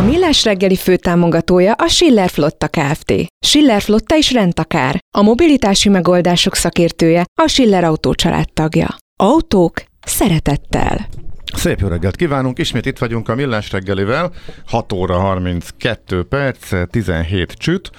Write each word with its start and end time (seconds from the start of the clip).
A 0.00 0.02
Millás 0.02 0.44
reggeli 0.44 0.76
főtámogatója 0.76 1.72
a 1.72 1.88
Schiller 1.88 2.28
Flotta 2.28 2.68
Kft. 2.68 3.12
Schiller 3.46 3.82
Flotta 3.82 4.16
is 4.16 4.32
rendtakár. 4.32 4.98
A 5.16 5.22
mobilitási 5.22 5.88
megoldások 5.88 6.54
szakértője 6.54 7.24
a 7.42 7.48
Schiller 7.48 7.84
Autó 7.84 8.14
tagja. 8.54 8.88
Autók 9.22 9.82
szeretettel. 10.06 11.08
Szép 11.54 11.80
jó 11.80 11.88
reggelt 11.88 12.16
kívánunk, 12.16 12.58
ismét 12.58 12.86
itt 12.86 12.98
vagyunk 12.98 13.28
a 13.28 13.34
Millás 13.34 13.72
reggelivel, 13.72 14.32
6 14.66 14.92
óra 14.92 15.18
32 15.18 16.22
perc, 16.22 16.90
17 16.90 17.52
csüt, 17.52 17.90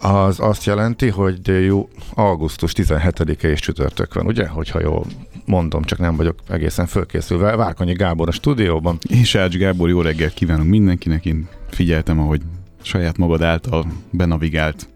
az 0.00 0.40
azt 0.40 0.64
jelenti, 0.64 1.08
hogy 1.08 1.64
jó, 1.64 1.88
augusztus 2.14 2.72
17-e 2.76 3.48
és 3.48 3.60
csütörtök 3.60 4.14
van, 4.14 4.26
ugye? 4.26 4.46
Hogyha 4.46 4.80
jól 4.80 5.04
mondom, 5.48 5.82
csak 5.82 5.98
nem 5.98 6.16
vagyok 6.16 6.38
egészen 6.48 6.86
fölkészülve. 6.86 7.56
Várkonyi 7.56 7.92
Gábor 7.92 8.28
a 8.28 8.32
stúdióban. 8.32 8.98
És 9.08 9.34
Ács 9.34 9.56
Gábor, 9.56 9.88
jó 9.88 10.00
reggelt 10.00 10.34
kívánunk 10.34 10.68
mindenkinek. 10.68 11.24
Én 11.24 11.48
figyeltem, 11.70 12.20
ahogy 12.20 12.40
saját 12.82 13.16
magad 13.16 13.42
által 13.42 13.86
benavigált 14.10 14.88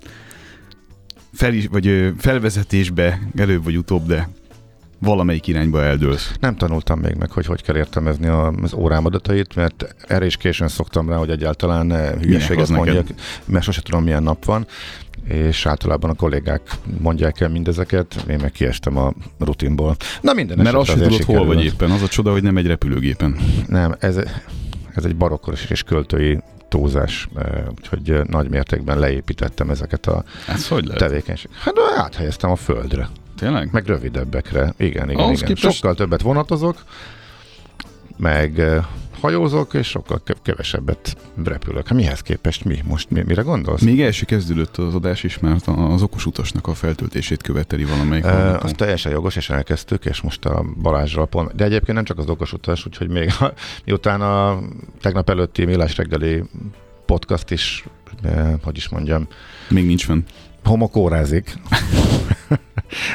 fel, 1.33 1.53
vagy 1.71 2.13
felvezetésbe 2.19 3.21
előbb 3.37 3.65
vagy 3.65 3.77
utóbb, 3.77 4.07
de 4.07 4.29
valamelyik 4.99 5.47
irányba 5.47 5.83
eldőlsz. 5.83 6.33
Nem 6.41 6.57
tanultam 6.57 7.01
még 7.01 7.15
meg, 7.15 7.31
hogy 7.31 7.47
hogy 7.47 7.63
kell 7.63 7.77
értelmezni 7.77 8.27
az 8.27 8.73
órám 8.75 9.05
adatait, 9.05 9.55
mert 9.55 9.95
erre 10.09 10.27
is 10.27 10.37
későn 10.37 10.69
szoktam 10.69 11.09
rá, 11.09 11.17
hogy 11.17 11.31
egyáltalán 11.31 12.19
hülyeséget 12.21 12.69
mondjak, 12.69 13.07
mert 13.45 13.65
sose 13.65 13.83
tudom, 13.83 14.05
milyen 14.05 14.23
nap 14.23 14.45
van 14.45 14.67
és 15.25 15.67
általában 15.67 16.11
a 16.11 16.15
kollégák 16.15 16.61
mondják 17.01 17.41
el 17.41 17.49
mindezeket, 17.49 18.25
én 18.29 18.39
meg 18.41 18.53
kiestem 18.53 18.97
a 18.97 19.13
rutinból. 19.39 19.97
Na 20.21 20.33
minden 20.33 20.59
Mert 20.59 20.75
azt 20.75 20.89
sem 20.89 20.99
tudod, 20.99 21.23
hol 21.23 21.47
vagy 21.47 21.65
éppen, 21.65 21.91
az 21.91 22.03
a 22.03 22.09
csoda, 22.09 22.33
hogy 22.33 22.43
nem 22.43 22.57
egy 22.57 22.67
repülőgépen. 22.67 23.37
Nem, 23.67 23.95
ez, 23.99 24.17
ez 24.95 25.05
egy 25.05 25.17
barokkos 25.17 25.65
és 25.65 25.83
költői 25.83 26.39
túlzás, 26.69 27.29
úgyhogy 27.79 28.21
nagy 28.27 28.49
mértékben 28.49 28.99
leépítettem 28.99 29.71
ezeket 29.71 30.07
a 30.07 30.25
tevékenységeket. 30.97 31.63
Hát 31.63 31.75
áthelyeztem 31.97 32.51
a 32.51 32.57
földre. 32.57 33.09
Tényleg? 33.39 33.69
Meg 33.73 33.87
rövidebbekre. 33.87 34.75
Igen, 34.77 35.11
igen, 35.11 35.25
Ahhoz 35.25 35.43
igen. 35.43 35.55
Képest... 35.55 35.77
Sokkal 35.77 35.95
többet 35.95 36.23
vonatozok, 36.23 36.85
meg 38.17 38.63
hajózok, 39.23 39.75
és 39.75 39.87
sokkal 39.87 40.23
kevesebbet 40.43 41.17
repülök. 41.45 41.89
Hát 41.89 41.99
mihez 41.99 42.21
képest 42.21 42.65
mi? 42.65 42.83
Most 42.85 43.11
mi, 43.11 43.23
mire 43.27 43.43
gondolsz? 43.43 43.81
Még 43.81 44.01
első 44.01 44.25
kezdődött 44.25 44.77
az 44.77 44.95
adás 44.95 45.23
is, 45.25 45.39
mert 45.39 45.67
az 45.67 46.03
okos 46.03 46.27
utasnak 46.27 46.67
a 46.67 46.75
feltöltését 46.75 47.43
követeli 47.43 47.85
valamelyik 47.85 48.25
e, 48.25 48.59
Az 48.59 48.73
teljesen 48.77 49.13
jogos, 49.13 49.37
és 49.37 49.51
elkezdtük, 49.51 50.05
és 50.05 50.21
most 50.21 50.45
a 50.45 50.65
Balázsral 50.83 51.27
pont. 51.27 51.55
De 51.55 51.65
egyébként 51.65 51.97
nem 51.97 52.05
csak 52.05 52.19
az 52.19 52.29
okos 52.29 52.53
utas, 52.53 52.87
úgyhogy 52.87 53.09
még 53.09 53.33
a, 53.41 53.53
miután 53.85 54.21
a 54.21 54.59
tegnap 55.01 55.31
előtti 55.31 55.65
Millás 55.65 55.97
reggeli 55.97 56.43
podcast 57.07 57.51
is, 57.51 57.85
eh, 58.23 58.53
hogy 58.63 58.77
is 58.77 58.89
mondjam. 58.89 59.27
Még 59.69 59.87
nincs 59.87 60.05
fenn. 60.05 60.25
Homokórázik. 60.65 61.55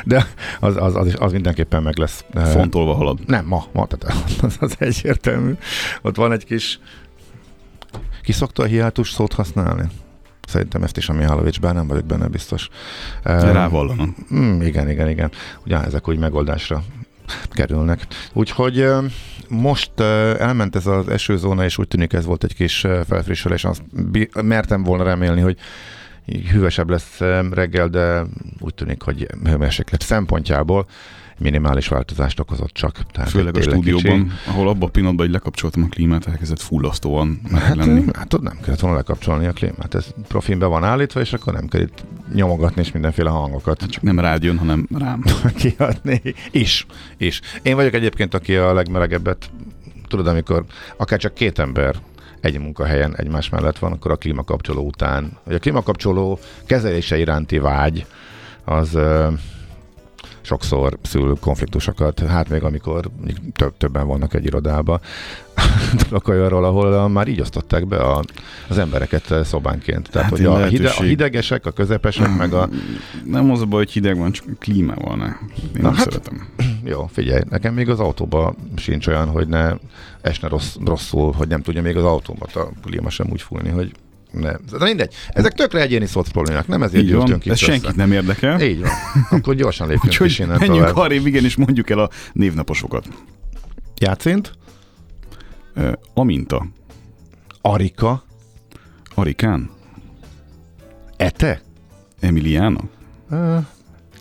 De 0.04 0.28
az, 0.60 0.76
az, 0.76 0.96
az, 0.96 1.16
az 1.20 1.32
mindenképpen 1.32 1.84
meg 1.84 1.98
lesz. 1.98 2.26
Fontolva 2.34 2.94
halad. 2.94 3.20
Nem, 3.28 3.46
ma, 3.46 3.66
ma 3.74 3.86
tehát 3.86 4.24
az, 4.42 4.58
az 4.60 4.76
egyértelmű. 4.80 5.54
Ott 6.02 6.16
van 6.16 6.32
egy 6.32 6.46
kis... 6.46 6.80
Ki 8.24 8.32
szokta 8.32 8.64
a 8.64 8.66
hiátus 8.66 9.12
szót 9.12 9.34
használni? 9.34 9.84
Szerintem 10.48 10.84
ezt 10.84 10.98
is 10.98 11.10
a 11.10 11.14
Mihálovics, 11.14 11.60
bár 11.60 11.74
nem 11.74 11.88
vagyok 11.88 12.06
benne 12.06 12.28
biztos. 12.28 12.70
Rávallanom. 13.24 14.16
Mm, 14.34 14.62
igen, 14.62 14.90
igen, 14.90 15.10
igen. 15.10 15.32
Ugye 15.66 15.84
ezek 15.84 16.08
úgy 16.08 16.18
megoldásra 16.18 16.84
kerülnek. 17.52 18.08
Úgyhogy 18.34 18.88
most 19.50 20.00
elment 20.40 20.76
ez 20.76 20.88
az 20.88 21.08
esőzóna, 21.08 21.64
és 21.64 21.78
úgy 21.78 21.88
tűnik 21.88 22.14
ez 22.14 22.26
volt 22.26 22.44
egy 22.44 22.56
kis 22.56 22.86
felfrissülés. 23.08 23.66
Azt 23.66 23.82
mertem 24.42 24.84
volna 24.84 25.04
remélni, 25.04 25.42
hogy 25.42 25.58
hűvösebb 26.52 26.90
lesz 26.90 27.20
reggel, 27.52 27.88
de 27.88 28.24
úgy 28.60 28.74
tűnik, 28.74 29.02
hogy 29.02 29.28
hőmérséklet 29.44 30.02
szempontjából 30.02 30.88
minimális 31.38 31.88
változást 31.88 32.40
okozott 32.40 32.72
csak. 32.72 33.00
Tehát 33.12 33.30
Főleg 33.30 33.58
a 33.58 33.62
stúdióban, 33.62 34.24
kicsi. 34.24 34.50
ahol 34.50 34.68
abban 34.68 34.88
a 34.88 34.92
pillanatban, 34.92 35.26
hogy 35.26 35.34
lekapcsoltam 35.34 35.84
a 35.84 35.88
klímát, 35.88 36.28
elkezdett 36.28 36.62
fullasztóan 36.62 37.42
hát, 37.52 37.76
lenni. 37.76 38.04
Hát 38.14 38.42
nem 38.42 38.60
kellett 38.64 38.80
volna 38.80 38.98
lekapcsolni 38.98 39.46
a 39.46 39.52
klímát. 39.52 39.96
Ez 39.96 40.08
profin 40.28 40.60
be 40.60 40.66
van 40.66 40.84
állítva, 40.84 41.20
és 41.20 41.34
akkor 41.34 41.54
nem 41.54 41.68
kell 41.68 41.82
itt 41.82 42.04
nyomogatni 42.34 42.82
és 42.82 42.92
mindenféle 42.92 43.30
hangokat. 43.30 43.82
Hát 43.82 43.90
csak 43.90 44.04
nem 44.04 44.20
rádión, 44.20 44.58
hanem 44.58 44.88
rám. 44.98 45.24
Kiadni. 45.60 46.22
Is. 46.52 46.86
Is. 47.18 47.42
Én 47.62 47.76
vagyok 47.76 47.94
egyébként, 47.94 48.34
aki 48.34 48.56
a 48.56 48.74
legmelegebbet 48.74 49.50
tudod, 50.08 50.28
amikor 50.28 50.66
akár 50.98 51.20
csak 51.20 51.34
két 51.34 51.60
ember 51.60 51.96
egy 52.48 52.60
munkahelyen 52.60 53.16
egymás 53.16 53.50
mellett 53.50 53.78
van, 53.78 53.92
akkor 53.92 54.12
a 54.12 54.16
klímakapcsoló 54.16 54.86
után, 54.86 55.38
vagy 55.44 55.56
a 55.56 55.60
klímakapcsoló 55.60 56.40
kezelése 56.66 57.18
iránti 57.18 57.58
vágy, 57.58 58.06
az 58.66 58.98
sokszor 60.42 60.98
szül 61.02 61.38
konfliktusokat, 61.42 62.20
hát 62.20 62.50
még 62.50 62.64
amikor 62.64 63.10
több, 63.54 63.78
többen 63.78 64.08
vannak 64.08 64.34
egy 64.34 64.46
irodába. 64.46 65.00
Olyanról, 66.28 66.64
ahol 66.64 67.10
már 67.10 67.28
így 67.28 67.42
osztották 67.42 67.88
be 67.88 67.98
a, 67.98 68.24
az 68.68 68.78
embereket 68.78 69.34
szobánként. 69.44 70.10
Tehát, 70.10 70.30
hát 70.30 70.38
hogy 70.38 70.46
a, 70.46 70.66
hide, 70.66 70.90
a 70.90 71.02
hidegesek, 71.02 71.66
a 71.66 71.72
közepesek, 71.72 72.38
meg 72.38 72.54
a... 72.54 72.70
Nem 73.24 73.52
az 73.52 73.62
a 73.62 73.66
baj, 73.66 73.84
hogy 73.84 73.92
hideg 73.92 74.18
van, 74.18 74.32
csak 74.32 74.46
klíma 74.60 74.94
van. 74.96 75.20
Én 75.20 75.36
Na, 75.74 75.82
nem 75.82 75.94
hát, 75.94 76.04
szeretem. 76.04 76.48
Jó, 76.92 77.10
figyelj, 77.14 77.42
nekem 77.50 77.74
még 77.74 77.90
az 77.90 78.00
autóban 78.00 78.56
sincs 78.76 79.08
olyan, 79.08 79.28
hogy 79.28 79.48
ne 79.48 79.74
esne 80.22 80.48
rossz, 80.48 80.76
rosszul, 80.86 81.32
hogy 81.32 81.48
nem 81.48 81.62
tudja 81.62 81.82
még 81.82 81.98
az 81.98 82.04
autómat 82.04 82.56
a 82.56 82.72
klíma 82.84 83.10
sem 83.10 83.28
úgy 83.32 83.42
fújni, 83.42 83.70
hogy 83.70 83.92
nem. 84.32 84.58
De 84.72 84.84
mindegy. 84.86 85.14
Ezek 85.30 85.54
tökre 85.54 85.82
egyéni 85.82 86.06
szoc 86.06 86.30
problémák, 86.30 86.68
nem 86.68 86.84
ezért 86.84 87.06
gyűjtünk 87.06 87.46
itt 87.46 87.52
Ez 87.52 87.62
össze. 87.62 87.72
senkit 87.72 87.96
nem 87.96 88.12
érdekel. 88.12 88.62
Így 88.62 88.80
van. 88.80 88.90
Akkor 89.30 89.56
gyorsan 89.56 89.88
lépjünk 89.88 90.20
is 90.20 90.40
innen 90.40 90.58
menjünk 90.60 90.88
tovább. 90.88 90.96
arrébb, 90.96 91.26
igen, 91.26 91.44
és 91.44 91.56
mondjuk 91.56 91.90
el 91.90 92.00
a 92.00 92.10
névnaposokat. 92.34 93.08
Játszint? 94.00 94.52
Aminta. 96.14 96.68
Arika. 97.62 98.24
Arikán. 99.16 99.70
Ete. 101.18 101.62
Emiliana. 102.20 102.80
Uh, 103.30 103.66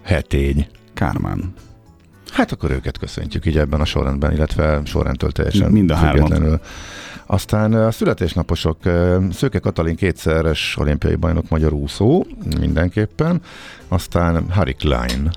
hetény. 0.05 0.67
Kármán. 0.95 1.55
Hát 2.33 2.53
akkor 2.53 2.71
őket 2.71 2.99
köszöntjük 2.99 3.47
így 3.47 3.59
ebben 3.59 3.81
a 3.81 3.85
sorrendben, 3.85 4.33
illetve 4.33 4.81
sorrendtől 4.85 5.33
teljesen 5.33 5.71
Mind 5.71 5.91
a 5.91 5.95
hármat. 5.95 6.61
Aztán 7.27 7.73
a 7.73 7.91
születésnaposok, 7.91 8.79
Szőke 9.33 9.59
Katalin 9.59 9.97
kétszeres 9.97 10.77
olimpiai 10.79 11.15
bajnok 11.15 11.49
magyar 11.49 11.73
úszó, 11.73 12.27
mindenképpen. 12.59 13.41
Aztán 13.89 14.51
Harry 14.51 14.75
Klein. 14.75 15.31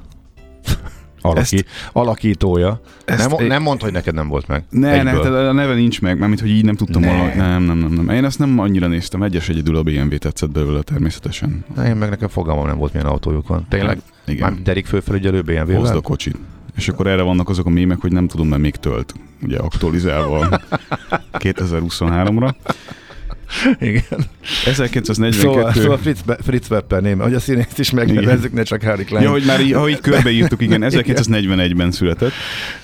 Alaki, 1.22 1.40
Ezt- 1.56 1.66
alakítója. 1.94 2.82
ezt- 3.06 3.38
nem, 3.38 3.48
nem 3.48 3.62
mondd, 3.62 3.82
hogy 3.82 3.92
neked 3.92 4.14
nem 4.14 4.28
volt 4.28 4.48
meg. 4.48 4.64
Ne, 4.70 4.80
ne, 5.04 5.10
Egyből. 5.10 5.22
tehát 5.22 5.48
a 5.48 5.52
neve 5.52 5.74
nincs 5.74 6.02
meg, 6.02 6.20
mármint, 6.20 6.40
hogy 6.40 6.50
így 6.50 6.66
nem 6.66 6.76
tudtam 6.76 7.02
Ne. 7.02 7.36
Nem, 7.36 7.64
nem, 7.64 7.78
nem, 7.78 7.92
nem. 7.92 8.10
Én 8.10 8.26
ezt 8.26 8.40
nem 8.40 8.60
annyira 8.60 8.88
néztem, 8.88 9.24
egyes 9.24 9.50
egyedül 9.50 9.76
a 9.76 9.84
BMW 9.84 10.18
tetszett 10.18 10.52
belőle 10.52 10.82
természetesen. 10.82 11.66
Na, 11.76 11.88
Én 11.88 11.96
meg 11.96 12.10
nekem 12.10 12.28
fogalmam 12.28 12.68
nem 12.68 12.78
volt, 12.78 12.94
milyen 12.94 13.08
autójuk 13.08 13.48
van. 13.48 13.66
Tényleg? 13.70 14.02
Igen. 14.26 14.52
Már 14.52 14.62
Derik 14.62 14.86
főfelügyelő 14.86 15.38
Hozd 15.38 15.50
a 15.60 15.64
BMW-vel? 15.64 16.02
kocsit. 16.02 16.38
És 16.76 16.90
akkor 16.90 17.08
erre 17.08 17.22
vannak 17.22 17.50
azok 17.50 17.66
a 17.66 17.70
mémek, 17.70 18.02
hogy 18.02 18.12
nem 18.12 18.28
tudom, 18.28 18.48
mert 18.48 18.62
még 18.62 18.76
tölt. 18.76 19.14
Ugye 19.42 19.58
aktualizálva 19.58 20.48
2023-ra. 21.44 22.54
Igen. 23.80 24.04
1942. 24.66 25.32
Szóval, 25.32 25.74
szóval 25.74 25.98
Fritz, 25.98 26.22
Be- 26.22 26.38
Fritz 26.42 26.70
Wepper 26.70 27.02
néme, 27.02 27.24
hogy 27.24 27.34
a 27.34 27.40
színészt 27.40 27.80
is 27.80 27.92
megnevezzük, 27.92 28.54
ne 28.54 28.64
csak 28.64 28.84
Harry 28.84 29.04
Klein. 29.04 29.24
Ja, 29.24 29.32
hogy 29.32 29.44
már 29.46 29.62
így, 29.62 29.74
ha 29.74 29.90
így 29.90 30.00
körbeírtuk, 30.00 30.62
igen, 30.62 30.82
1941-ben 30.86 31.92
született. 31.92 32.32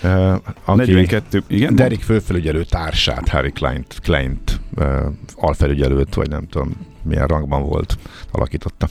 uh, 0.03 0.33
aki 0.65 0.91
42, 0.91 1.43
igen? 1.47 1.75
Derik 1.75 2.01
főfelügyelő 2.01 2.63
társát, 2.63 3.27
Harry 3.29 3.51
Kleint, 3.51 3.99
Kleint 4.03 4.59
uh, 4.75 5.05
alfelügyelőt, 5.35 6.13
vagy 6.13 6.29
nem 6.29 6.47
tudom, 6.47 6.71
milyen 7.03 7.27
rangban 7.27 7.63
volt, 7.63 7.97
alakította. 8.31 8.87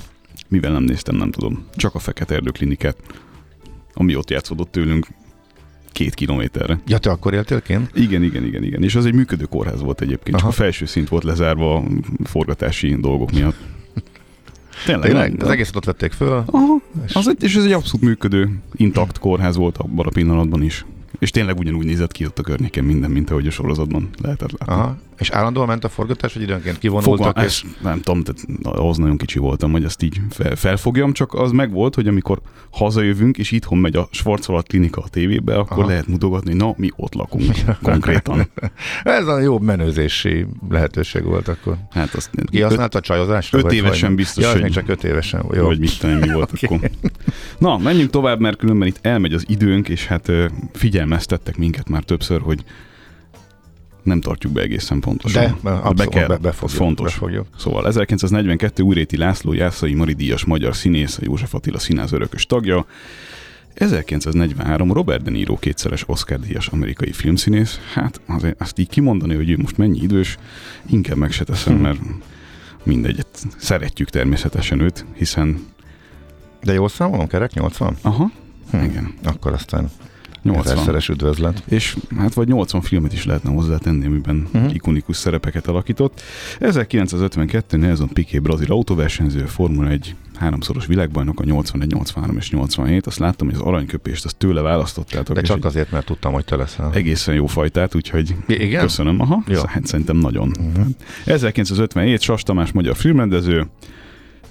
Mivel 0.49 0.73
nem 0.73 0.83
néztem, 0.83 1.17
nem 1.17 1.31
tudom. 1.31 1.67
Csak 1.77 1.95
a 1.95 1.99
Fekete 1.99 2.35
Erdő 2.35 2.51
klinikát, 2.51 2.97
ami 3.95 4.17
ott 4.17 4.31
játszódott 4.31 4.71
tőlünk 4.71 5.07
két 5.95 6.15
kilométerre. 6.15 6.81
Ja, 6.87 6.99
te 6.99 7.11
akkor 7.11 7.35
éltél 7.35 7.63
kint? 7.63 7.91
Igen, 7.95 8.23
igen, 8.23 8.45
igen, 8.45 8.63
igen. 8.65 8.83
És 8.83 8.95
az 8.95 9.07
egy 9.07 9.15
működő 9.15 9.45
kórház 9.45 9.81
volt 9.81 10.01
egyébként, 10.01 10.37
csak 10.37 10.47
Aha. 10.47 10.49
a 10.49 10.53
felső 10.53 10.87
szint 10.87 11.09
volt 11.09 11.25
lezárva 11.25 11.77
a 11.77 11.83
forgatási 12.25 12.97
dolgok 13.01 13.33
miatt. 13.33 13.57
Tényleg? 14.85 15.07
Tényleg? 15.07 15.37
nem? 15.37 15.47
Az 15.47 15.53
egészet 15.53 15.77
ott 15.77 15.85
vették 15.85 16.13
föl. 16.13 16.43
Aha, 16.47 16.81
az 17.13 17.29
egy, 17.29 17.43
és 17.43 17.57
ez 17.57 17.65
egy 17.65 17.73
abszolút 17.73 18.07
működő, 18.07 18.51
intakt 18.73 19.19
kórház 19.19 19.57
volt 19.57 19.77
abban 19.77 20.07
a 20.07 20.11
pillanatban 20.11 20.63
is. 20.63 20.85
És 21.19 21.31
tényleg 21.31 21.59
ugyanúgy 21.59 21.85
nézett 21.85 22.13
ki 22.13 22.25
ott 22.27 22.39
a 22.39 22.43
környéken 22.43 22.85
minden, 22.85 23.11
mint 23.11 23.31
ahogy 23.31 23.47
a 23.47 23.51
sorozatban 23.51 24.09
lehetett 24.23 24.59
látni. 24.59 24.75
Aha. 24.75 24.97
És 25.19 25.31
állandóan 25.31 25.67
ment 25.67 25.85
a 25.85 25.89
forgatás, 25.89 26.33
hogy 26.33 26.43
időnként 26.43 26.79
kivonultak, 26.79 27.27
Fogal, 27.27 27.45
és 27.45 27.63
ezt 27.65 27.83
nem 27.83 28.01
tudom, 28.01 28.23
tehát 28.23 28.47
ahhoz 28.63 28.97
nagyon 28.97 29.17
kicsi 29.17 29.39
voltam, 29.39 29.73
hogy 29.73 29.85
ezt 29.85 30.03
így 30.03 30.21
fel, 30.31 30.57
felfogjam, 30.57 31.13
csak 31.13 31.35
az 31.35 31.51
meg 31.51 31.73
volt, 31.73 31.95
hogy 31.95 32.09
amikor 32.09 32.41
hazajövünk, 32.71 33.39
és 33.39 33.51
itthon 33.51 33.79
megy 33.79 33.97
a 33.97 34.09
Schwarzwald 34.11 34.67
klinika 34.67 35.01
a 35.01 35.09
tévébe, 35.09 35.55
akkor 35.59 35.79
Aha. 35.79 35.89
lehet 35.89 36.07
mutogatni, 36.07 36.55
na, 36.55 36.75
mi 36.77 36.91
ott 36.97 37.15
lakunk 37.15 37.55
konkrétan. 37.83 38.51
ez 39.03 39.27
a 39.27 39.39
jó 39.39 39.59
menőzési 39.59 40.47
lehetőség 40.69 41.25
volt 41.25 41.49
akkor. 41.49 41.77
Hát 41.91 42.15
azt 42.15 42.31
Ki 42.51 42.61
használta 42.61 42.99
a 42.99 43.01
csajozásra? 43.01 43.59
öt 43.59 43.65
vagy 43.65 43.75
évesen 43.75 44.09
hogy- 44.09 44.17
biztos, 44.17 44.45
ja, 44.45 44.61
hogy- 44.61 44.71
csak 44.71 44.89
öt 44.89 45.05
évesen. 45.05 45.45
Jó. 45.53 45.65
Vagy 45.65 45.79
mit 45.79 45.99
tudom, 45.99 46.17
mi 46.17 46.33
volt 46.33 46.53
okay. 46.53 46.77
akkor. 46.79 46.91
Na, 47.59 47.79
menjünk 47.79 48.11
tovább, 48.11 48.41
mert 48.41 48.57
különben 48.57 48.89
itt 48.89 48.99
elmegy 49.03 49.33
az 49.33 49.45
időnk, 49.49 49.89
és 49.89 50.07
hát 50.07 50.31
figyelmeztettek 50.73 51.57
minket 51.57 51.89
már 51.89 52.03
többször, 52.03 52.41
hogy 52.41 52.65
nem 54.05 54.21
tartjuk 54.21 54.53
be 54.53 54.61
egészen 54.61 55.01
pontosan. 55.01 55.43
De, 55.43 55.57
be, 55.63 55.71
abszolút, 55.71 55.97
be 55.97 56.07
kell, 56.07 56.27
be, 56.29 56.37
befogjuk, 56.37 56.79
fontos. 56.81 57.13
Befogjuk. 57.13 57.47
Szóval 57.59 57.87
1942 57.87 58.83
Újréti 58.83 59.17
László 59.17 59.53
Jászai 59.53 59.95
Mari 59.95 60.13
Díjas 60.13 60.45
magyar 60.45 60.77
színész, 60.77 61.19
József 61.23 61.55
Attila 61.55 61.79
színház 61.79 62.13
örökös 62.13 62.47
tagja. 62.47 62.87
1943 63.75 64.93
Robert 64.93 65.23
De 65.23 65.31
Niro 65.31 65.57
kétszeres 65.57 66.05
Oscar 66.09 66.41
díjas 66.41 66.67
amerikai 66.69 67.13
filmszínész. 67.13 67.81
Hát 67.93 68.21
azért 68.27 68.61
azt 68.61 68.79
így 68.79 68.89
kimondani, 68.89 69.35
hogy 69.35 69.51
ő 69.51 69.57
most 69.57 69.77
mennyi 69.77 69.99
idős, 70.03 70.37
inkább 70.87 71.17
meg 71.17 71.33
se 71.33 71.45
teszem, 71.45 71.75
mert 71.77 71.99
mindegy, 72.83 73.27
szeretjük 73.57 74.11
természetesen 74.11 74.81
őt, 74.81 75.05
hiszen 75.15 75.67
De 76.63 76.73
jól 76.73 76.89
számolom, 76.89 77.27
kerek 77.27 77.53
80? 77.53 77.97
aha, 78.03 78.31
Hm. 78.71 78.77
igen, 78.85 79.15
Akkor 79.25 79.53
aztán 79.53 79.91
80. 80.45 80.73
ezerszeres 80.73 81.09
üdvözlet. 81.09 81.63
És 81.69 81.97
hát 82.19 82.35
vagy 82.35 82.49
80 82.49 82.81
filmet 82.81 83.13
is 83.13 83.25
lehetne 83.25 83.51
hozzátenni, 83.51 84.07
amiben 84.07 84.35
Mhm. 84.37 84.57
uh-huh. 84.57 84.75
ikonikus 84.75 85.17
szerepeket 85.17 85.67
alakított. 85.67 86.23
1952 86.61 87.77
Nelson 87.77 88.09
Piquet 88.09 88.43
brazil 88.43 88.73
autóversenyző, 88.73 89.45
Formula 89.45 89.89
1 89.91 90.15
háromszoros 90.35 90.87
világbajnok, 90.87 91.41
a 91.41 91.45
81, 91.45 91.89
83 91.91 92.37
és 92.37 92.51
87. 92.51 93.07
Azt 93.07 93.19
láttam, 93.19 93.47
hogy 93.47 93.57
az 93.57 93.63
aranyköpést 93.63 94.25
azt 94.25 94.37
tőle 94.37 94.61
választottátok. 94.61 95.35
De 95.35 95.43
csak 95.43 95.65
azért, 95.65 95.91
mert 95.91 96.07
tudtam, 96.07 96.33
hogy 96.33 96.45
te 96.45 96.57
leszel. 96.57 96.91
Egészen 96.95 97.35
jó 97.35 97.47
fajtát, 97.47 97.95
úgyhogy 97.95 98.35
Igen? 98.47 98.81
köszönöm. 98.83 99.21
Aha, 99.21 99.43
Jó. 99.47 99.61
hát 99.67 99.87
szerintem 99.87 100.17
nagyon. 100.17 100.49
Uh-huh. 100.49 100.87
1957 101.25 102.21
Sas 102.21 102.43
Tamás 102.43 102.73
magyar 102.73 102.97
filmrendező, 102.97 103.67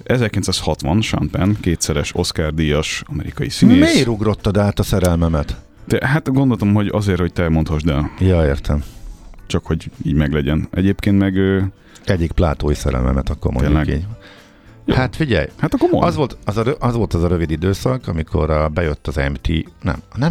1960 0.04 1.00
Sean 1.00 1.28
Penn, 1.30 1.52
kétszeres 1.60 2.14
Oscar 2.14 2.54
díjas 2.54 3.02
amerikai 3.06 3.48
színész. 3.48 3.92
Miért 3.92 4.08
ugrottad 4.08 4.56
át 4.56 4.78
a 4.78 4.82
szerelmemet? 4.82 5.56
De, 5.86 6.06
hát 6.06 6.32
gondoltam, 6.32 6.74
hogy 6.74 6.88
azért, 6.92 7.20
hogy 7.20 7.32
te 7.32 7.48
mondhassd 7.48 7.88
el. 7.88 8.10
Ja, 8.18 8.44
értem. 8.46 8.84
csak 9.46 9.66
hogy 9.66 9.90
így 10.02 10.14
meglegyen. 10.14 10.68
Egyébként 10.70 11.18
meg, 11.18 11.34
Egyik 12.04 12.32
plátói 12.32 12.74
szerelmemet, 12.74 13.28
akkor 13.30 13.52
mondjuk 13.52 13.74
Tényleg? 13.84 13.96
így. 13.98 14.06
Jó. 14.86 14.94
Hát 14.94 15.16
figyelj, 15.16 15.46
hát 15.58 15.74
akkor 15.74 15.88
mondd. 15.90 16.04
az 16.04 16.14
volt 16.14 16.36
az, 16.44 16.56
a, 16.56 16.64
az 16.78 16.94
volt 16.94 17.14
az 17.14 17.22
a 17.22 17.28
rövid 17.28 17.50
időszak, 17.50 18.08
amikor 18.08 18.50
a, 18.50 18.68
bejött 18.68 19.06
az 19.06 19.14
MT, 19.16 19.48
nem, 19.82 20.02
nem, 20.16 20.30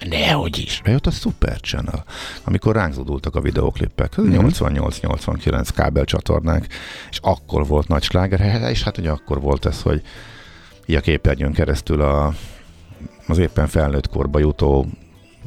nem, 0.00 0.08
nehogy 0.10 0.58
is, 0.58 0.80
bejött 0.84 1.06
a 1.06 1.10
Super 1.10 1.60
Channel, 1.60 2.04
amikor 2.44 2.74
ránk 2.74 2.92
zúdultak 2.92 3.34
a 3.34 3.40
videóklippek, 3.40 4.16
Mhm. 4.16 4.46
88-89 4.46 5.68
kábelcsatornák, 5.74 6.66
és 7.10 7.18
akkor 7.22 7.66
volt 7.66 7.88
nagy 7.88 8.02
sláger, 8.02 8.70
és 8.70 8.82
hát 8.82 8.98
ugye 8.98 9.10
akkor 9.10 9.40
volt 9.40 9.66
ez, 9.66 9.82
hogy 9.82 10.02
így 10.86 10.96
a 10.96 11.00
képernyőn 11.00 11.52
keresztül 11.52 12.00
a, 12.00 12.34
az 13.26 13.38
éppen 13.38 13.66
felnőtt 13.66 14.08
korba 14.08 14.38
jutó 14.38 14.86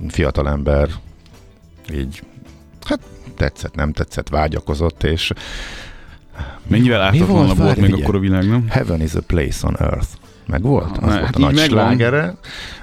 fiatalember 0.08 0.90
így, 1.94 2.22
hát 2.86 3.00
tetszett, 3.36 3.76
nem 3.76 3.94
tetszett, 3.94 4.30
vágyakozott, 4.30 5.04
és 5.04 5.32
Mennyivel 6.68 7.02
ártatlan 7.02 7.56
volt? 7.58 7.78
még 7.78 7.94
akkor 7.94 8.16
a 8.16 8.20
világ, 8.20 8.48
nem? 8.48 8.66
Heaven 8.70 9.02
is 9.02 9.14
a 9.14 9.22
place 9.22 9.68
on 9.68 9.76
earth. 9.80 10.08
Meg 10.48 10.62
volt? 10.62 10.98
Az 10.98 11.04
Ne, 11.04 11.08
volt 11.08 11.26
hát 11.26 11.36
a 11.36 11.40
nagy 11.40 11.58
slágere, 11.58 12.36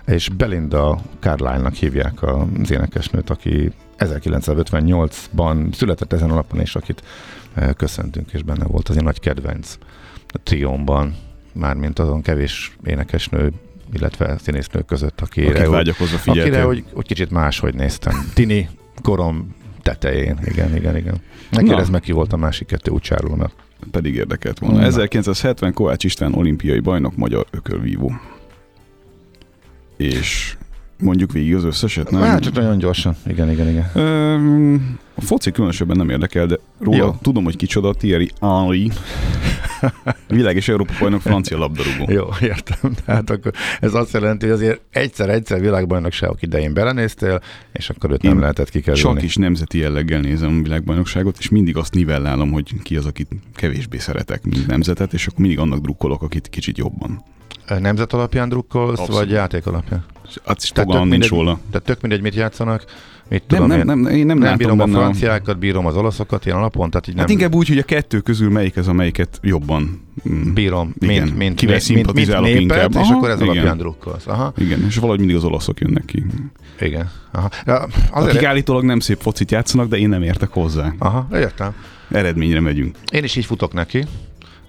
és 0.07 0.29
Belinda 0.29 1.01
Carlisle-nak 1.21 1.75
hívják 1.75 2.23
az 2.23 2.71
énekesnőt, 2.71 3.31
aki 3.31 3.73
1958-ban 3.99 5.75
született 5.75 6.13
ezen 6.13 6.31
a 6.31 6.35
napon, 6.35 6.61
és 6.61 6.75
akit 6.75 7.03
eh, 7.55 7.71
köszöntünk, 7.77 8.33
és 8.33 8.43
benne 8.43 8.65
volt 8.65 8.89
az 8.89 8.97
egy 8.97 9.03
nagy 9.03 9.21
kedvenc 9.21 9.79
a 10.29 10.39
triómban, 10.43 11.17
mármint 11.53 11.99
azon 11.99 12.23
kevés 12.23 12.77
énekesnő, 12.85 13.53
illetve 13.95 14.39
színésznő 14.39 14.81
között, 14.81 15.21
akire, 15.21 15.59
Akit 15.59 15.67
vágyakozva 15.67 16.17
akire 16.17 16.33
figyeltél. 16.33 16.67
hogy, 16.67 16.85
hogy 16.93 17.07
kicsit 17.07 17.31
máshogy 17.31 17.75
néztem. 17.75 18.29
Tini 18.35 18.69
korom 19.03 19.55
tetején, 19.83 20.39
igen, 20.45 20.77
igen, 20.77 20.97
igen. 20.97 21.17
Ne 21.51 21.63
kérdezz 21.63 21.89
meg, 21.89 22.01
ki 22.01 22.13
volt 22.13 22.33
a 22.33 22.37
másik 22.37 22.67
kettő 22.67 22.91
útsáról, 22.91 23.37
mert 23.37 23.55
Pedig 23.91 24.15
érdekelt 24.15 24.59
volna. 24.59 24.79
Na. 24.79 24.85
1970 24.85 25.73
Kovács 25.73 26.05
István 26.05 26.35
olimpiai 26.35 26.81
bajnok, 26.81 27.17
magyar 27.17 27.47
ökölvívó. 27.51 28.13
És 29.97 30.57
mondjuk 31.05 31.33
végig 31.33 31.55
az 31.55 31.65
összeset, 31.65 32.11
nem? 32.11 32.21
Hát 32.21 32.43
csak 32.43 32.55
nagyon 32.55 32.79
gyorsan. 32.79 33.17
Igen, 33.27 33.51
igen, 33.51 33.69
igen. 33.69 33.91
A 35.15 35.21
foci 35.21 35.51
különösebben 35.51 35.97
nem 35.97 36.11
érdekel, 36.11 36.47
de 36.47 36.59
róla 36.79 36.97
Jó. 36.97 37.17
tudom, 37.23 37.45
hogy 37.45 37.57
kicsoda 37.57 37.95
Thierry 37.95 38.31
Henry. 38.41 38.91
Világ 40.29 40.57
és 40.57 40.69
Európa 40.69 40.93
bajnok 41.01 41.21
francia 41.21 41.59
labdarúgó. 41.59 42.13
Jó, 42.13 42.29
értem. 42.41 42.95
Tehát 43.05 43.31
akkor 43.31 43.53
ez 43.81 43.95
azt 43.95 44.13
jelenti, 44.13 44.47
hogy 44.47 44.55
azért 44.55 44.81
egyszer-egyszer 44.91 45.61
világbajnokságok 45.61 46.43
idején 46.43 46.75
belenéztél, 46.75 47.41
és 47.73 47.91
akkor 47.91 48.11
őt 48.11 48.23
nem 48.23 48.33
Én 48.33 48.41
lehetett 48.41 48.71
kikerülni. 48.71 49.01
Csak 49.01 49.23
is 49.23 49.37
nemzeti 49.37 49.79
jelleggel 49.79 50.21
nézem 50.21 50.59
a 50.59 50.63
világbajnokságot, 50.63 51.39
és 51.39 51.49
mindig 51.49 51.77
azt 51.77 51.95
nivellálom, 51.95 52.51
hogy 52.51 52.83
ki 52.83 52.97
az, 52.97 53.07
akit 53.07 53.29
kevésbé 53.55 53.99
szeretek, 53.99 54.45
mint 54.45 54.67
nemzetet, 54.67 55.13
és 55.13 55.27
akkor 55.27 55.41
mindig 55.41 55.59
annak 55.59 55.81
drukkolok, 55.81 56.23
akit 56.23 56.49
kicsit 56.49 56.79
jobban. 56.79 57.23
Nemzet 57.79 58.13
alapján 58.13 58.49
drukkolsz, 58.49 58.99
Abszolút. 58.99 59.21
vagy 59.21 59.31
játék 59.31 59.67
alapján? 59.67 60.05
Hát 60.47 60.63
is 60.63 60.69
Tehát 60.69 60.91
tök 60.91 61.01
mindegy- 61.05 61.29
róla. 61.29 61.59
Tehát 61.71 61.87
tök 61.87 62.01
mindegy, 62.01 62.21
mit 62.21 62.35
játszanak. 62.35 62.85
Mit 63.29 63.43
Nem, 63.49 63.61
tudom 63.61 63.67
nem, 63.67 63.79
én. 63.79 63.85
nem, 64.03 64.15
én 64.17 64.27
nem, 64.27 64.39
nem 64.39 64.57
bírom 64.57 64.81
a 64.81 64.87
franciákat, 64.87 65.59
bírom 65.59 65.87
az 65.87 65.97
olaszokat 65.97 66.47
ilyen 66.47 66.57
alapon, 66.59 66.91
tehát 66.91 67.09
így 67.09 67.15
nem 67.15 67.23
Hát 67.25 67.33
inkább 67.33 67.55
úgy, 67.55 67.69
hogy 67.69 67.79
a 67.79 67.83
kettő 67.83 68.21
közül 68.21 68.51
melyik 68.51 68.77
az, 68.77 68.89
amelyiket 68.89 69.39
jobban 69.43 70.03
mm, 70.29 70.53
bírom, 70.53 70.95
Igen. 70.99 71.23
mint, 71.23 71.37
mint, 71.37 71.55
Kivel 71.59 71.81
mint, 71.89 72.13
mint, 72.13 72.27
népet, 72.41 72.61
inkább. 72.61 72.91
és 72.91 72.97
Aha, 72.97 73.15
akkor 73.17 73.31
ez 73.31 73.41
igen. 73.41 73.49
alapján 73.53 73.77
drukkolsz. 73.77 74.27
Aha, 74.27 74.53
Igen, 74.57 74.85
és 74.87 74.97
valahogy 74.97 75.19
mindig 75.19 75.37
az 75.37 75.45
olaszok 75.45 75.81
jönnek 75.81 76.05
ki. 76.05 76.25
igen. 76.81 77.11
Aha. 77.33 77.49
Ja, 77.67 77.79
azért, 78.11 78.35
Akik 78.35 78.45
állítólag 78.45 78.85
nem 78.85 79.01
szép 79.01 79.19
focit 79.21 79.51
játszanak, 79.51 79.89
de 79.89 79.97
én 79.97 80.09
nem 80.09 80.23
értek 80.23 80.49
hozzá. 80.51 80.93
aha, 80.99 81.29
értem. 81.33 81.75
Eredményre 82.11 82.61
megyünk. 82.61 82.97
Én 83.13 83.25
is 83.25 83.37
így 83.37 83.45
futok 83.45 83.73
neki, 83.73 84.05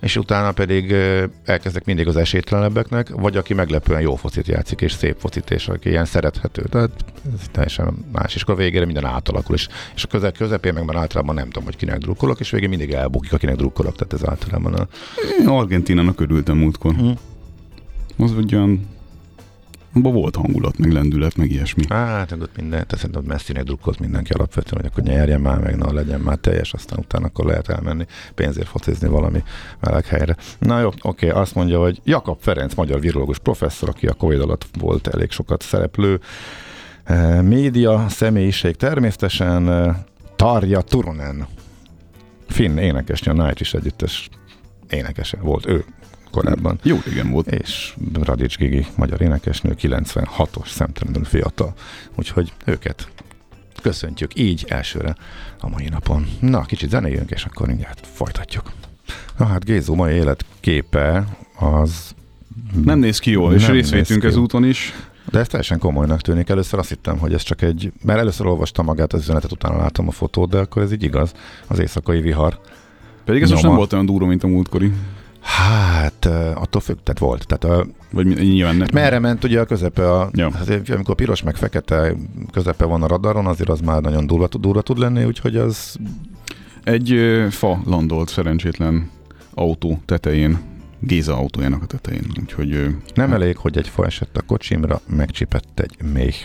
és 0.05 0.15
utána 0.17 0.51
pedig 0.51 0.95
elkezdek 1.45 1.85
mindig 1.85 2.07
az 2.07 2.15
esélytelenebbeknek, 2.15 3.09
vagy 3.09 3.37
aki 3.37 3.53
meglepően 3.53 4.01
jó 4.01 4.15
focit 4.15 4.47
játszik, 4.47 4.81
és 4.81 4.91
szép 4.91 5.15
focit, 5.19 5.51
és 5.51 5.67
aki 5.67 5.89
ilyen 5.89 6.05
szerethető. 6.05 6.61
Tehát 6.61 6.91
ez 7.33 7.47
teljesen 7.51 8.05
más. 8.11 8.35
És 8.35 8.41
akkor 8.41 8.55
végére 8.55 8.85
minden 8.85 9.05
átalakul, 9.05 9.55
és, 9.55 9.67
és 9.95 10.03
a 10.03 10.07
közel, 10.07 10.31
közepén 10.31 10.73
meg 10.73 10.85
már 10.85 10.95
általában 10.95 11.35
nem 11.35 11.45
tudom, 11.45 11.63
hogy 11.63 11.75
kinek 11.75 11.97
drukkolok, 11.97 12.39
és 12.39 12.49
végén 12.49 12.69
mindig 12.69 12.91
elbukik, 12.91 13.33
akinek 13.33 13.55
drukkolok. 13.55 13.95
Tehát 13.95 14.13
ez 14.13 14.29
általában 14.29 14.73
a... 14.73 14.87
Argentinának 15.45 16.19
örültem 16.19 16.57
múltkor. 16.57 16.95
Hm. 16.95 17.11
Az 18.17 18.33
egy 18.37 18.55
olyan... 18.55 18.87
Abban 19.95 20.13
volt 20.13 20.35
hangulat, 20.35 20.77
meg 20.77 20.91
lendület, 20.91 21.35
meg 21.35 21.51
ilyesmi. 21.51 21.83
Hát, 21.89 22.31
ott 22.31 22.55
minden, 22.55 22.69
tehát 22.69 22.97
szerintem 22.97 23.23
messzinek 23.23 23.63
drukkolt 23.63 23.99
mindenki 23.99 24.31
alapvetően, 24.31 24.81
hogy 24.81 24.91
akkor 24.91 25.03
nyerjen 25.03 25.41
már, 25.41 25.59
meg 25.59 25.77
na 25.77 25.93
legyen 25.93 26.19
már 26.19 26.37
teljes, 26.37 26.73
aztán 26.73 26.99
utána 26.99 27.25
akkor 27.25 27.45
lehet 27.45 27.69
elmenni 27.69 28.05
pénzért 28.35 28.67
focizni 28.67 29.07
valami 29.07 29.43
meleg 29.79 30.05
helyre. 30.05 30.35
Na 30.59 30.79
jó, 30.79 30.89
oké, 31.01 31.29
azt 31.29 31.55
mondja, 31.55 31.79
hogy 31.79 32.01
Jakab 32.03 32.37
Ferenc, 32.39 32.73
magyar 32.73 32.99
virológus 32.99 33.39
professzor, 33.39 33.89
aki 33.89 34.07
a 34.07 34.13
Covid 34.13 34.39
alatt 34.39 34.65
volt 34.79 35.07
elég 35.07 35.31
sokat 35.31 35.61
szereplő, 35.61 36.19
eh, 37.03 37.41
média, 37.41 38.05
személyiség 38.09 38.75
természetesen, 38.75 39.69
eh, 39.69 39.95
Tarja 40.35 40.81
Turunen, 40.81 41.47
finn 42.47 42.77
énekesnő, 42.77 43.31
a 43.31 43.43
Night 43.43 43.59
is 43.59 43.73
együttes 43.73 44.29
énekese 44.89 45.37
volt 45.41 45.65
ő 45.65 45.85
korábban 46.35 46.79
Jó 46.83 46.97
régen 47.05 47.29
volt. 47.29 47.47
és 47.47 47.95
Radics 48.21 48.57
Gigi, 48.57 48.85
magyar 48.95 49.21
énekesnő, 49.21 49.75
96-os, 49.81 50.67
szemtelenül 50.67 51.23
fiatal. 51.23 51.73
Úgyhogy 52.15 52.53
őket 52.65 53.07
köszöntjük 53.81 54.39
így 54.39 54.65
elsőre 54.67 55.15
a 55.59 55.69
mai 55.69 55.87
napon. 55.89 56.27
Na, 56.39 56.61
kicsit 56.61 56.89
zenéljünk, 56.89 57.31
és 57.31 57.43
akkor 57.43 57.67
mindjárt 57.67 58.07
folytatjuk. 58.13 58.71
Na 59.37 59.45
hát 59.45 59.65
Gézó 59.65 59.95
mai 59.95 60.13
életképe 60.13 61.37
az... 61.59 62.13
Nem 62.83 62.99
néz 62.99 63.19
ki 63.19 63.31
jól, 63.31 63.53
és 63.53 63.67
részt 63.67 63.91
néz 63.91 64.07
vettünk 64.07 64.23
ezúton 64.23 64.65
is. 64.65 64.93
De 65.31 65.39
ez 65.39 65.47
teljesen 65.47 65.79
komolynak 65.79 66.21
tűnik. 66.21 66.49
Először 66.49 66.79
azt 66.79 66.89
hittem, 66.89 67.17
hogy 67.17 67.33
ez 67.33 67.41
csak 67.41 67.61
egy... 67.61 67.91
Mert 68.03 68.19
először 68.19 68.45
olvastam 68.45 68.85
magát 68.85 69.13
az 69.13 69.21
üzenetet, 69.21 69.51
utána 69.51 69.77
láttam 69.77 70.07
a 70.07 70.11
fotót, 70.11 70.49
de 70.49 70.57
akkor 70.57 70.81
ez 70.81 70.91
így 70.91 71.03
igaz. 71.03 71.31
Az 71.67 71.79
éjszakai 71.79 72.21
vihar. 72.21 72.59
Pedig 73.25 73.41
ez 73.41 73.49
most 73.49 73.63
nem 73.63 73.75
volt 73.75 73.93
olyan 73.93 74.05
durva, 74.05 74.25
mint 74.25 74.43
a 74.43 74.47
múltkori. 74.47 74.91
Hát, 75.45 76.25
attól 76.55 76.81
függ, 76.81 76.97
tehát 77.03 77.19
volt. 77.19 77.45
Tehát 77.47 77.79
a, 77.79 77.87
Vagy 78.11 78.25
nyilván 78.25 78.75
ne. 78.75 78.85
Merre 78.93 79.19
ment 79.19 79.43
ugye 79.43 79.59
a 79.59 79.65
közepe, 79.65 80.11
a, 80.11 80.29
Ja. 80.33 80.51
hát, 80.51 80.89
amikor 80.89 81.15
piros 81.15 81.43
meg 81.43 81.55
fekete 81.55 82.13
közepe 82.51 82.85
van 82.85 83.03
a 83.03 83.07
radaron, 83.07 83.45
azért 83.45 83.69
az 83.69 83.79
már 83.79 84.01
nagyon 84.01 84.27
durva, 84.27 84.47
durva 84.47 84.81
tud 84.81 84.97
lenni, 84.97 85.23
úgyhogy 85.23 85.55
az 85.57 85.95
Egy 86.83 87.11
ö, 87.11 87.47
fa 87.49 87.81
landolt 87.85 88.29
szerencsétlen 88.29 89.09
autó 89.53 90.01
tetején, 90.05 90.59
Géza 90.99 91.35
autójának 91.37 91.81
a 91.83 91.85
tetején. 91.85 92.25
Úgyhogy 92.41 92.73
ö, 92.73 92.87
nem 93.13 93.33
elég, 93.33 93.57
hogy 93.57 93.77
egy 93.77 93.87
fa 93.87 94.05
esett 94.05 94.37
a 94.37 94.41
kocsimra, 94.41 95.01
megcsipett 95.07 95.79
egy 95.79 95.95
méh 96.13 96.35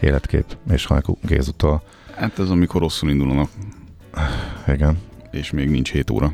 életkép 0.00 0.44
és 0.72 0.86
hajkú 0.86 1.18
Gézutól. 1.22 1.82
hát 2.16 2.38
ez 2.38 2.50
amikor 2.50 2.80
rosszul 2.80 3.10
indul 3.10 3.30
a 3.30 3.34
nap, 3.34 3.48
Igen. 4.68 4.98
és 5.30 5.50
még 5.50 5.70
nincs 5.70 5.90
7 5.92 6.10
óra. 6.10 6.32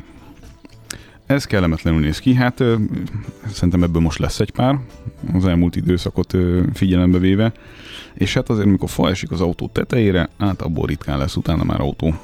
Ez 1.26 1.44
kellemetlenül 1.44 2.00
néz 2.00 2.18
ki, 2.18 2.34
hát 2.34 2.60
ö, 2.60 2.76
szerintem 3.46 3.82
ebből 3.82 4.02
most 4.02 4.18
lesz 4.18 4.40
egy 4.40 4.50
pár, 4.50 4.78
az 5.32 5.46
elmúlt 5.46 5.76
időszakot 5.76 6.32
ö, 6.32 6.62
figyelembe 6.74 7.18
véve, 7.18 7.52
és 8.14 8.34
hát 8.34 8.48
azért, 8.48 8.66
amikor 8.66 8.88
fa 8.88 9.08
esik 9.08 9.30
az 9.30 9.40
autó 9.40 9.68
tetejére, 9.72 10.28
hát 10.38 10.62
abból 10.62 10.86
ritkán 10.86 11.18
lesz 11.18 11.36
utána 11.36 11.64
már 11.64 11.80
autó. 11.80 12.14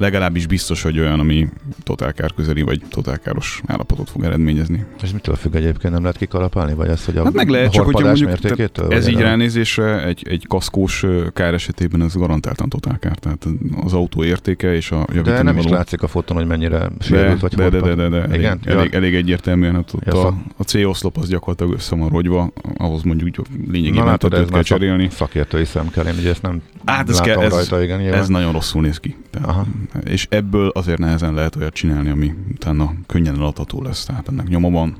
Legalábbis 0.00 0.46
biztos, 0.46 0.82
hogy 0.82 0.98
olyan, 0.98 1.20
ami 1.20 1.48
totálkár 1.82 2.32
közeli, 2.36 2.62
vagy 2.62 2.82
totálkáros 2.90 3.60
állapotot 3.66 4.10
fog 4.10 4.24
eredményezni. 4.24 4.84
És 5.02 5.12
mitől 5.12 5.34
függ 5.34 5.54
egyébként, 5.54 5.92
nem 5.92 6.02
lehet 6.02 6.16
kikalapálni, 6.16 6.74
vagy 6.74 6.88
ez, 6.88 7.04
hogy 7.04 7.16
a 7.16 7.24
Hát 7.24 7.32
meg 7.32 7.48
lehet, 7.48 7.72
csak 7.72 7.84
hogyha 7.84 8.06
mondjuk 8.06 8.28
mértékétől? 8.28 8.92
ez 8.92 9.06
így 9.08 9.20
ránézésre 9.20 10.04
egy, 10.04 10.26
egy 10.28 10.44
kaszkós 10.48 11.04
kár 11.32 11.54
esetében 11.54 12.02
ez 12.02 12.14
garantáltan 12.14 12.68
totálkár. 12.68 13.16
Tehát 13.16 13.46
az 13.84 13.92
autó 13.92 14.24
értéke 14.24 14.74
és 14.74 14.90
a 14.90 14.96
javítani 15.08 15.36
De 15.36 15.42
nem 15.42 15.56
is 15.56 15.62
való- 15.62 15.76
látszik 15.76 16.02
a 16.02 16.06
fotón, 16.08 16.36
hogy 16.36 16.46
mennyire 16.46 16.78
de, 16.78 16.88
sérült, 17.00 17.40
vagy 17.40 17.54
de, 17.54 17.68
de, 17.68 17.80
de, 17.80 17.94
de, 17.94 18.08
de, 18.08 18.22
elég, 18.22 18.38
Igen? 18.38 18.60
elég, 18.64 18.94
elég 18.94 19.14
egyértelműen, 19.14 19.74
hát 19.74 19.92
ott 19.94 20.06
a, 20.06 20.34
a 20.56 20.62
C-oszlop 20.62 21.16
az 21.16 21.28
gyakorlatilag 21.28 21.72
össze 21.72 21.96
van 21.96 22.08
rogyva, 22.08 22.52
ahhoz 22.76 23.02
mondjuk 23.02 23.36
Na 23.36 23.42
lényegében 23.72 24.04
látod, 24.06 24.34
ez 24.34 24.48
kell 24.48 24.62
cserélni. 24.62 25.08
szakértői 25.10 25.64
szem 25.64 25.88
kell, 25.88 26.06
én 26.06 26.14
ugye 26.18 26.30
ezt 26.30 26.42
nem 26.42 26.62
Hát 26.84 27.08
ez, 27.08 27.20
kell, 27.20 27.38
ez, 27.40 27.52
rajta, 27.52 27.82
igen, 27.82 28.00
ez 28.00 28.28
nagyon 28.28 28.52
rosszul 28.52 28.82
néz 28.82 28.98
ki. 28.98 29.16
Tehát, 29.30 29.48
Aha. 29.48 29.66
És 30.04 30.26
ebből 30.30 30.68
azért 30.68 30.98
nehezen 30.98 31.34
lehet 31.34 31.56
olyat 31.56 31.74
csinálni, 31.74 32.10
ami 32.10 32.34
utána 32.52 32.92
könnyen 33.06 33.34
eladható 33.36 33.82
lesz. 33.82 34.04
Tehát 34.04 34.28
ennek 34.28 34.48
nyoma 34.48 34.70
van. 34.70 34.96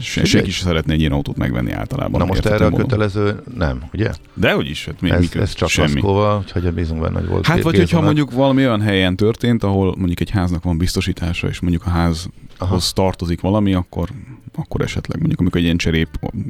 Senki 0.00 0.50
sem 0.50 0.66
szeretne 0.66 0.92
egy 0.92 1.00
ilyen 1.00 1.12
autót 1.12 1.36
megvenni 1.36 1.72
általában. 1.72 2.20
Na 2.20 2.26
most 2.26 2.46
erre 2.46 2.64
a 2.66 2.70
módon. 2.70 2.86
kötelező 2.86 3.42
nem, 3.56 3.82
ugye? 3.92 4.10
De 4.34 4.52
hogy 4.52 4.68
is, 4.70 4.84
hát 4.86 5.00
még 5.00 5.12
Ez, 5.12 5.20
mikor- 5.20 5.40
ez 5.40 5.54
csak 5.54 5.68
semmi. 5.68 5.92
maszkóval, 5.92 6.38
úgyhogy 6.38 6.72
bízunk 6.72 7.00
benne, 7.00 7.18
hogy 7.18 7.28
volt 7.28 7.46
Hát 7.46 7.54
vagy 7.62 7.64
hogyha 7.64 7.80
Gézónak. 7.82 8.04
mondjuk 8.04 8.32
valami 8.32 8.66
olyan 8.66 8.80
helyen 8.80 9.16
történt, 9.16 9.62
ahol 9.64 9.94
mondjuk 9.96 10.20
egy 10.20 10.30
háznak 10.30 10.62
van 10.62 10.78
biztosítása, 10.78 11.48
és 11.48 11.60
mondjuk 11.60 11.86
a 11.86 11.90
házhoz 11.90 12.28
Aha. 12.58 12.78
tartozik 12.94 13.40
valami, 13.40 13.74
akkor, 13.74 14.08
akkor 14.54 14.80
esetleg 14.80 15.18
mondjuk 15.18 15.40
amikor 15.40 15.58
egy 15.58 15.64
ilyen 15.64 15.76
cserép 15.76 16.08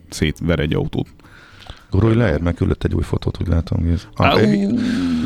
szétver 0.08 0.58
egy 0.58 0.74
autót. 0.74 1.08
Gurulj 1.92 2.14
lejjebb, 2.14 2.42
meg 2.42 2.54
küldött 2.54 2.84
egy 2.84 2.94
új 2.94 3.02
fotót, 3.02 3.38
úgy 3.40 3.46
látom, 3.49 3.82
Géz. 3.82 4.08
Ah, 4.14 4.42
ú, 4.42 4.78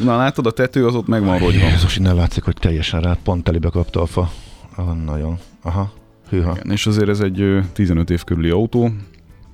Na 0.05 0.17
látod, 0.17 0.47
a 0.47 0.51
tető 0.51 0.87
az 0.87 0.95
ott 0.95 1.07
meg 1.07 1.25
van 1.25 1.39
rogyva. 1.39 1.67
Jézus, 1.67 1.97
innen 1.97 2.15
látszik, 2.15 2.43
hogy 2.45 2.57
teljesen 2.61 3.01
rá 3.01 3.17
pont 3.25 3.45
telibe 3.45 3.69
kapta 3.69 4.03
a 4.03 4.07
fa. 4.07 4.31
Ah, 4.77 4.97
nagyon. 5.05 5.39
Aha. 5.63 5.93
Hűha. 6.31 6.53
Igen, 6.53 6.71
és 6.71 6.87
azért 6.87 7.09
ez 7.09 7.21
egy 7.21 7.41
ö, 7.41 7.61
15 7.73 8.11
év 8.11 8.25
körüli 8.25 8.51
autó, 8.51 8.91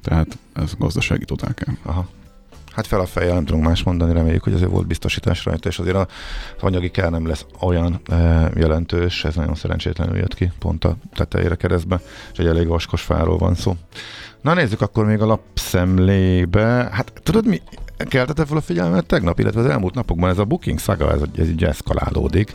tehát 0.02 0.38
ez 0.54 0.74
gazdasági 0.78 1.24
totálkár. 1.24 1.76
Aha. 1.82 2.08
Hát 2.72 2.86
fel 2.86 3.00
a 3.00 3.06
fejjel 3.06 3.34
nem 3.34 3.44
tudunk 3.44 3.64
más 3.64 3.82
mondani, 3.82 4.12
reméljük, 4.12 4.42
hogy 4.42 4.52
azért 4.52 4.70
volt 4.70 4.86
biztosítás 4.86 5.44
rajta, 5.44 5.68
és 5.68 5.78
azért 5.78 5.96
a- 5.96 6.06
az 6.56 6.62
anyagi 6.62 6.90
kár 6.90 7.10
nem 7.10 7.26
lesz 7.26 7.46
olyan 7.60 8.00
e, 8.10 8.50
jelentős, 8.56 9.24
ez 9.24 9.34
nagyon 9.34 9.54
szerencsétlenül 9.54 10.16
jött 10.16 10.34
ki, 10.34 10.52
pont 10.58 10.84
a 10.84 10.96
tetejére 11.14 11.54
keresztbe, 11.54 12.00
és 12.32 12.38
egy 12.38 12.46
elég 12.46 12.66
vaskos 12.66 13.02
fáról 13.02 13.38
van 13.38 13.54
szó. 13.54 13.76
Na 14.42 14.54
nézzük 14.54 14.80
akkor 14.80 15.06
még 15.06 15.20
a 15.20 15.26
lapszemlébe. 15.26 16.88
Hát 16.92 17.12
tudod 17.22 17.46
mi? 17.46 17.60
Keltette 18.08 18.44
fel 18.44 18.56
a 18.56 18.60
figyelmet 18.60 19.06
tegnap, 19.06 19.38
illetve 19.38 19.60
az 19.60 19.66
elmúlt 19.66 19.94
napokban 19.94 20.30
ez 20.30 20.38
a 20.38 20.44
Booking 20.44 20.78
saga, 20.78 21.12
ez, 21.12 21.20
ez 21.36 21.48
így 21.48 21.64
eszkalálódik, 21.64 22.52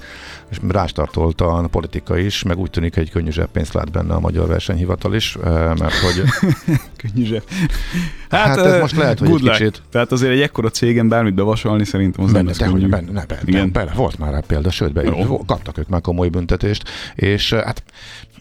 és 0.50 0.58
rástartolta 0.68 1.54
a 1.54 1.68
politika 1.68 2.18
is, 2.18 2.44
meg 2.44 2.58
úgy 2.58 2.70
tűnik, 2.70 2.96
egy 2.96 3.10
könnyű 3.10 3.32
zseppénzt 3.32 3.74
lát 3.74 3.92
benne 3.92 4.14
a 4.14 4.20
Magyar 4.20 4.48
Versenyhivatal 4.48 5.14
is, 5.14 5.36
e, 5.44 5.50
mert 5.50 5.94
hogy 5.94 6.24
Könnyű 6.98 7.26
zseb. 7.26 7.44
Hát 8.30 8.58
ez 8.58 8.80
most 8.82 8.96
lehet, 8.96 9.20
hogy 9.20 9.28
egy 9.28 9.42
luck. 9.42 9.52
kicsit- 9.58 9.82
Tehát 9.90 10.12
azért 10.12 10.32
egy 10.32 10.42
ekkora 10.42 10.70
cégen 10.70 11.08
bármit 11.08 11.34
bevasalni 11.34 11.86
szerintem 11.86 12.24
az 12.24 12.32
nem 12.32 12.46
Benne, 12.46 12.48
lesz 12.48 12.58
de 12.58 12.68
hogy 12.68 12.90
benne, 12.90 13.12
ne, 13.12 13.26
benne, 13.26 13.42
Igen. 13.46 13.72
benne, 13.72 13.92
volt 13.96 14.18
már 14.18 14.32
rá 14.32 14.40
példa, 14.48 14.72
sőt, 14.72 14.94
be, 14.94 15.04
Jó. 15.04 15.46
kaptak 15.46 15.78
ők 15.78 15.88
már 15.88 16.02
komoly 16.02 16.30
büntetést, 16.30 16.90
és 17.16 17.54
hát 17.54 17.84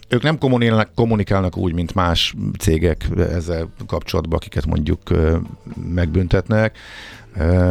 ők 0.09 0.23
nem 0.23 0.37
kommunikálnak, 0.37 0.89
kommunikálnak 0.95 1.57
úgy, 1.57 1.73
mint 1.73 1.93
más 1.95 2.35
cégek 2.59 3.07
ezzel 3.17 3.69
kapcsolatban, 3.87 4.37
akiket 4.37 4.65
mondjuk 4.65 4.99
megbüntetnek. 5.93 6.77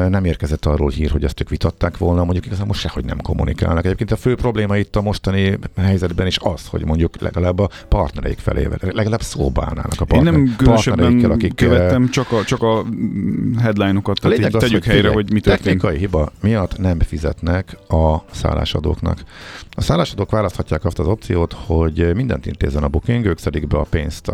Nem 0.09 0.25
érkezett 0.25 0.65
arról 0.65 0.91
hír, 0.91 1.11
hogy 1.11 1.25
ezt 1.25 1.41
ők 1.41 1.49
vitatták 1.49 1.99
volna, 1.99 2.25
mondjuk 2.25 2.47
igazából 2.47 2.75
sehogy 2.75 3.05
nem 3.05 3.21
kommunikálnak. 3.21 3.85
Egyébként 3.85 4.11
a 4.11 4.17
fő 4.17 4.35
probléma 4.35 4.77
itt 4.77 4.97
a 4.97 5.03
mostani 5.03 5.59
helyzetben 5.77 6.27
is 6.27 6.39
az, 6.39 6.67
hogy 6.67 6.85
mondjuk 6.85 7.21
legalább 7.21 7.59
a 7.59 7.71
partnereik 7.89 8.39
felé, 8.39 8.69
legalább 8.81 9.23
szóba 9.23 9.65
állnának 9.65 10.01
a 10.01 10.03
Én 10.03 10.07
partner, 10.07 10.33
nem 10.33 10.55
különösebben 10.57 10.99
partnereikkel, 10.99 11.31
akik 11.31 11.55
követtem, 11.55 12.09
csak 12.09 12.33
a, 12.33 12.45
csak 12.45 12.63
a 12.63 12.85
mm, 12.85 13.57
headline-okat, 13.57 14.21
tehát 14.21 14.39
így 14.39 14.45
az, 14.45 14.53
tegyük 14.53 14.85
hogy 14.85 14.93
helyre, 14.93 15.09
hogy 15.09 15.33
mi 15.33 15.41
történt. 15.41 15.65
Technikai 15.65 15.99
hiba 15.99 16.33
miatt 16.41 16.79
nem 16.79 16.99
fizetnek 16.99 17.77
a 17.89 18.17
szállásadóknak. 18.31 19.23
A 19.71 19.81
szállásadók 19.81 20.31
választhatják 20.31 20.85
azt 20.85 20.99
az 20.99 21.07
opciót, 21.07 21.53
hogy 21.67 22.15
mindent 22.15 22.47
intézzen 22.47 22.83
a 22.83 22.89
booking, 22.89 23.25
ők 23.25 23.39
szedik 23.39 23.67
be 23.67 23.77
a 23.77 23.87
pénzt 23.91 24.29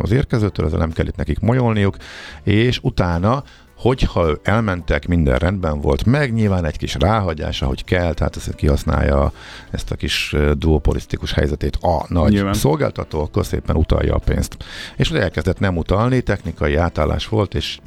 az 0.00 0.10
érkezőtől, 0.10 0.66
ezzel 0.66 0.78
nem 0.78 0.92
kell 0.92 1.06
itt 1.06 1.16
nekik 1.16 1.40
molyolniuk, 1.40 1.96
és 2.42 2.78
utána 2.82 3.44
hogyha 3.78 4.38
elmentek, 4.42 5.06
minden 5.06 5.38
rendben 5.38 5.80
volt, 5.80 6.04
meg 6.04 6.32
nyilván 6.32 6.64
egy 6.64 6.76
kis 6.76 6.94
ráhagyás, 6.94 7.62
ahogy 7.62 7.84
kell, 7.84 8.14
tehát 8.14 8.36
ezt 8.36 8.54
kihasználja 8.54 9.32
ezt 9.70 9.90
a 9.90 9.94
kis 9.94 10.36
duopolisztikus 10.52 11.32
helyzetét 11.32 11.78
a 11.80 12.04
nagy 12.08 12.32
Nyilván. 12.32 12.54
szolgáltató, 12.54 13.20
akkor 13.20 13.46
szépen 13.46 13.76
utalja 13.76 14.14
a 14.14 14.18
pénzt. 14.18 14.56
És 14.96 15.10
ugye 15.10 15.22
elkezdett 15.22 15.58
nem 15.58 15.76
utalni, 15.76 16.20
technikai 16.20 16.74
átállás 16.74 17.28
volt, 17.28 17.54
és 17.54 17.78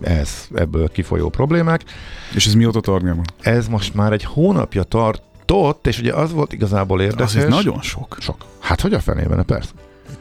ez 0.00 0.48
ebből 0.54 0.88
kifolyó 0.88 1.28
problémák. 1.28 1.84
És 2.34 2.46
ez 2.46 2.54
mióta 2.54 2.80
tartjában? 2.80 3.24
Ez 3.40 3.68
most 3.68 3.94
már 3.94 4.12
egy 4.12 4.24
hónapja 4.24 4.82
tartott, 4.82 5.86
és 5.86 5.98
ugye 5.98 6.14
az 6.14 6.32
volt 6.32 6.52
igazából 6.52 7.00
érdekes. 7.00 7.34
Azért 7.34 7.48
nagyon 7.48 7.82
sok. 7.82 8.16
Sok. 8.20 8.44
Hát 8.58 8.80
hogy 8.80 8.94
a 8.94 9.00
fenében, 9.00 9.44
persze. 9.44 9.70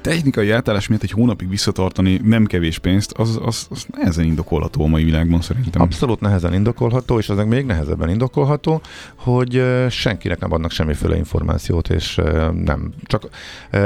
Technikai 0.07 0.51
átállás 0.51 0.87
miatt 0.87 1.03
egy 1.03 1.11
hónapig 1.11 1.49
visszatartani 1.49 2.21
nem 2.23 2.45
kevés 2.45 2.79
pénzt, 2.79 3.11
az, 3.11 3.39
az, 3.43 3.67
az 3.69 3.85
nehezen 3.97 4.25
indokolható 4.25 4.83
a 4.83 4.87
mai 4.87 5.03
világban 5.03 5.41
szerintem. 5.41 5.81
Abszolút 5.81 6.19
nehezen 6.19 6.53
indokolható, 6.53 7.17
és 7.17 7.29
azok 7.29 7.47
még 7.47 7.65
nehezebben 7.65 8.09
indokolható, 8.09 8.81
hogy 9.15 9.63
senkinek 9.89 10.39
nem 10.39 10.51
adnak 10.51 10.71
semmiféle 10.71 11.15
információt, 11.15 11.89
és 11.89 12.21
nem. 12.53 12.93
Csak 13.03 13.29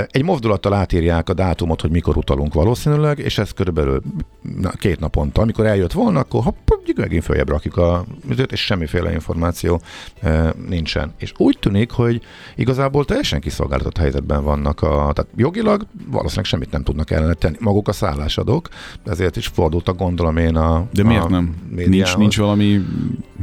egy 0.08 0.24
mozdulattal 0.24 0.74
átírják 0.74 1.30
a 1.30 1.34
dátumot, 1.34 1.82
hogy 1.82 1.92
mikor 1.92 2.18
utalunk 2.18 2.54
valószínűleg, 2.54 3.20
és 3.20 3.38
ez 3.38 3.52
körülbelül 3.52 4.02
két 4.74 5.00
naponta. 5.00 5.42
Amikor 5.42 5.66
eljött 5.66 5.92
volna, 5.92 6.20
akkor 6.20 6.44
hopp, 6.44 6.70
megint 6.96 7.24
följebb 7.24 7.50
rakjuk 7.50 7.78
a 7.78 8.06
műzőt, 8.28 8.52
és 8.52 8.66
semmiféle 8.66 9.12
információ 9.12 9.82
nincsen. 10.68 11.14
És 11.18 11.34
úgy 11.38 11.58
tűnik, 11.60 11.92
hogy 11.92 12.22
igazából 12.56 13.06
teljesen 13.06 13.40
kiszolgáltatott 13.40 13.98
helyzetben 13.98 14.44
vannak. 14.44 14.82
A, 14.82 15.12
tehát 15.14 15.28
jogilag 15.36 15.86
valószínűleg 16.12 16.46
semmit 16.46 16.72
nem 16.72 16.84
tudnak 16.84 17.12
ellene 17.12 17.34
tenni. 17.34 17.56
Maguk 17.60 17.88
a 17.88 17.92
szállásadók, 17.92 18.68
ezért 19.06 19.36
is 19.36 19.48
fordultak 19.48 19.98
gondolom 19.98 20.38
én 20.38 20.56
a 20.56 20.88
De 20.94 21.04
miért 21.04 21.24
a 21.24 21.30
nem? 21.30 21.56
Nincs, 21.70 21.88
médiához. 21.88 22.16
nincs 22.16 22.38
valami 22.38 22.82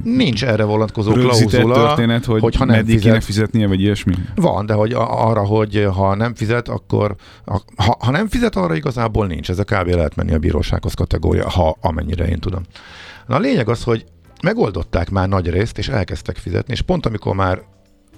Nincs 0.04 0.44
erre 0.44 0.64
vonatkozó 0.64 1.12
klauzula, 1.12 1.74
történet, 1.74 2.24
hogy, 2.24 2.40
hogy 2.40 2.56
ha 2.56 2.64
nem 2.64 2.76
meddig 2.76 3.00
kéne 3.00 3.20
fizet, 3.20 3.24
fizetnie, 3.24 3.66
vagy 3.66 3.80
ilyesmi? 3.80 4.14
van, 4.34 4.66
de 4.66 4.72
hogy 4.72 4.92
arra, 4.96 5.44
hogy 5.44 5.88
ha 5.94 6.14
nem 6.14 6.34
fizet, 6.34 6.68
akkor 6.68 7.14
ha, 7.76 7.96
ha 7.98 8.10
nem 8.10 8.28
fizet, 8.28 8.56
arra 8.56 8.74
igazából 8.74 9.26
nincs. 9.26 9.50
Ez 9.50 9.58
a 9.58 9.64
kb. 9.64 9.88
lehet 9.88 10.16
menni 10.16 10.34
a 10.34 10.38
bírósághoz 10.38 10.94
kategória, 10.94 11.48
ha 11.48 11.76
amennyire 11.80 12.28
én 12.28 12.38
tudom. 12.38 12.62
Na 13.26 13.34
a 13.34 13.38
lényeg 13.38 13.68
az, 13.68 13.82
hogy 13.82 14.04
megoldották 14.42 15.10
már 15.10 15.28
nagy 15.28 15.50
részt, 15.50 15.78
és 15.78 15.88
elkezdtek 15.88 16.36
fizetni, 16.36 16.72
és 16.72 16.80
pont 16.80 17.06
amikor 17.06 17.34
már 17.34 17.62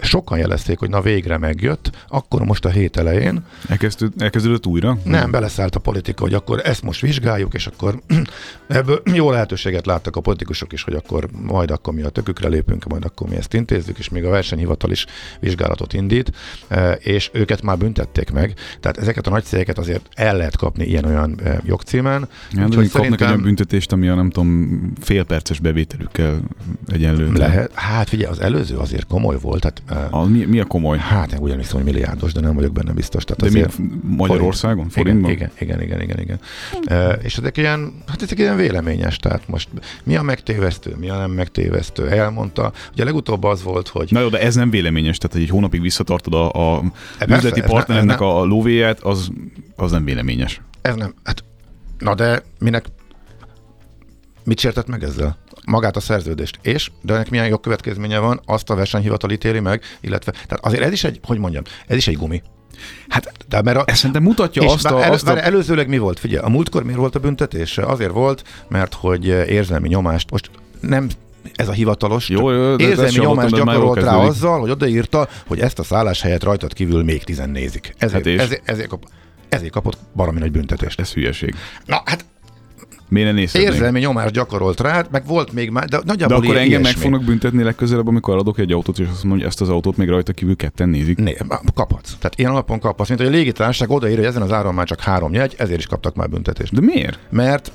sokan 0.03 0.39
jelezték, 0.39 0.79
hogy 0.79 0.91
na 0.91 1.01
végre 1.01 1.39
megjött, 1.39 1.91
akkor 2.09 2.45
most 2.45 2.65
a 2.65 2.69
hét 2.69 2.97
elején 2.97 3.45
Elkezdődött, 3.69 4.23
elkezdődött 4.23 4.67
újra? 4.67 4.99
nem, 5.05 5.31
beleszállt 5.31 5.75
a 5.75 5.79
politika, 5.81 6.23
hogy 6.23 6.35
akkor 6.35 6.61
ezt 6.65 6.83
most 6.83 7.01
vizsgáljuk, 7.01 7.55
és 7.55 7.67
akkor 7.67 8.01
ebből 8.69 9.03
jó 9.15 9.31
lehetőséget 9.31 9.87
láttak 9.87 10.17
a 10.17 10.21
politikusok 10.21 10.73
is, 10.73 10.83
hogy 10.83 10.95
akkor 10.95 11.29
majd 11.43 11.71
akkor 11.71 11.95
mi 11.95 12.03
a 12.03 12.09
tökükre 12.09 12.49
lépünk, 12.49 12.85
majd 12.85 13.05
akkor 13.05 13.29
mi 13.29 13.37
ezt 13.37 13.55
intézzük, 13.55 13.99
és 13.99 14.09
még 14.09 14.25
a 14.25 14.31
versenyhivatal 14.31 14.91
is 14.91 15.07
vizsgálatot 15.41 15.93
indít, 15.93 16.33
eh, 16.69 16.95
és 16.99 17.31
őket 17.33 17.63
már 17.63 17.79
büntették 17.79 18.31
meg. 18.31 18.55
Tehát 18.81 18.99
ezeket 18.99 19.27
a 19.27 19.31
nagy 19.31 19.45
cégeket 19.45 19.79
azért 19.79 20.09
el 20.15 20.37
lehet 20.37 20.57
kapni 20.57 20.85
ilyen-olyan 20.85 21.41
eh, 21.45 21.59
jogcímen. 21.65 22.29
Ja, 22.53 22.61
de 22.61 22.67
Úgyhogy 22.67 22.91
kapnak 22.91 23.21
egy 23.21 23.27
olyan 23.27 23.43
büntetést, 23.43 23.93
ami 23.93 24.09
a 24.09 24.15
nem 24.15 24.31
tudom, 24.31 24.93
fél 25.01 25.25
perces 25.25 25.59
bevételükkel 25.59 26.41
egyenlő. 26.87 27.33
lehet. 27.33 27.73
Hát 27.75 28.09
figyelj, 28.09 28.33
az 28.33 28.41
előző 28.41 28.77
azért 28.77 29.07
komoly 29.07 29.37
volt, 29.41 29.61
tehát 29.61 29.83
eh, 29.87 29.90
A, 30.11 30.25
mi, 30.25 30.45
mi 30.45 30.61
a 30.61 30.65
komoly? 30.65 30.99
Hát, 30.99 31.33
én 31.33 31.39
ugyanis 31.39 31.71
hogy 31.71 31.85
milliárdos, 31.85 32.33
de 32.33 32.41
nem 32.41 32.55
vagyok 32.55 32.73
benne 32.73 32.93
biztos. 32.93 33.25
Tehát 33.25 33.43
De 33.43 33.59
mi 33.59 33.65
azért... 33.65 33.79
Magyarországon? 34.03 34.89
Forint. 34.89 34.93
Forintban? 34.93 35.31
Igen, 35.31 35.51
igen, 35.59 35.83
igen, 35.83 36.01
igen, 36.01 36.21
igen. 36.21 36.39
igen. 36.81 36.99
E, 36.99 37.13
és 37.13 37.37
ezek 37.37 37.57
ilyen, 37.57 37.93
hát 38.07 38.23
ezek 38.23 38.39
ilyen 38.39 38.57
véleményes, 38.57 39.17
tehát 39.17 39.49
most 39.49 39.69
mi 40.05 40.17
a 40.17 40.23
megtévesztő, 40.23 40.97
mi 40.99 41.09
a 41.09 41.17
nem 41.17 41.31
megtévesztő. 41.31 42.09
Elmondta, 42.09 42.73
ugye 42.93 43.05
legutóbb 43.05 43.45
az 43.45 43.63
volt, 43.63 43.89
hogy 43.89 44.09
Na 44.11 44.21
jó, 44.21 44.29
de 44.29 44.41
ez 44.41 44.55
nem 44.55 44.71
véleményes, 44.71 45.19
tehát 45.19 45.37
hogy 45.37 45.45
egy 45.45 45.51
hónapig 45.51 45.81
visszatartod 45.81 46.35
a, 46.35 46.77
a 46.77 46.83
persze, 47.19 47.37
üzleti 47.37 47.61
ez 47.61 47.67
ne- 47.67 47.73
partnerednek 47.73 48.15
ez 48.15 48.21
ne- 48.21 48.27
a 48.27 48.45
lóvéját, 48.45 49.01
az, 49.01 49.31
az 49.77 49.91
nem 49.91 50.05
véleményes. 50.05 50.61
ez 50.83 50.95
nem, 50.95 51.15
hát, 51.25 51.45
na 51.99 52.15
de 52.15 52.43
minek, 52.59 52.85
mit 54.45 54.59
sértett 54.59 54.87
meg 54.87 55.03
ezzel? 55.03 55.39
Magát 55.67 55.97
a 55.97 56.01
szerződést. 56.01 56.59
És, 56.63 56.91
de 57.03 57.15
ennek 57.15 57.31
milyen 57.31 57.47
jogkövetkezménye 57.47 58.19
van, 58.19 58.41
azt 58.47 58.71
a 58.71 58.75
versenyhivatal 58.75 59.31
ítéli 59.31 59.61
meg, 59.61 59.83
illetve, 60.01 60.31
tehát 60.31 60.59
azért 60.65 60.83
ez 60.83 60.93
is 60.93 61.05
egy, 61.05 61.21
hogy 61.23 61.39
mondjam, 61.39 61.63
ez 61.87 61.97
is 61.97 62.09
egy 62.09 62.17
gumi. 62.17 62.43
Hát 63.09 63.33
De 63.49 63.63
mert 63.63 63.77
a, 63.77 63.83
ez 63.87 63.97
szerintem 63.97 64.23
mutatja 64.23 64.73
azt 64.73 64.85
a, 64.85 65.03
el, 65.03 65.13
azt 65.13 65.29
a... 65.29 65.45
előzőleg 65.45 65.89
mi 65.89 65.99
volt? 65.99 66.19
Figyelj, 66.19 66.45
a 66.45 66.49
múltkor 66.49 66.83
miért 66.83 66.99
volt 66.99 67.15
a 67.15 67.19
büntetés? 67.19 67.79
Azért 67.79 68.13
volt, 68.13 68.45
mert 68.69 68.95
hogy 68.95 69.27
érzelmi 69.27 69.89
nyomást, 69.89 70.31
most 70.31 70.51
nem 70.81 71.09
ez 71.55 71.69
a 71.69 71.73
hivatalos, 71.73 72.29
Jó, 72.29 72.51
jó, 72.51 72.77
de 72.77 72.85
érzelmi 72.85 73.19
nyomást 73.19 73.55
gyakorolt 73.55 74.03
rá 74.03 74.17
azzal, 74.17 74.61
hogy 74.61 74.71
odaírta, 74.71 75.29
hogy 75.47 75.61
ezt 75.61 75.79
a 75.79 75.83
szálláshelyet 75.83 76.43
rajtad 76.43 76.73
kívül 76.73 77.05
még 77.05 77.25
tizen 77.25 77.51
nézik. 77.51 77.95
Ezért, 77.99 78.25
Hát 78.25 78.35
és? 78.35 78.41
ezért, 78.41 78.69
ezért, 78.69 78.89
kap, 78.89 79.09
ezért 79.49 79.73
kapott 79.73 79.99
baromi 80.15 80.39
nagy 80.39 80.53
büntetést. 80.53 81.01
Ez 81.01 81.13
hülyeség. 81.13 81.55
Na, 81.87 82.03
hát 82.05 82.25
Miért 83.11 83.29
ne 83.29 83.35
nézhetnénk? 83.35 83.73
érzelmi 83.75 84.01
nyomást 84.01 84.33
gyakorolt 84.33 84.81
rá, 84.81 85.05
meg 85.11 85.27
volt 85.27 85.53
még 85.53 85.71
már, 85.71 85.89
de 85.89 85.97
De 85.97 86.03
nagyjából 86.07 86.37
akkor 86.37 86.49
ilyen 86.51 86.65
engem 86.65 86.81
meg 86.81 86.93
fognak 86.93 87.25
büntetni 87.25 87.63
legközelebb, 87.63 88.07
amikor 88.07 88.37
adok 88.37 88.59
egy 88.59 88.73
autót, 88.73 88.99
és 88.99 89.07
azt 89.11 89.23
mondom, 89.23 89.39
hogy 89.39 89.49
ezt 89.49 89.61
az 89.61 89.69
autót 89.69 89.97
még 89.97 90.09
rajta 90.09 90.33
kívül 90.33 90.57
ketten 90.57 90.89
nézik. 90.89 91.19
Né, 91.19 91.37
kaphatsz. 91.75 92.15
Tehát 92.19 92.39
ilyen 92.39 92.51
alapon 92.51 92.79
kaphatsz, 92.79 93.09
mint 93.09 93.21
hogy 93.21 93.29
a 93.31 93.33
légitársaság 93.35 93.91
odaírja, 93.91 94.19
hogy 94.19 94.29
ezen 94.29 94.43
az 94.43 94.53
áron 94.53 94.75
már 94.75 94.87
csak 94.87 95.01
három 95.01 95.33
jegy, 95.33 95.55
ezért 95.59 95.79
is 95.79 95.87
kaptak 95.87 96.15
már 96.15 96.29
büntetést. 96.29 96.75
De 96.75 96.81
miért? 96.81 97.19
Mert 97.31 97.73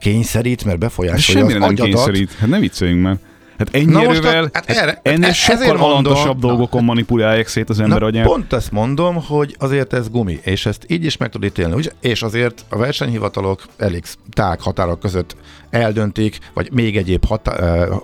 kényszerít, 0.00 0.64
mert 0.64 0.78
De 0.78 0.86
befolyásolja 0.86 1.40
semmire 1.40 1.54
az 1.54 1.60
nem 1.60 1.70
agyadat. 1.70 2.04
kényszerít. 2.04 2.32
Hát 2.32 2.48
ne 2.48 2.58
vicceljünk 2.58 3.02
már. 3.02 3.18
Hát 3.58 3.68
ennyi 3.74 3.84
Na 3.92 4.02
most 4.02 4.24
a- 4.24 4.28
hát 4.30 4.50
hát 4.52 4.70
erre- 4.70 5.00
ennél 5.02 5.20
hát 5.26 5.34
sokkal 5.34 5.54
ezért 5.62 5.78
mondom- 5.78 5.90
alantasabb 5.90 6.40
Na. 6.40 6.46
dolgokon 6.48 6.84
manipulálják 6.84 7.48
szét 7.48 7.68
az 7.70 7.80
ember 7.80 8.00
Na, 8.00 8.06
agyát. 8.06 8.26
pont 8.26 8.52
ezt 8.52 8.70
mondom, 8.72 9.14
hogy 9.26 9.56
azért 9.58 9.92
ez 9.92 10.08
gumi, 10.10 10.38
és 10.42 10.66
ezt 10.66 10.84
így 10.88 11.04
is 11.04 11.16
meg 11.16 11.28
tud 11.30 11.44
ítélni. 11.44 11.74
Ugye? 11.74 11.90
És 12.00 12.22
azért 12.22 12.64
a 12.68 12.76
versenyhivatalok 12.76 13.62
elég 13.76 14.02
tág 14.32 14.60
határok 14.60 15.00
között 15.00 15.36
eldöntik, 15.70 16.38
vagy 16.54 16.68
még 16.72 16.96
egyéb 16.96 17.24
hatá- 17.24 17.60
ö, 17.60 17.94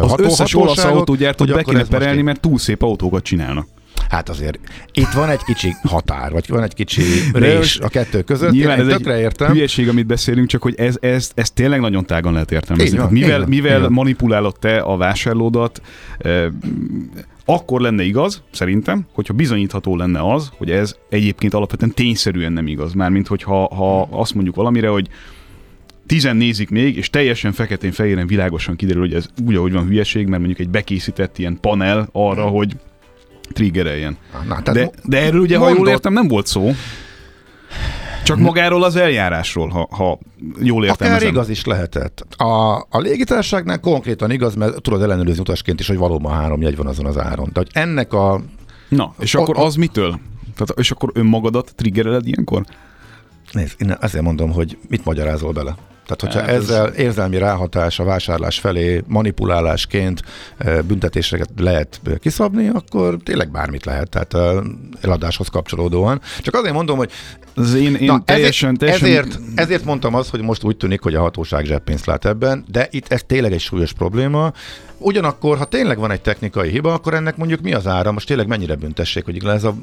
Az 0.00 0.10
ható- 0.10 0.24
összes 0.24 0.54
olasz 0.54 0.84
autógyártót 0.84 1.52
be 1.52 1.62
kéne 1.62 1.84
perelni, 1.84 2.18
így- 2.18 2.24
mert 2.24 2.40
túl 2.40 2.58
szép 2.58 2.82
autókat 2.82 3.22
csinálnak. 3.22 3.66
Hát 4.10 4.28
azért 4.28 4.58
itt 4.92 5.10
van 5.10 5.28
egy 5.28 5.42
kicsi 5.44 5.74
határ, 5.82 6.32
vagy 6.32 6.48
van 6.48 6.62
egy 6.62 6.74
kicsi 6.74 7.02
rés 7.32 7.78
a 7.78 7.88
kettő 7.88 8.22
között. 8.22 8.50
Nyilván 8.50 8.78
Én 8.78 8.88
ez 8.88 8.96
tökre 8.96 9.14
egy 9.14 9.20
értem. 9.20 9.52
hülyeség, 9.52 9.88
amit 9.88 10.06
beszélünk, 10.06 10.48
csak 10.48 10.62
hogy 10.62 10.74
ez, 10.76 10.96
ez, 11.00 11.30
ez 11.34 11.50
tényleg 11.50 11.80
nagyon 11.80 12.06
tágan 12.06 12.32
lehet 12.32 12.52
értelmezni. 12.52 12.98
Van, 12.98 13.12
mivel 13.12 13.38
van, 13.38 13.48
mivel 13.48 13.80
van. 13.80 13.92
manipulálod 13.92 14.58
te 14.58 14.78
a 14.78 14.96
vásárlódat, 14.96 15.82
eh, 16.18 16.44
akkor 17.44 17.80
lenne 17.80 18.02
igaz, 18.02 18.42
szerintem, 18.50 19.06
hogyha 19.12 19.34
bizonyítható 19.34 19.96
lenne 19.96 20.32
az, 20.32 20.50
hogy 20.56 20.70
ez 20.70 20.96
egyébként 21.08 21.54
alapvetően 21.54 21.94
tényszerűen 21.94 22.52
nem 22.52 22.66
igaz. 22.66 22.92
Mármint, 22.92 23.26
hogyha 23.26 23.74
ha 23.74 24.02
azt 24.02 24.34
mondjuk 24.34 24.54
valamire, 24.54 24.88
hogy 24.88 25.08
tizen 26.06 26.36
nézik 26.36 26.70
még, 26.70 26.96
és 26.96 27.10
teljesen 27.10 27.52
feketén-fehéren 27.52 28.26
világosan 28.26 28.76
kiderül, 28.76 29.00
hogy 29.00 29.14
ez 29.14 29.26
úgy, 29.46 29.54
ahogy 29.54 29.72
van 29.72 29.86
hülyeség, 29.86 30.26
mert 30.26 30.38
mondjuk 30.38 30.60
egy 30.60 30.70
bekészített 30.70 31.38
ilyen 31.38 31.58
panel 31.60 32.08
arra, 32.12 32.44
hogy 32.44 32.76
triggereljen. 33.52 34.16
Na, 34.32 34.62
tehát 34.62 34.72
De, 34.72 34.90
de 35.04 35.18
erről 35.22 35.40
ugye, 35.40 35.58
ha 35.58 35.68
jól 35.68 35.88
értem, 35.88 36.12
nem 36.12 36.28
volt 36.28 36.46
szó. 36.46 36.70
Csak 38.24 38.38
magáról 38.38 38.82
az 38.84 38.96
eljárásról, 38.96 39.68
ha, 39.68 39.88
ha 39.90 40.18
jól 40.60 40.82
Akár 40.82 40.90
értelmezem. 40.90 41.28
igaz 41.28 41.48
is 41.48 41.64
lehetett. 41.64 42.20
A, 42.36 42.76
a 42.76 42.98
légitársaságnál 42.98 43.80
konkrétan 43.80 44.30
igaz, 44.30 44.54
mert 44.54 44.82
tudod 44.82 45.02
ellenőrizni 45.02 45.40
utasként 45.40 45.80
is, 45.80 45.86
hogy 45.86 45.96
valóban 45.96 46.32
három 46.32 46.62
jegy 46.62 46.76
van 46.76 46.86
azon 46.86 47.06
az 47.06 47.18
áron. 47.18 47.50
De 47.52 47.60
hogy 47.60 47.68
ennek 47.72 48.12
a... 48.12 48.40
Na, 48.88 49.14
és 49.18 49.34
akkor 49.34 49.58
az 49.58 49.74
mitől? 49.74 50.08
Tehát, 50.54 50.74
és 50.76 50.90
akkor 50.90 51.10
önmagadat 51.14 51.72
triggereled 51.76 52.26
ilyenkor? 52.26 52.64
Nézd, 53.52 53.74
én 53.82 53.96
azért 54.00 54.24
mondom, 54.24 54.52
hogy 54.52 54.78
mit 54.88 55.04
magyarázol 55.04 55.52
bele. 55.52 55.74
Tehát, 56.16 56.34
hogyha 56.34 56.38
Hát 56.40 56.48
hát 56.48 56.56
ez- 56.56 56.70
ezzel 56.70 56.86
érzelmi 56.86 57.38
ráhatás 57.38 57.98
a 57.98 58.04
vásárlás 58.04 58.58
felé 58.58 59.02
manipulálásként 59.06 60.22
eh, 60.58 60.82
büntetéseket 60.82 61.48
lehet 61.56 62.00
eh, 62.06 62.14
kiszabni, 62.18 62.68
akkor 62.68 63.16
tényleg 63.24 63.50
bármit 63.50 63.84
lehet, 63.84 64.08
tehát 64.08 64.34
eh, 64.34 64.62
eladáshoz 65.00 65.48
kapcsolódóan. 65.48 66.20
Csak 66.42 66.54
azért 66.54 66.74
mondom, 66.74 66.96
hogy 66.96 67.10
Ez 67.56 67.74
én, 67.74 67.94
én 67.94 68.06
Na, 68.06 68.22
teljesen, 68.24 68.76
ezért, 68.80 69.00
teljesen... 69.00 69.08
ezért, 69.08 69.38
ezért 69.54 69.84
mondtam 69.84 70.14
azt, 70.14 70.30
hogy 70.30 70.40
most 70.40 70.64
úgy 70.64 70.76
tűnik, 70.76 71.00
hogy 71.02 71.14
a 71.14 71.20
hatóság 71.20 71.64
zseppénzt 71.64 72.06
lát 72.06 72.24
ebben, 72.24 72.64
de 72.68 72.88
itt 72.90 73.12
ez 73.12 73.22
tényleg 73.26 73.52
egy 73.52 73.60
súlyos 73.60 73.92
probléma. 73.92 74.52
Ugyanakkor, 74.98 75.58
ha 75.58 75.64
tényleg 75.64 75.98
van 75.98 76.10
egy 76.10 76.20
technikai 76.20 76.70
hiba, 76.70 76.92
akkor 76.92 77.14
ennek 77.14 77.36
mondjuk 77.36 77.60
mi 77.60 77.72
az 77.72 77.86
ára? 77.86 78.12
Most 78.12 78.26
tényleg 78.26 78.46
mennyire 78.46 78.74
büntessék, 78.74 79.24
hogy 79.24 79.44
ez 79.44 79.64
a... 79.64 79.74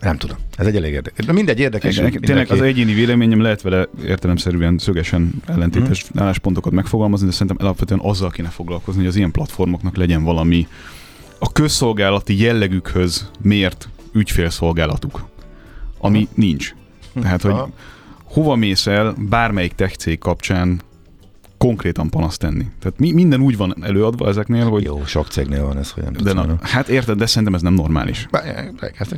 Nem 0.00 0.16
tudom. 0.16 0.36
Ez 0.56 0.66
egy 0.66 0.76
elég 0.76 0.92
érdekes. 0.92 1.26
De 1.26 1.32
mindegy 1.32 1.58
érdekes. 1.58 1.96
Igen, 1.96 2.20
tényleg 2.20 2.50
az 2.50 2.60
egyéni 2.60 2.92
véleményem 2.94 3.40
lehet 3.40 3.62
vele 3.62 3.88
értelemszerűen 4.04 4.78
szögesen 4.78 5.30
ellentétes 5.46 6.04
Mhm. 6.10 6.18
álláspontokat 6.22 6.72
megfogalmazni, 6.72 7.26
de 7.26 7.32
szerintem 7.32 7.56
alapvetően 7.66 8.00
azzal 8.02 8.30
kéne 8.30 8.48
foglalkozni, 8.48 9.00
hogy 9.00 9.10
az 9.10 9.16
ilyen 9.16 9.30
platformoknak 9.30 9.96
legyen 9.96 10.22
valami 10.24 10.66
a 11.38 11.52
közszolgálati 11.52 12.40
jellegükhöz 12.40 13.30
mért 13.42 13.88
ügyfélszolgálatuk, 14.12 15.24
ami 15.98 16.28
nincs. 16.34 16.74
Tehát, 17.22 17.42
hogy 17.42 17.54
hova 18.24 18.54
mész 18.54 18.86
el 18.86 19.14
bármelyik 19.18 19.72
tech 19.72 19.96
cég 19.96 20.18
kapcsán 20.18 20.80
konkrétan 21.66 22.10
panaszt 22.10 22.38
tenni. 22.38 22.66
Tehát 22.80 22.98
mi, 22.98 23.12
minden 23.12 23.40
úgy 23.40 23.56
van 23.56 23.74
előadva 23.84 24.28
ezeknél, 24.28 24.68
hogy 24.68 24.82
Jó, 24.82 25.04
sok 25.04 25.26
cégnél 25.26 25.64
van 25.64 25.78
ez, 25.78 25.90
hogy 25.90 26.02
nem 26.02 26.12
de 26.12 26.32
na, 26.32 26.58
hát 26.60 26.88
érted, 26.88 27.18
de 27.18 27.26
szerintem 27.26 27.54
ez 27.54 27.62
nem 27.62 27.74
normális. 27.74 28.26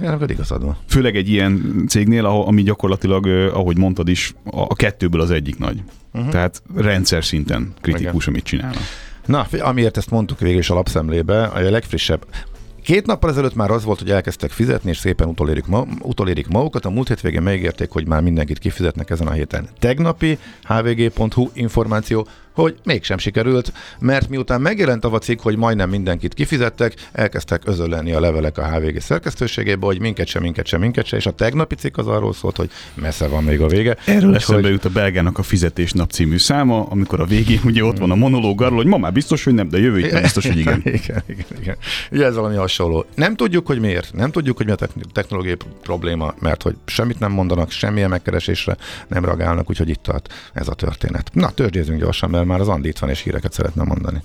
Nem 0.00 0.18
pedig 0.18 0.36
igazad 0.36 0.64
van. 0.64 0.76
Főleg 0.88 1.16
egy 1.16 1.28
ilyen 1.28 1.84
cégnél, 1.88 2.24
ahol, 2.24 2.46
ami 2.46 2.62
gyakorlatilag, 2.62 3.26
ahogy 3.52 3.78
mondtad 3.78 4.08
is, 4.08 4.34
a, 4.44 4.74
kettőből 4.74 5.20
az 5.20 5.30
egyik 5.30 5.58
nagy. 5.58 5.82
Uh-huh. 6.12 6.30
Tehát 6.30 6.62
rendszer 6.74 7.24
szinten 7.24 7.72
kritikus, 7.80 8.26
amit 8.26 8.44
csinálnak. 8.44 8.82
Na, 9.26 9.46
amiért 9.58 9.96
ezt 9.96 10.10
mondtuk 10.10 10.38
végül 10.38 10.58
is 10.58 10.70
a 10.70 10.74
lapszemlébe, 10.74 11.44
a 11.44 11.60
legfrissebb 11.60 12.26
Két 12.86 13.06
nappal 13.06 13.30
ezelőtt 13.30 13.54
már 13.54 13.70
az 13.70 13.84
volt, 13.84 13.98
hogy 13.98 14.10
elkezdtek 14.10 14.50
fizetni, 14.50 14.90
és 14.90 14.96
szépen 14.96 15.28
utolérik, 15.28 15.66
ma, 15.66 15.86
utolérik 16.02 16.48
magukat. 16.48 16.84
A 16.84 16.90
múlt 16.90 17.08
hétvégén 17.08 17.42
megígérték, 17.42 17.90
hogy 17.90 18.06
már 18.06 18.22
mindenkit 18.22 18.58
kifizetnek 18.58 19.10
ezen 19.10 19.26
a 19.26 19.32
héten. 19.32 19.68
Tegnapi 19.78 20.38
hvg.hu 20.62 21.50
információ, 21.52 22.26
hogy 22.62 22.76
mégsem 22.84 23.18
sikerült, 23.18 23.72
mert 23.98 24.28
miután 24.28 24.60
megjelent 24.60 25.04
a 25.04 25.18
cikk, 25.18 25.40
hogy 25.40 25.56
majdnem 25.56 25.88
mindenkit 25.90 26.34
kifizettek, 26.34 26.94
elkezdtek 27.12 27.62
özölleni 27.64 28.12
a 28.12 28.20
levelek 28.20 28.58
a 28.58 28.68
HVG 28.70 29.00
szerkesztőségébe, 29.00 29.86
hogy 29.86 30.00
minket 30.00 30.26
sem, 30.26 30.42
minket 30.42 30.66
sem, 30.66 30.80
minket 30.80 31.06
sem, 31.06 31.18
és 31.18 31.26
a 31.26 31.30
tegnapi 31.30 31.74
cikk 31.74 31.96
az 31.96 32.06
arról 32.06 32.32
szólt, 32.32 32.56
hogy 32.56 32.70
messze 32.94 33.26
van 33.28 33.44
még 33.44 33.60
a 33.60 33.66
vége. 33.66 33.96
Erről 34.04 34.16
Úgyhogy- 34.16 34.34
eszembe 34.34 34.68
jut 34.68 34.84
a 34.84 34.90
belgának 34.90 35.38
a 35.38 35.42
fizetés 35.42 35.92
nap 35.92 36.10
című 36.10 36.38
száma, 36.38 36.86
amikor 36.88 37.20
a 37.20 37.24
végén 37.24 37.60
ugye 37.64 37.84
ott 37.84 37.98
van 37.98 38.10
a 38.10 38.14
monológ 38.14 38.62
arról, 38.62 38.76
hogy 38.76 38.86
ma 38.86 38.96
már 38.96 39.12
biztos, 39.12 39.44
hogy 39.44 39.54
nem, 39.54 39.68
de 39.68 39.78
jövő 39.78 40.00
héten 40.00 40.22
biztos, 40.22 40.46
hogy 40.46 40.58
igen. 40.58 40.80
igen, 41.00 41.22
igen, 41.26 41.46
igen. 41.60 41.76
Ugye 42.10 42.24
ez 42.24 42.34
valami 42.34 42.56
hasonló. 42.56 43.04
Nem 43.14 43.36
tudjuk, 43.36 43.66
hogy 43.66 43.80
miért. 43.80 44.12
Nem 44.12 44.30
tudjuk, 44.30 44.56
hogy 44.56 44.66
mi 44.66 44.72
a 44.72 44.74
techn- 44.74 45.12
technológiai 45.12 45.56
probléma, 45.82 46.34
mert 46.38 46.62
hogy 46.62 46.76
semmit 46.86 47.18
nem 47.18 47.32
mondanak, 47.32 47.70
semmilyen 47.70 48.08
megkeresésre 48.08 48.76
nem 49.08 49.24
reagálnak, 49.24 49.70
úgyhogy 49.70 49.88
itt 49.88 50.02
tart 50.02 50.32
ez 50.52 50.68
a 50.68 50.74
történet. 50.74 51.30
Na, 51.32 51.50
tőzsdézünk 51.50 52.00
gyorsan, 52.00 52.30
mert 52.30 52.45
már 52.46 52.60
az 52.60 52.68
Andi 52.68 52.88
itt 52.88 52.98
van, 52.98 53.10
és 53.10 53.22
híreket 53.22 53.52
szeretne 53.52 53.82
mondani. 53.82 54.22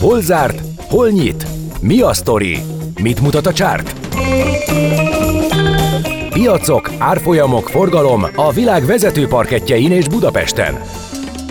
Hol 0.00 0.20
zárt? 0.20 0.62
Hol 0.78 1.08
nyit? 1.08 1.46
Mi 1.80 2.00
a 2.00 2.12
sztori? 2.12 2.58
Mit 3.02 3.20
mutat 3.20 3.46
a 3.46 3.52
csárt? 3.52 3.94
Piacok, 6.32 6.90
árfolyamok, 6.98 7.68
forgalom 7.68 8.26
a 8.34 8.52
világ 8.52 8.84
vezető 8.84 9.26
parketjein 9.26 9.92
és 9.92 10.08
Budapesten. 10.08 10.80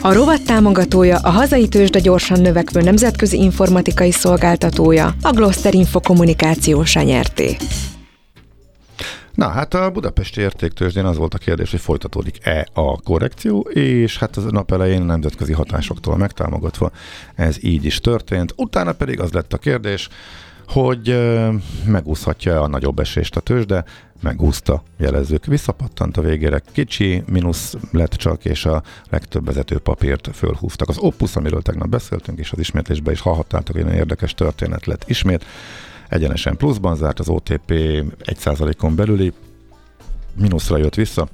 A 0.02 0.14
rovat 0.14 0.42
támogatója 0.42 1.18
a 1.18 1.30
hazai 1.30 1.68
tőzsde 1.68 2.00
gyorsan 2.00 2.42
növekvő 2.42 2.82
nemzetközi 2.82 3.38
informatikai 3.38 4.12
szolgáltatója, 4.12 5.16
a 5.22 5.32
Gloster 5.32 5.74
Info 5.74 6.00
kommunikációsa 6.00 7.02
nyerté. 7.02 7.58
Na, 9.38 9.48
hát 9.48 9.74
a 9.74 9.92
budapesti 9.92 10.42
értéktőzsdén 10.42 11.06
az 11.06 11.18
volt 11.18 11.34
a 11.34 11.38
kérdés, 11.38 11.72
hogy 11.72 11.80
folytatódik-e 11.80 12.68
a 12.74 13.02
korrekció, 13.02 13.60
és 13.60 14.18
hát 14.18 14.38
az 14.38 14.44
nap 14.44 14.72
elején 14.72 15.02
nemzetközi 15.02 15.54
hatásoktól 15.54 16.18
megtámogatva 16.18 16.92
ez 17.36 17.64
így 17.64 17.86
is 17.86 18.00
történt. 18.00 18.54
Utána 18.56 18.94
pedig 18.94 19.20
az 19.20 19.32
lett 19.32 19.54
a 19.54 19.58
kérdés, 19.58 20.10
hogy 20.68 21.18
megúszhatja 21.86 22.62
a 22.62 22.68
nagyobb 22.68 23.00
esést 23.00 23.36
a 23.36 23.40
tőzsde, 23.40 23.84
megúszta 24.22 24.84
jelezők. 24.98 25.46
Visszapattant 25.46 26.18
a 26.18 26.22
végére 26.22 26.62
kicsi, 26.72 27.24
mínusz 27.28 27.76
lett 27.92 28.14
csak, 28.14 28.46
és 28.46 28.66
a 28.66 28.84
legtöbb 29.10 29.46
vezető 29.46 29.78
papírt 29.78 30.30
fölhúztak. 30.34 30.90
Az 30.90 30.98
Opus, 30.98 31.36
amiről 31.36 31.62
tegnap 31.62 31.88
beszéltünk, 31.88 32.40
és 32.40 32.52
az 32.52 32.60
ismétlésben 32.60 33.14
is 33.14 33.22
hallhattátok, 33.22 33.76
hogy 33.76 33.84
nagyon 33.84 34.00
érdekes 34.00 34.34
történet 34.34 34.86
lett 34.86 35.04
ismét. 35.08 35.46
Egyenesen 36.10 36.58
pluszban 36.58 36.96
zárt 36.96 37.20
az 37.20 37.30
OTP 37.30 37.72
1%-on 38.24 38.96
belüli, 38.96 39.34
mínuszra 40.36 40.78
jött 40.78 40.96
vissza, 40.96 41.28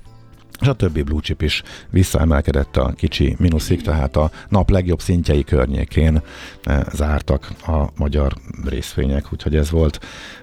és 0.61 0.67
a 0.67 0.73
többi 0.73 1.01
blue 1.01 1.21
chip 1.21 1.41
is 1.41 1.63
visszaemelkedett 1.89 2.77
a 2.77 2.93
kicsi 2.95 3.35
mínuszig, 3.39 3.81
tehát 3.81 4.15
a 4.15 4.31
nap 4.49 4.69
legjobb 4.69 5.01
szintjei 5.01 5.43
környékén 5.43 6.21
eh, 6.63 6.81
zártak 6.93 7.47
a 7.67 7.89
magyar 7.97 8.33
részvények, 8.65 9.25
úgyhogy 9.33 9.55
ez 9.55 9.71
volt 9.71 9.99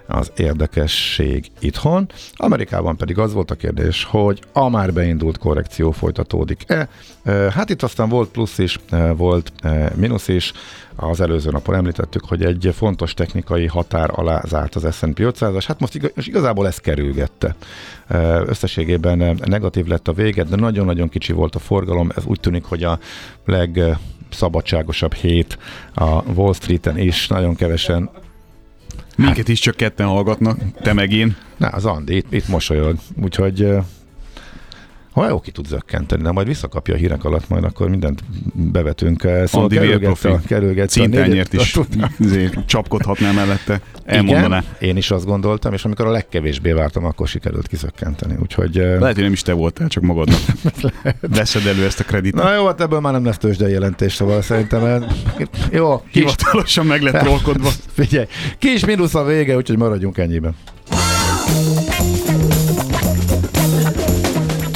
az 0.06 0.32
érdekesség 0.36 1.50
itthon. 1.58 2.08
Amerikában 2.34 2.96
pedig 2.96 3.18
az 3.18 3.32
volt 3.32 3.50
a 3.50 3.54
kérdés, 3.54 4.04
hogy 4.04 4.42
a 4.52 4.68
már 4.68 4.92
beindult 4.92 5.38
korrekció 5.38 5.90
folytatódik-e. 5.90 6.88
Eh, 7.22 7.52
Hát 7.52 7.70
itt 7.70 7.82
aztán 7.82 8.08
volt 8.08 8.28
plusz 8.28 8.58
is, 8.58 8.78
eh, 8.90 9.16
volt 9.16 9.52
mínusz 9.94 10.28
is. 10.28 10.52
Az 10.96 11.20
előző 11.20 11.50
napon 11.50 11.74
említettük, 11.74 12.24
hogy 12.24 12.44
egy 12.44 12.70
fontos 12.76 13.14
technikai 13.14 13.66
határ 13.66 14.10
alá 14.12 14.42
zárt 14.46 14.74
az 14.74 14.96
S&P 14.96 15.18
500-as. 15.18 15.64
Hát 15.66 15.80
most, 15.80 15.94
igaz, 15.94 16.10
most 16.14 16.28
igazából 16.28 16.66
ez 16.66 16.78
kerülgette. 16.78 17.54
Összességében 18.46 19.40
negatív 19.44 19.86
lett 19.86 19.99
a 20.08 20.12
vége, 20.12 20.44
de 20.44 20.56
nagyon-nagyon 20.56 21.08
kicsi 21.08 21.32
volt 21.32 21.54
a 21.54 21.58
forgalom. 21.58 22.10
Ez 22.16 22.24
úgy 22.24 22.40
tűnik, 22.40 22.64
hogy 22.64 22.84
a 22.84 22.98
leg 23.44 23.80
szabadságosabb 24.30 25.14
hét 25.14 25.58
a 25.94 26.22
Wall 26.32 26.54
Streeten 26.54 26.98
is, 26.98 27.28
nagyon 27.28 27.54
kevesen 27.54 28.10
Minket 29.16 29.48
is 29.48 29.60
csak 29.60 29.76
ketten 29.76 30.06
hallgatnak, 30.06 30.58
te 30.82 30.92
meg 30.92 31.12
én. 31.12 31.36
Na, 31.56 31.68
az 31.68 31.84
Andi 31.84 32.16
itt, 32.16 32.32
itt 32.32 32.48
mosolyog, 32.48 32.96
úgyhogy 33.22 33.68
ha 35.12 35.28
jó 35.28 35.40
ki 35.40 35.50
tud 35.50 35.66
zökkenteni, 35.66 36.22
de 36.22 36.30
majd 36.30 36.46
visszakapja 36.46 36.94
a 36.94 36.96
hírek 36.96 37.24
alatt, 37.24 37.48
majd 37.48 37.64
akkor 37.64 37.88
mindent 37.88 38.22
bevetünk. 38.54 39.24
Uh, 39.24 39.44
Szóval 39.44 39.62
Andi 39.62 39.74
kerülgetsz 39.76 40.24
a, 40.24 40.40
kerülgetsz 40.46 40.96
a 40.96 41.06
négyet- 41.06 41.52
is 41.52 41.78
azért 42.20 42.66
csapkodhatná 42.66 43.32
mellette. 43.32 43.80
Elmondaná. 44.04 44.46
Igen, 44.58 44.88
én 44.90 44.96
is 44.96 45.10
azt 45.10 45.24
gondoltam, 45.24 45.72
és 45.72 45.84
amikor 45.84 46.06
a 46.06 46.10
legkevésbé 46.10 46.72
vártam, 46.72 47.04
akkor 47.04 47.28
sikerült 47.28 47.66
kizökkenteni. 47.66 48.36
Úgyhogy... 48.42 48.78
uh, 48.78 48.98
Lehet, 48.98 49.14
hogy 49.14 49.24
nem 49.24 49.32
is 49.32 49.42
te 49.42 49.52
voltál, 49.52 49.88
csak 49.88 50.02
magadnak. 50.02 50.38
Veszed 51.20 51.66
elő 51.66 51.84
ezt 51.84 52.00
a 52.00 52.04
kreditet. 52.04 52.42
Na 52.44 52.54
jó, 52.54 52.66
hát 52.66 52.80
ebből 52.80 53.00
már 53.00 53.12
nem 53.12 53.24
lesz 53.24 53.38
tőzsdei 53.38 53.72
jelentés, 53.72 54.12
szóval 54.12 54.42
szerintem 54.42 54.84
ez... 54.84 55.02
Jó, 55.72 56.02
Hivatalosan 56.10 56.86
meg 56.86 57.02
lett 57.02 57.22
trollkodva. 57.22 57.68
figyelj, 57.98 58.26
kis 58.58 58.84
mínusz 58.84 59.14
a 59.14 59.24
vége, 59.24 59.56
úgyhogy 59.56 59.76
maradjunk 59.78 60.18
ennyiben. 60.18 60.54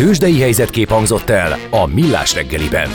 Tőzsdei 0.04 0.40
helyzetkép 0.40 0.88
hangzott 0.88 1.30
el 1.30 1.56
a 1.70 1.86
Millás 1.86 2.34
reggeliben. 2.34 2.88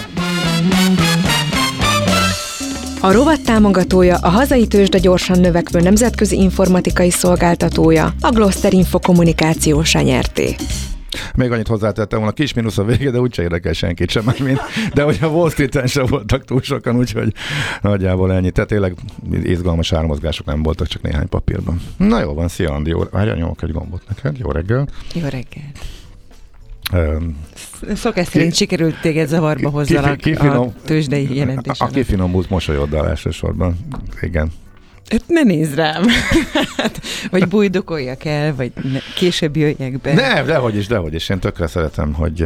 A 3.01 3.11
rovat 3.11 3.43
támogatója 3.43 4.17
a 4.17 4.29
hazai 4.29 4.67
tőzsde 4.67 4.97
gyorsan 4.97 5.39
növekvő 5.39 5.79
nemzetközi 5.79 6.35
informatikai 6.35 7.09
szolgáltatója, 7.09 8.13
a 8.21 8.31
Gloster 8.31 8.73
Info 8.73 8.99
kommunikációsa 8.99 10.01
nyerté. 10.01 10.55
Még 11.35 11.51
annyit 11.51 11.67
hozzátettem 11.67 12.19
volna, 12.19 12.33
kis 12.33 12.53
mínusz 12.53 12.77
a 12.77 12.83
vége, 12.83 13.11
de 13.11 13.19
úgyse 13.19 13.41
érdekel 13.41 13.73
senkit 13.73 14.09
sem, 14.09 14.33
mint, 14.39 14.59
de 14.93 15.03
hogy 15.03 15.17
a 15.21 15.25
Wall 15.25 15.49
Street-en 15.49 15.87
sem 15.87 16.05
voltak 16.05 16.45
túl 16.45 16.61
sokan, 16.61 16.95
úgyhogy 16.95 17.33
nagyjából 17.81 18.33
ennyi. 18.33 18.51
Tehát 18.51 18.69
tényleg 18.69 18.95
izgalmas 19.43 19.93
ármozgások 19.93 20.45
nem 20.45 20.63
voltak, 20.63 20.87
csak 20.87 21.01
néhány 21.01 21.29
papírban. 21.29 21.81
Na 21.97 22.19
jó 22.19 22.33
van, 22.33 22.47
szia 22.47 22.71
Andi, 22.71 22.89
jó, 22.89 22.99
várjál, 23.11 23.35
nyomok 23.35 23.61
egy 23.61 23.71
gombot 23.71 24.01
neked, 24.07 24.37
jó 24.37 24.51
reggel. 24.51 24.87
Jó 25.13 25.21
reggelt. 25.21 25.98
Szokás 27.95 28.27
szerint 28.27 28.55
sikerült 28.55 29.01
téged 29.01 29.27
zavarba 29.27 29.67
ki- 29.69 29.75
hozzalak 29.75 30.17
ki- 30.17 30.31
a 30.31 30.33
kifinom- 30.35 30.75
tőzsdei 30.85 31.27
a, 31.29 31.33
jelentés 31.33 31.79
a 31.79 31.87
kifinomult 31.87 32.49
mosolyoddal 32.49 33.07
elsősorban. 33.07 33.77
Igen. 34.21 34.51
Hát 35.09 35.23
Ne 35.27 35.43
nézd 35.43 35.75
rám. 35.75 36.03
Hát, 36.77 37.01
vagy 37.31 37.47
bújdokoljak 37.47 38.25
el, 38.25 38.55
vagy 38.55 38.71
ne, 38.91 38.99
később 39.15 39.55
jöjjek 39.57 39.99
be. 40.01 40.13
Nem, 40.13 40.45
dehogy 40.45 40.75
is, 40.75 40.87
dehogy 40.87 41.13
is. 41.13 41.29
Én 41.29 41.39
tökre 41.39 41.67
szeretem, 41.67 42.13
hogy 42.13 42.45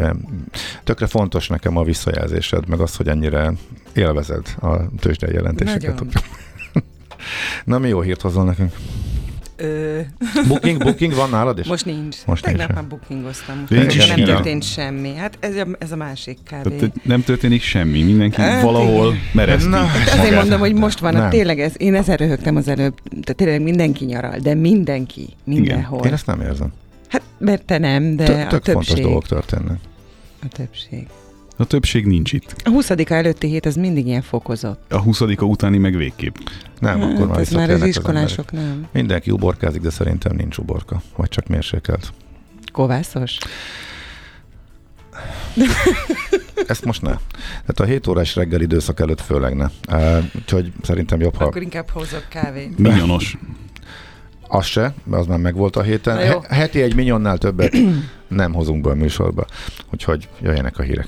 tökre 0.84 1.08
fontos 1.08 1.48
nekem 1.48 1.78
a 1.78 1.84
visszajelzésed, 1.84 2.68
meg 2.68 2.80
az, 2.80 2.96
hogy 2.96 3.08
ennyire 3.08 3.54
élvezed 3.94 4.56
a 4.62 4.76
tőzsdei 5.00 5.34
jelentéseket. 5.34 5.82
Nagyon. 6.00 6.10
Na, 7.66 7.78
mi 7.78 7.88
jó 7.88 8.02
hírt 8.02 8.22
hozol 8.22 8.44
nekünk? 8.44 8.74
Ö, 9.56 10.00
Booking, 10.48 10.84
booking 10.84 11.14
van 11.14 11.30
nálad 11.30 11.60
is? 11.60 11.68
most 11.68 11.86
nincs. 11.86 12.18
Most 12.26 12.44
Tegnap 12.44 12.68
nincs. 12.68 12.80
már 12.80 12.88
bookingoztam. 12.88 13.56
Nincs 13.58 13.70
Nincs 13.82 13.96
is 13.96 14.08
nem 14.08 14.18
hír. 14.18 14.26
történt 14.26 14.64
semmi. 14.64 15.16
Hát 15.16 15.38
ez 15.40 15.56
a, 15.56 15.68
ez 15.80 15.92
a 15.92 15.96
másik 15.96 16.38
kb. 16.44 16.78
Tehát 16.78 17.04
nem 17.04 17.24
történik 17.24 17.62
semmi, 17.62 18.04
mindenki 18.04 18.42
Hát 18.42 18.62
valahol 18.64 19.08
igen. 19.08 19.20
mereszti. 19.34 19.70
Na, 19.70 19.86
Azért 20.20 20.36
mondom, 20.36 20.60
hogy 20.60 20.74
most 20.74 21.00
van, 21.00 21.14
Nem. 21.14 21.30
tényleg 21.30 21.60
ez, 21.60 21.74
én 21.78 21.96
ezzel 21.96 22.16
röhögtem 22.18 22.56
az 22.56 22.68
előbb, 22.68 22.94
tehát 23.10 23.36
tényleg 23.36 23.62
mindenki 23.62 24.06
nyaral, 24.06 24.38
de 24.40 24.54
mindenki, 24.54 25.30
mindenhol. 25.44 26.06
Én 26.06 26.14
ezt 26.14 26.26
nem 26.26 26.42
érzem. 26.42 26.72
Hát 27.10 27.22
mert 27.38 27.64
te 27.66 27.78
nem, 27.78 28.16
de 28.16 28.24
Tök, 28.26 28.36
a 28.36 28.48
tök 28.48 28.64
fontos 28.64 28.86
többség. 28.88 29.04
dolgok 29.04 29.28
történnek. 29.28 29.80
A 30.44 30.48
többség. 30.48 31.08
A 31.58 31.66
többség 31.66 32.06
nincs 32.06 32.34
itt. 32.34 32.56
A 32.64 32.70
20 32.70 32.90
előtti 32.90 33.48
hét 33.48 33.66
az 33.66 33.76
mindig 33.76 34.06
ilyen 34.08 34.22
fokozott. 34.22 34.92
A 34.94 35.00
20 35.00 35.22
utáni 35.40 35.78
meg 35.78 35.96
végképp. 35.96 36.36
Nem, 36.80 37.02
akkor 37.02 37.28
már 37.28 37.30
Hát, 37.30 37.40
ez 37.40 37.52
már 37.52 37.70
az 37.70 37.84
iskolások 37.84 38.52
nem. 38.52 38.64
emberek. 38.64 38.94
Mindenki 38.94 39.32
uborkázik, 39.32 39.82
de 39.82 39.90
szerintem 39.90 40.36
nincs 40.36 40.58
uborka. 40.58 41.02
Vagy 41.16 41.30
csak 41.30 41.48
mérsékelt. 41.48 42.14
Kovászos? 42.72 43.38
Ezt 46.68 46.86
most 46.86 47.02
ne. 47.02 47.12
Tehát 47.50 47.80
a 47.80 47.84
7 47.84 48.08
órás 48.08 48.36
reggel 48.36 48.62
időszak 48.62 49.00
előtt 49.00 49.22
főleg 49.22 49.56
ne. 49.56 49.68
Úgyhogy 50.36 50.72
szerintem 50.82 51.20
jobb, 51.20 51.36
ha 51.36 51.46
Akkor 51.46 51.62
inkább 51.62 51.90
hozok 51.90 52.26
kávét. 52.30 52.78
Minyonos. 52.78 53.38
az 54.48 54.66
se, 54.66 54.94
mert 55.04 55.22
az 55.22 55.28
már 55.28 55.38
megvolt 55.40 55.76
a 55.76 55.82
héten. 55.82 56.42
Heti 56.50 56.82
egy 56.82 56.96
minyonnál 56.96 57.38
többet 57.38 57.78
nem 58.28 58.54
hozunk 58.54 58.82
be 58.84 58.90
a 58.90 58.96
műsorba. 58.96 59.46
Úgyhogy 59.92 60.30
jöjjenek 60.42 60.78
a 60.78 60.84
hírek. 60.84 61.08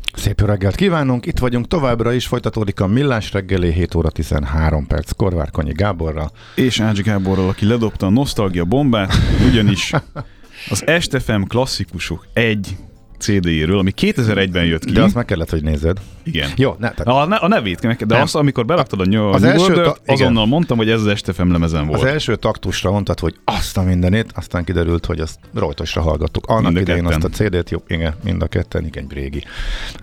Szép 0.13 0.39
jó 0.39 0.45
reggelt 0.45 0.75
kívánunk, 0.75 1.25
itt 1.25 1.39
vagyunk 1.39 1.67
továbbra 1.67 2.13
is, 2.13 2.27
folytatódik 2.27 2.79
a 2.79 2.87
Millás 2.87 3.31
reggeli 3.31 3.71
7 3.71 3.95
óra 3.95 4.09
13 4.09 4.87
perc 4.87 5.11
Korvárkonyi 5.11 5.71
Gáborra. 5.71 6.31
És 6.55 6.79
Ács 6.79 7.01
Gáborral, 7.01 7.49
aki 7.49 7.65
ledobta 7.65 8.05
a 8.05 8.09
nosztalgia 8.09 8.65
bombát, 8.65 9.13
ugyanis 9.49 9.93
az 10.69 10.87
Estefem 10.87 11.43
klasszikusok 11.43 12.27
egy 12.33 12.75
CD-ről, 13.21 13.77
ami 13.77 13.93
2001-ben 14.01 14.65
jött 14.65 14.85
ki. 14.85 14.91
De 14.91 15.03
azt 15.03 15.15
meg 15.15 15.25
kellett, 15.25 15.49
hogy 15.49 15.63
nézed. 15.63 15.97
Igen. 16.23 16.49
Jó, 16.55 16.75
ne, 16.79 16.91
tehát 16.91 17.23
A, 17.23 17.25
ne, 17.25 17.35
a 17.35 17.47
nevét 17.47 17.81
neked, 17.81 18.07
de 18.07 18.13
Nem. 18.13 18.23
azt, 18.23 18.35
amikor 18.35 18.65
beraktad 18.65 18.99
a, 18.99 19.03
ny- 19.03 19.33
Az 19.35 19.43
a 19.43 19.47
első 19.51 19.73
ta- 19.73 19.97
igen. 20.03 20.15
azonnal 20.15 20.45
mondtam, 20.45 20.77
hogy 20.77 20.89
ez 20.89 20.99
az 20.99 21.07
Estefem 21.07 21.51
lemezen 21.51 21.87
volt. 21.87 22.01
az 22.01 22.07
első 22.07 22.35
taktusra 22.35 22.91
mondtad, 22.91 23.19
hogy 23.19 23.35
azt 23.43 23.77
a 23.77 23.81
mindenét, 23.83 24.31
aztán 24.35 24.63
kiderült, 24.63 25.05
hogy 25.05 25.19
azt 25.19 25.39
rojtosra 25.53 26.01
hallgattuk. 26.01 26.45
Annak 26.47 26.63
Mind 26.63 26.77
a 26.77 26.79
idején 26.79 27.05
azt 27.05 27.23
a 27.23 27.29
ketten. 27.29 27.49
CD-t, 27.51 27.69
jó, 27.69 27.83
igen, 27.87 28.13
mind 28.23 28.41
a 28.41 28.47
ketten, 28.47 28.85
igen, 28.85 29.05
egy 29.09 29.13
régi 29.13 29.43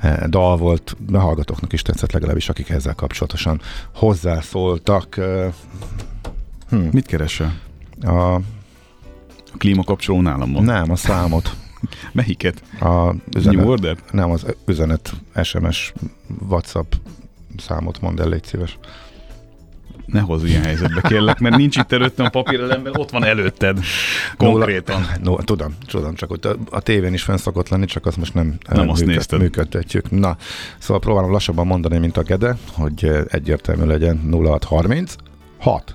eh, 0.00 0.16
dal 0.28 0.57
volt, 0.57 0.96
de 1.09 1.18
hallgatóknak 1.18 1.72
is 1.72 1.83
tetszett 1.83 2.12
legalábbis, 2.12 2.48
akik 2.48 2.68
ezzel 2.68 2.94
kapcsolatosan 2.94 3.61
hozzászóltak. 3.94 5.16
eh, 5.16 5.52
Mit 6.90 7.07
keresel? 7.07 7.54
A, 8.02 8.09
A 8.11 8.40
klímakapcsoló 9.59 10.20
nálam 10.20 10.52
van. 10.52 10.64
nem, 10.64 10.90
a 10.90 10.96
számot. 10.96 11.50
Melyiket? 12.12 12.62
A 12.81 12.87
New 12.87 13.19
üzenet, 13.37 13.67
Order? 13.67 13.97
nem, 14.11 14.31
az 14.31 14.47
üzenet 14.67 15.12
SMS 15.43 15.93
WhatsApp 16.49 16.93
számot 17.57 18.01
mondd 18.01 18.21
el, 18.21 18.29
légy 18.29 18.45
szíves. 18.45 18.79
Ne 20.07 20.21
hozz 20.21 20.45
ilyen 20.45 20.62
helyzetbe, 20.62 21.01
kérlek, 21.01 21.38
mert 21.38 21.57
nincs 21.57 21.77
itt 21.77 21.93
előttem 21.93 22.27
a 22.27 22.29
papírelemben, 22.29 22.97
ott 22.97 23.11
van 23.11 23.25
előtted. 23.25 23.79
Konkrétan. 24.37 25.07
No, 25.23 25.37
tudom, 25.37 25.75
tudom, 25.87 26.14
csak 26.14 26.29
hogy 26.29 26.41
a, 26.43 26.57
a 26.71 26.81
tévén 26.81 27.12
is 27.12 27.23
fenn 27.23 27.37
szokott 27.37 27.69
lenni, 27.69 27.85
csak 27.85 28.07
azt 28.07 28.17
most 28.17 28.35
nem, 28.35 28.59
Nem 28.69 28.85
eh, 28.85 28.91
azt 28.91 29.05
nézted. 29.05 29.41
működtetjük. 29.41 30.11
Na, 30.11 30.37
szóval 30.79 30.99
próbálom 31.01 31.31
lassabban 31.31 31.67
mondani, 31.67 31.99
mint 31.99 32.17
a 32.17 32.23
Gede, 32.23 32.57
hogy 32.73 33.05
eh, 33.05 33.23
egyértelmű 33.29 33.85
legyen 33.85 34.29
0630 34.31 35.14
6 35.59 35.95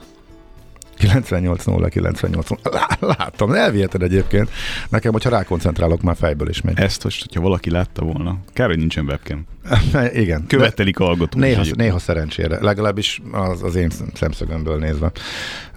98 1.07 1.63
0 1.65 1.87
98 1.89 2.49
0. 2.49 2.59
Lá- 2.99 3.17
Láttam, 3.17 3.53
elviheted 3.53 4.01
egyébként. 4.01 4.49
Nekem, 4.89 5.11
hogyha 5.11 5.29
rákoncentrálok, 5.29 6.01
már 6.01 6.15
fejből 6.15 6.49
is 6.49 6.61
megy. 6.61 6.79
Ezt 6.79 7.03
most, 7.03 7.21
hogyha 7.25 7.41
valaki 7.41 7.69
látta 7.69 8.03
volna. 8.03 8.37
Kár, 8.53 8.67
hogy 8.67 8.77
nincsen 8.77 9.05
webcam. 9.05 9.45
Igen. 10.23 10.45
Követelik 10.47 10.99
a 10.99 11.03
hallgatók. 11.03 11.41
is 11.41 11.47
Néha, 11.47 11.63
néha 11.75 11.99
szerencsére, 11.99 12.57
legalábbis 12.61 13.21
az, 13.31 13.63
az 13.63 13.75
én 13.75 13.91
szemszögömből 14.13 14.77
nézve. 14.77 15.11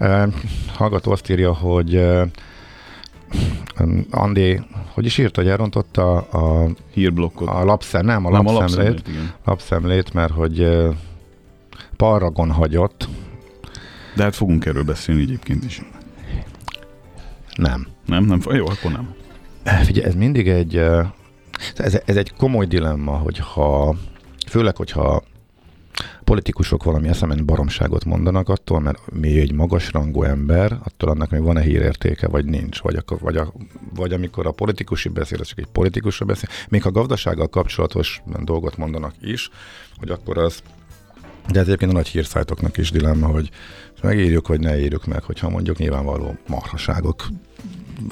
Uh, 0.00 0.32
hallgató 0.74 1.12
azt 1.12 1.30
írja, 1.30 1.52
hogy 1.54 1.96
uh, 1.96 2.22
Andi, 4.10 4.60
hogy 4.92 5.04
is 5.04 5.18
írta, 5.18 5.40
hogy 5.40 5.50
elrontotta 5.50 6.16
a, 6.16 6.68
Hírblokkot. 6.92 7.48
a 7.48 7.64
lapszem, 7.64 8.04
nem 8.04 8.26
a 8.26 8.30
Nem, 8.30 8.46
a 8.46 8.52
lapszemlét, 8.52 8.88
lapszemlét, 8.88 9.08
igen. 9.08 9.32
lapszemlét, 9.44 10.12
mert 10.12 10.32
hogy 10.32 10.60
uh, 10.60 10.94
Paragon 11.96 12.50
hagyott. 12.50 13.08
De 14.16 14.22
hát 14.22 14.34
fogunk 14.34 14.66
erről 14.66 14.82
beszélni 14.82 15.22
egyébként 15.22 15.64
is. 15.64 15.82
Nem. 17.56 17.86
Nem, 18.06 18.24
nem, 18.24 18.40
jó, 18.50 18.66
akkor 18.66 18.92
nem. 18.92 19.14
Figyelj, 19.84 20.06
ez 20.06 20.14
mindig 20.14 20.48
egy, 20.48 20.76
ez, 21.76 21.98
ez 22.04 22.16
egy 22.16 22.32
komoly 22.32 22.66
dilemma, 22.66 23.16
hogyha, 23.16 23.96
főleg, 24.48 24.76
hogyha 24.76 25.22
politikusok 26.24 26.84
valami 26.84 27.08
eszemen 27.08 27.46
baromságot 27.46 28.04
mondanak 28.04 28.48
attól, 28.48 28.80
mert 28.80 29.12
mi 29.12 29.40
egy 29.40 29.52
magasrangú 29.52 30.22
ember, 30.22 30.78
attól 30.84 31.10
annak 31.10 31.30
még 31.30 31.42
van-e 31.42 31.60
hírértéke, 31.60 32.28
vagy 32.28 32.44
nincs. 32.44 32.80
Vagy, 32.80 32.96
akkor, 32.96 33.18
vagy, 33.20 33.36
a, 33.36 33.52
vagy 33.94 34.12
amikor 34.12 34.46
a 34.46 34.50
politikusi 34.50 35.08
beszél, 35.08 35.38
csak 35.38 35.58
egy 35.58 35.68
politikusra 35.72 36.24
beszél, 36.24 36.48
még 36.68 36.82
ha 36.82 36.90
gazdasággal 36.90 37.48
kapcsolatos 37.48 38.22
dolgot 38.44 38.76
mondanak 38.76 39.14
is, 39.20 39.50
hogy 39.98 40.10
akkor 40.10 40.38
az 40.38 40.62
de 41.48 41.58
ez 41.60 41.66
egyébként 41.66 41.90
a 41.90 41.94
nagy 41.94 42.08
hírszájtoknak 42.08 42.76
is 42.76 42.90
dilemma, 42.90 43.26
hogy 43.26 43.50
megírjuk, 44.02 44.48
vagy 44.48 44.60
ne 44.60 44.80
írjuk 44.80 45.06
meg, 45.06 45.22
hogyha 45.22 45.48
mondjuk 45.48 45.78
nyilvánvaló 45.78 46.36
marhaságok, 46.48 47.26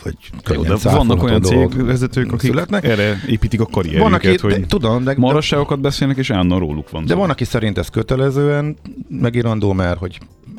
vagy 0.02 0.16
könnyen 0.42 0.78
de 0.82 0.90
vannak 0.90 1.22
olyan 1.22 1.42
cégvezetők, 1.42 2.32
akik 2.32 2.50
születnek. 2.50 2.84
erre 2.84 3.20
építik 3.26 3.60
a 3.60 3.64
Van, 3.64 3.72
karrierjüket, 3.72 4.14
aki, 4.14 4.38
hogy 4.40 4.60
de, 4.60 4.66
tudom, 4.66 5.04
de, 5.04 5.14
de, 5.14 5.20
marasságokat 5.20 5.80
beszélnek, 5.80 6.16
és 6.16 6.30
állandóan 6.30 6.60
róluk 6.60 6.90
van. 6.90 7.04
de 7.04 7.12
szó. 7.12 7.18
van, 7.18 7.30
aki 7.30 7.44
szerint 7.44 7.78
ez 7.78 7.88
kötelezően 7.88 8.76
megírandó, 9.08 9.72
mert 9.72 9.98
hogy 9.98 10.18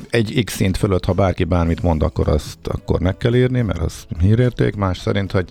egy 0.09 0.41
X 0.45 0.55
szint 0.55 0.77
fölött, 0.77 1.05
ha 1.05 1.13
bárki 1.13 1.43
bármit 1.43 1.81
mond, 1.81 2.03
akkor 2.03 2.27
azt 2.27 2.67
akkor 2.67 2.99
meg 2.99 3.17
kell 3.17 3.35
írni, 3.35 3.61
mert 3.61 3.79
az 3.79 4.05
hírérték. 4.19 4.75
Más 4.75 4.97
szerint, 4.97 5.31
hogy 5.31 5.49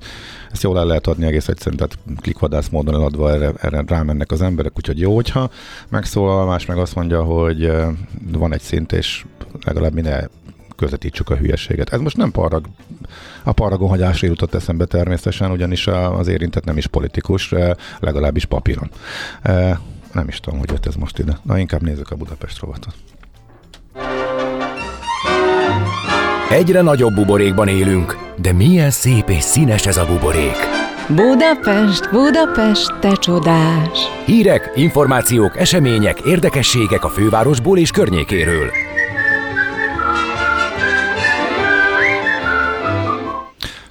ezt 0.53 0.63
jól 0.63 0.79
el 0.79 0.87
lehet 0.87 1.07
adni 1.07 1.27
egész 1.27 1.49
egyszerűen, 1.49 1.77
tehát 1.77 1.99
klikvadász 2.21 2.69
módon 2.69 2.95
eladva 2.95 3.33
erre, 3.33 3.53
erre 3.61 3.85
rámennek 3.87 4.31
az 4.31 4.43
emberek, 4.43 4.73
úgyhogy 4.77 5.01
jó, 5.01 5.15
hogyha 5.15 5.51
megszólal, 5.89 6.47
más 6.47 6.67
meg 6.67 6.79
azt 6.79 6.95
mondja, 6.95 7.23
hogy 7.23 7.73
van 8.33 8.53
egy 8.53 8.61
szint, 8.61 8.93
és 8.93 9.25
legalább 9.65 9.93
mi 9.93 10.03
közvetítsük 10.77 11.31
a 11.31 11.37
hülyeséget. 11.37 11.93
Ez 11.93 12.01
most 12.01 12.17
nem 12.17 12.31
parag, 12.31 12.67
a 13.43 13.53
paragon 13.53 13.89
hagyásra 13.89 14.27
jutott 14.27 14.55
eszembe 14.55 14.85
természetesen, 14.85 15.51
ugyanis 15.51 15.87
az 15.87 16.29
érintett 16.29 16.65
nem 16.65 16.77
is 16.77 16.87
politikus, 16.87 17.55
legalábbis 18.01 18.45
papíron. 18.45 18.91
Nem 20.13 20.29
is 20.29 20.41
tudom, 20.41 20.59
hogy 20.59 20.71
jött 20.71 20.87
ez 20.87 20.95
most 20.95 21.19
ide. 21.19 21.39
Na, 21.43 21.59
inkább 21.59 21.83
nézzük 21.83 22.11
a 22.11 22.17
Budapest 22.17 22.61
rovatot. 22.61 22.95
Egyre 26.51 26.81
nagyobb 26.81 27.15
buborékban 27.15 27.69
élünk, 27.69 28.17
de 28.37 28.53
milyen 28.53 28.91
szép 28.91 29.29
és 29.29 29.43
színes 29.43 29.87
ez 29.87 29.97
a 29.97 30.07
buborék. 30.07 30.57
Budapest, 31.09 32.11
Budapest, 32.11 32.99
te 33.01 33.13
csodás! 33.13 33.99
Hírek, 34.27 34.73
információk, 34.75 35.59
események, 35.59 36.21
érdekességek 36.21 37.05
a 37.05 37.09
fővárosból 37.09 37.79
és 37.79 37.91
környékéről. 37.91 38.71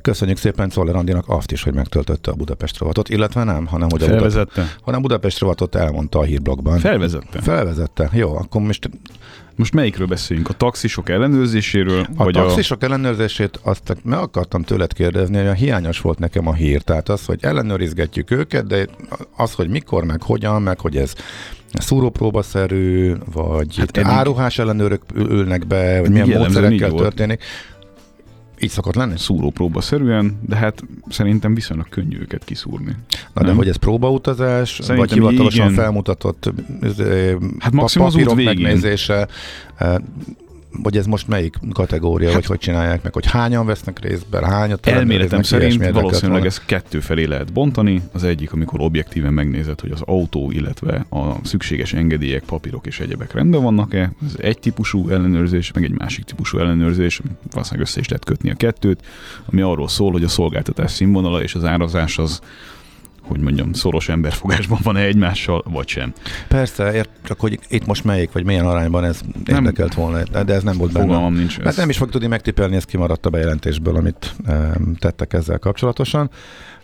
Köszönjük 0.01 0.37
szépen 0.37 0.69
Czoller 0.69 0.95
Andinak 0.95 1.23
azt 1.27 1.51
is, 1.51 1.63
hogy 1.63 1.73
megtöltötte 1.73 2.31
a 2.31 2.33
Budapest 2.33 2.77
rovatot, 2.77 3.09
illetve 3.09 3.43
nem, 3.43 3.65
hanem 3.65 3.87
hogy 3.91 4.03
a, 4.03 4.05
Budapest, 4.05 4.33
Felvezette? 4.33 4.77
hanem 4.81 5.01
Budapest 5.01 5.39
rovatot 5.39 5.75
elmondta 5.75 6.19
a 6.19 6.23
hírblogban. 6.23 6.79
Felvezette. 6.79 7.41
Felvezette. 7.41 8.09
Jó, 8.11 8.35
akkor 8.35 8.61
most 8.61 8.89
Most 9.55 9.73
melyikről 9.73 10.07
beszéljünk? 10.07 10.49
A 10.49 10.53
taxisok 10.53 11.09
ellenőrzéséről? 11.09 12.07
a 12.15 12.23
vagy 12.23 12.33
taxisok 12.33 12.83
ellenőrzését 12.83 13.59
azt 13.63 13.97
meg 14.03 14.19
akartam 14.19 14.63
tőled 14.63 14.93
kérdezni, 14.93 15.37
hogy 15.37 15.47
a 15.47 15.53
hiányos 15.53 16.01
volt 16.01 16.19
nekem 16.19 16.47
a 16.47 16.53
hír. 16.53 16.81
Tehát 16.81 17.09
az, 17.09 17.25
hogy 17.25 17.37
ellenőrizgetjük 17.41 18.31
őket, 18.31 18.67
de 18.67 18.87
az, 19.35 19.53
hogy 19.53 19.69
mikor, 19.69 20.03
meg 20.03 20.21
hogyan, 20.21 20.61
meg 20.61 20.79
hogy 20.79 20.97
ez 20.97 21.13
szúrópróbaszerű, 21.73 23.13
vagy 23.33 23.77
hát 23.77 23.97
eddig- 23.97 24.11
áruhás 24.11 24.59
ellenőrök 24.59 25.01
ül- 25.13 25.29
ülnek 25.29 25.67
be, 25.67 25.99
vagy 25.99 26.11
milyen 26.11 26.27
módszerekkel 26.27 26.73
így 26.73 26.93
volt. 26.93 27.03
Így 28.59 28.69
szokott 28.69 28.95
lenni? 28.95 29.17
szúrópróba 29.17 29.81
szerűen, 29.81 30.39
de 30.41 30.55
hát 30.55 30.83
szerintem 31.09 31.53
viszonylag 31.53 31.89
könnyű 31.89 32.19
őket 32.19 32.43
kiszúrni. 32.43 32.95
Na 33.33 33.41
de 33.41 33.47
Nem? 33.47 33.55
hogy 33.55 33.67
ez 33.67 33.75
próbautazás, 33.75 34.69
Szerintem 34.69 34.97
vagy 34.97 35.11
hivatalosan 35.11 35.71
igen. 35.71 35.83
felmutatott 35.83 36.51
Hát 37.59 37.71
maximum 37.71 38.09
papírok 38.09 38.35
megnézése, 38.35 39.27
vagy 40.81 40.97
ez 40.97 41.05
most 41.05 41.27
melyik 41.27 41.55
kategória, 41.73 42.27
hát, 42.27 42.35
vagy 42.35 42.45
hogy 42.45 42.57
csinálják 42.57 43.03
meg, 43.03 43.13
hogy 43.13 43.25
hányan 43.25 43.65
vesznek 43.65 43.99
részben, 43.99 44.43
hányat 44.43 44.87
Elméletem 44.87 45.41
szerint 45.41 45.89
valószínűleg 45.89 46.19
volna. 46.29 46.45
ez 46.45 46.59
kettő 46.65 46.99
felé 46.99 47.23
lehet 47.23 47.53
bontani. 47.53 48.01
Az 48.11 48.23
egyik, 48.23 48.53
amikor 48.53 48.79
objektíven 48.81 49.33
megnézed, 49.33 49.79
hogy 49.79 49.91
az 49.91 50.01
autó, 50.05 50.51
illetve 50.51 51.05
a 51.09 51.35
szükséges 51.43 51.93
engedélyek, 51.93 52.43
papírok 52.43 52.85
és 52.85 52.99
egyebek 52.99 53.33
rendben 53.33 53.63
vannak-e. 53.63 54.11
Ez 54.25 54.35
egy 54.37 54.59
típusú 54.59 55.09
ellenőrzés, 55.09 55.71
meg 55.71 55.83
egy 55.83 55.97
másik 55.97 56.23
típusú 56.23 56.57
ellenőrzés. 56.57 57.21
Valószínűleg 57.51 57.87
össze 57.87 57.99
is 57.99 58.07
lehet 58.07 58.25
kötni 58.25 58.49
a 58.49 58.55
kettőt, 58.55 59.05
ami 59.45 59.61
arról 59.61 59.87
szól, 59.87 60.11
hogy 60.11 60.23
a 60.23 60.27
szolgáltatás 60.27 60.91
színvonala 60.91 61.43
és 61.43 61.55
az 61.55 61.63
árazás 61.63 62.17
az 62.17 62.41
hogy 63.27 63.39
mondjam, 63.39 63.73
szoros 63.73 64.09
emberfogásban 64.09 64.79
van-e 64.83 65.01
egymással, 65.01 65.63
vagy 65.65 65.87
sem. 65.87 66.13
Persze, 66.47 66.93
ért, 66.93 67.09
csak 67.23 67.39
hogy 67.39 67.59
itt 67.69 67.85
most 67.85 68.03
melyik, 68.03 68.31
vagy 68.31 68.45
milyen 68.45 68.65
arányban 68.65 69.03
ez 69.03 69.21
nem, 69.45 69.55
érdekelt 69.55 69.93
volna, 69.93 70.43
de 70.43 70.53
ez 70.53 70.63
nem 70.63 70.77
volt 70.77 70.91
benne. 70.91 71.05
Fogalmam 71.05 71.33
nincs. 71.33 71.59
Mert 71.59 71.77
nem 71.77 71.89
is 71.89 71.97
fog 71.97 72.09
tudni 72.09 72.27
megtippelni, 72.27 72.75
ez 72.75 72.85
kimaradt 72.85 73.25
a 73.25 73.29
bejelentésből, 73.29 73.95
amit 73.95 74.35
um, 74.47 74.95
tettek 74.95 75.33
ezzel 75.33 75.59
kapcsolatosan. 75.59 76.29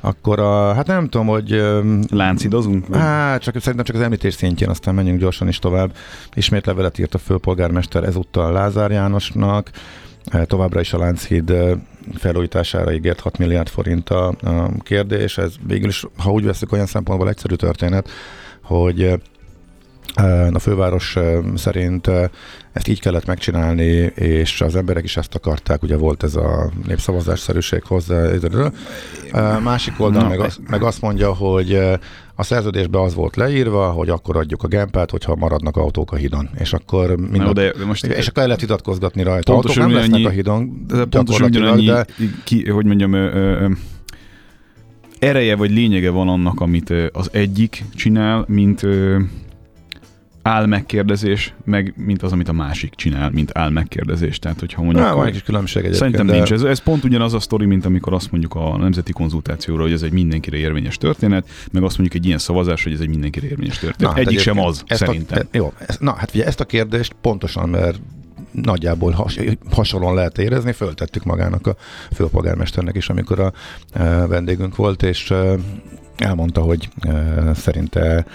Akkor 0.01 0.39
a, 0.39 0.73
hát 0.73 0.87
nem 0.87 1.07
tudom, 1.09 1.27
hogy... 1.27 1.53
Um, 1.53 1.99
Láncidozunk? 2.09 2.95
Hát, 2.95 3.41
csak 3.41 3.59
szerintem 3.59 3.85
csak 3.85 3.95
az 3.95 4.01
említés 4.01 4.33
szintjén, 4.33 4.69
aztán 4.69 4.95
menjünk 4.95 5.19
gyorsan 5.19 5.47
is 5.47 5.59
tovább. 5.59 5.95
Ismét 6.33 6.65
levelet 6.65 6.99
írt 6.99 7.13
a 7.13 7.17
főpolgármester 7.17 8.03
ezúttal 8.03 8.51
Lázár 8.51 8.91
Jánosnak, 8.91 9.71
továbbra 10.45 10.79
is 10.79 10.93
a 10.93 10.97
Lánchíd 10.97 11.53
felújítására 12.15 12.93
ígért 12.93 13.19
6 13.19 13.37
milliárd 13.37 13.67
forint 13.67 14.09
a, 14.09 14.27
a 14.27 14.71
kérdés. 14.79 15.37
Ez 15.37 15.53
végül 15.63 15.87
is, 15.87 16.05
ha 16.17 16.31
úgy 16.31 16.45
veszük, 16.45 16.71
olyan 16.71 16.85
szempontból 16.85 17.29
egyszerű 17.29 17.55
történet, 17.55 18.09
hogy 18.63 19.19
a 20.51 20.59
főváros 20.59 21.17
szerint 21.55 22.07
ezt 22.71 22.87
így 22.87 22.99
kellett 23.01 23.25
megcsinálni, 23.25 24.11
és 24.15 24.61
az 24.61 24.75
emberek 24.75 25.03
is 25.03 25.17
ezt 25.17 25.35
akarták, 25.35 25.83
ugye 25.83 25.97
volt 25.97 26.23
ez 26.23 26.35
a 26.35 26.71
népszavazásszerűség 26.87 27.83
hozzá. 27.83 28.29
Másik 29.63 29.93
oldal 29.99 30.27
meg, 30.27 30.39
az, 30.39 30.59
meg 30.67 30.83
azt 30.83 31.01
mondja, 31.01 31.33
hogy 31.33 31.81
a 32.39 32.43
szerződésben 32.43 33.01
az 33.01 33.13
volt 33.13 33.35
leírva, 33.35 33.91
hogy 33.91 34.09
akkor 34.09 34.37
adjuk 34.37 34.63
a 34.63 34.67
gempát, 34.67 35.11
hogyha 35.11 35.35
maradnak 35.35 35.77
autók 35.77 36.11
a 36.11 36.15
hidon. 36.15 36.49
És 36.59 36.73
akkor 36.73 37.15
minden, 37.17 37.53
de 37.53 37.73
most 37.85 38.05
és 38.05 38.27
akkor 38.27 38.41
el 38.41 38.47
lehet 38.47 38.61
vitatkozgatni 38.61 39.23
rajta. 39.23 39.53
Autók 39.53 39.75
nem 39.75 39.91
lesznek 39.91 40.13
annyi, 40.13 40.25
a 40.25 40.29
hidon, 40.29 40.85
de 40.87 41.05
pontosan 41.05 41.47
ugyanannyi, 41.47 41.85
de... 41.85 42.05
ki, 42.43 42.69
hogy 42.69 42.85
mondjam, 42.85 43.13
ö, 43.13 43.31
ö, 43.31 43.69
ereje 45.19 45.55
vagy 45.55 45.71
lényege 45.71 46.09
van 46.09 46.27
annak, 46.27 46.61
amit 46.61 46.93
az 47.11 47.29
egyik 47.33 47.83
csinál, 47.95 48.45
mint 48.47 48.83
ö, 48.83 49.19
áll 50.49 50.65
megkérdezés, 50.65 51.53
meg 51.65 51.93
mint 51.97 52.23
az, 52.23 52.31
amit 52.31 52.49
a 52.49 52.53
másik 52.53 52.95
csinál, 52.95 53.29
mint 53.29 53.57
áll 53.57 53.69
megkérdezés. 53.69 54.39
Tehát, 54.39 54.59
hogyha 54.59 54.81
mondjuk... 54.81 55.05
Na, 55.05 55.15
van 55.15 55.25
egy 55.25 55.31
kis 55.31 55.41
különbség 55.41 55.83
egyébként. 55.83 56.01
Szerintem 56.01 56.27
de... 56.27 56.33
nincs. 56.33 56.51
Ez, 56.51 56.61
ez 56.61 56.79
pont 56.79 57.03
ugyanaz 57.03 57.33
a 57.33 57.39
sztori, 57.39 57.65
mint 57.65 57.85
amikor 57.85 58.13
azt 58.13 58.31
mondjuk 58.31 58.55
a 58.55 58.77
nemzeti 58.77 59.11
konzultációra, 59.11 59.81
hogy 59.81 59.91
ez 59.91 60.01
egy 60.01 60.11
mindenkire 60.11 60.57
érvényes 60.57 60.97
történet, 60.97 61.49
meg 61.71 61.83
azt 61.83 61.97
mondjuk 61.97 62.21
egy 62.21 62.27
ilyen 62.27 62.37
szavazás, 62.37 62.83
hogy 62.83 62.93
ez 62.93 62.99
egy 62.99 63.09
mindenkire 63.09 63.47
érvényes 63.47 63.77
történet. 63.77 64.13
Na, 64.13 64.19
Egyik 64.19 64.39
sem 64.39 64.59
az, 64.59 64.83
szerintem. 64.87 65.47
A, 65.51 65.57
jó, 65.57 65.73
ez, 65.87 65.97
na, 65.99 66.13
hát 66.13 66.31
ugye 66.33 66.45
ezt 66.45 66.59
a 66.59 66.65
kérdést 66.65 67.15
pontosan, 67.21 67.69
mert 67.69 67.99
nagyjából 68.51 69.11
has, 69.11 69.39
hasonlóan 69.71 70.15
lehet 70.15 70.37
érezni, 70.37 70.71
föltettük 70.71 71.23
magának 71.23 71.67
a 71.67 71.75
főpolgármesternek 72.13 72.95
is, 72.95 73.09
amikor 73.09 73.39
a, 73.39 73.53
a 73.93 74.27
vendégünk 74.27 74.75
volt, 74.75 75.03
és 75.03 75.33
elmondta, 76.17 76.61
hogy 76.61 76.89
szerinte 77.53 78.25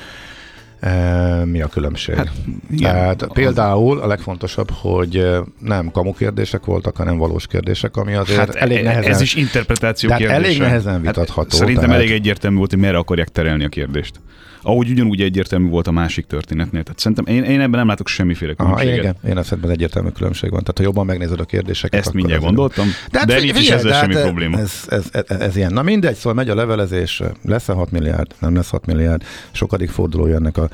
mi 1.45 1.63
a 1.63 1.67
különbség? 1.67 2.15
Hát, 2.15 2.31
igen, 2.71 2.93
Tehát 2.93 3.29
például 3.33 4.01
a 4.01 4.07
legfontosabb, 4.07 4.71
hogy 4.71 5.31
nem 5.59 5.91
kamu 5.91 6.13
kérdések 6.13 6.65
voltak, 6.65 6.97
hanem 6.97 7.17
valós 7.17 7.47
kérdések, 7.47 7.97
ami 7.97 8.15
azért 8.15 8.39
hát 8.39 8.55
elég 8.55 8.83
nehezen... 8.85 9.11
Ez 9.11 9.21
is 9.21 9.35
interpretáció 9.35 10.11
hát 10.11 10.19
kérdése. 10.19 10.41
elég 10.41 10.59
nehezen 10.59 11.01
vitatható. 11.01 11.41
Hát 11.41 11.51
szerintem 11.51 11.85
tehát... 11.85 12.01
elég 12.01 12.13
egyértelmű 12.13 12.57
volt, 12.57 12.71
hogy 12.71 12.81
merre 12.81 12.99
akarják 12.99 13.29
terelni 13.29 13.65
a 13.65 13.69
kérdést 13.69 14.21
ahogy 14.65 14.91
ugyanúgy 14.91 15.21
egyértelmű 15.21 15.69
volt 15.69 15.87
a 15.87 15.91
másik 15.91 16.27
történetnél. 16.27 16.83
Tehát 16.83 16.99
szerintem 16.99 17.27
én, 17.27 17.43
én 17.43 17.61
ebben 17.61 17.79
nem 17.79 17.87
látok 17.87 18.09
semmiféle 18.09 18.55
különbséget. 18.55 18.93
Aha, 18.93 19.03
igen, 19.03 19.37
én 19.37 19.43
szerintem 19.43 19.71
egyértelmű 19.73 20.09
különbség 20.09 20.51
van. 20.51 20.61
Tehát 20.61 20.79
ha 20.79 20.85
jobban 20.85 21.07
megnézed 21.07 21.41
a 21.41 21.45
kérdéseket. 21.45 22.01
Ezt 22.01 22.13
mindjárt 22.13 22.43
gondoltam, 22.43 22.87
de, 23.11 23.19
hát, 23.19 23.29
de 23.29 23.41
nincs 23.41 23.59
is 23.59 23.71
ezzel 23.71 24.01
semmi 24.01 24.15
probléma. 24.15 24.59
Ez, 24.59 24.73
ez, 24.89 25.05
ez, 25.13 25.41
ez, 25.41 25.57
ilyen. 25.57 25.73
Na 25.73 25.83
mindegy, 25.83 26.15
szóval 26.15 26.35
megy 26.35 26.49
a 26.49 26.55
levelezés, 26.55 27.23
lesz-e 27.45 27.73
6 27.73 27.91
milliárd, 27.91 28.35
nem 28.39 28.55
lesz 28.55 28.71
6 28.71 28.87
milliárd, 28.87 29.23
sokadik 29.51 29.91
fordulója 29.91 30.37
ennek 30.37 30.57
a 30.57 30.69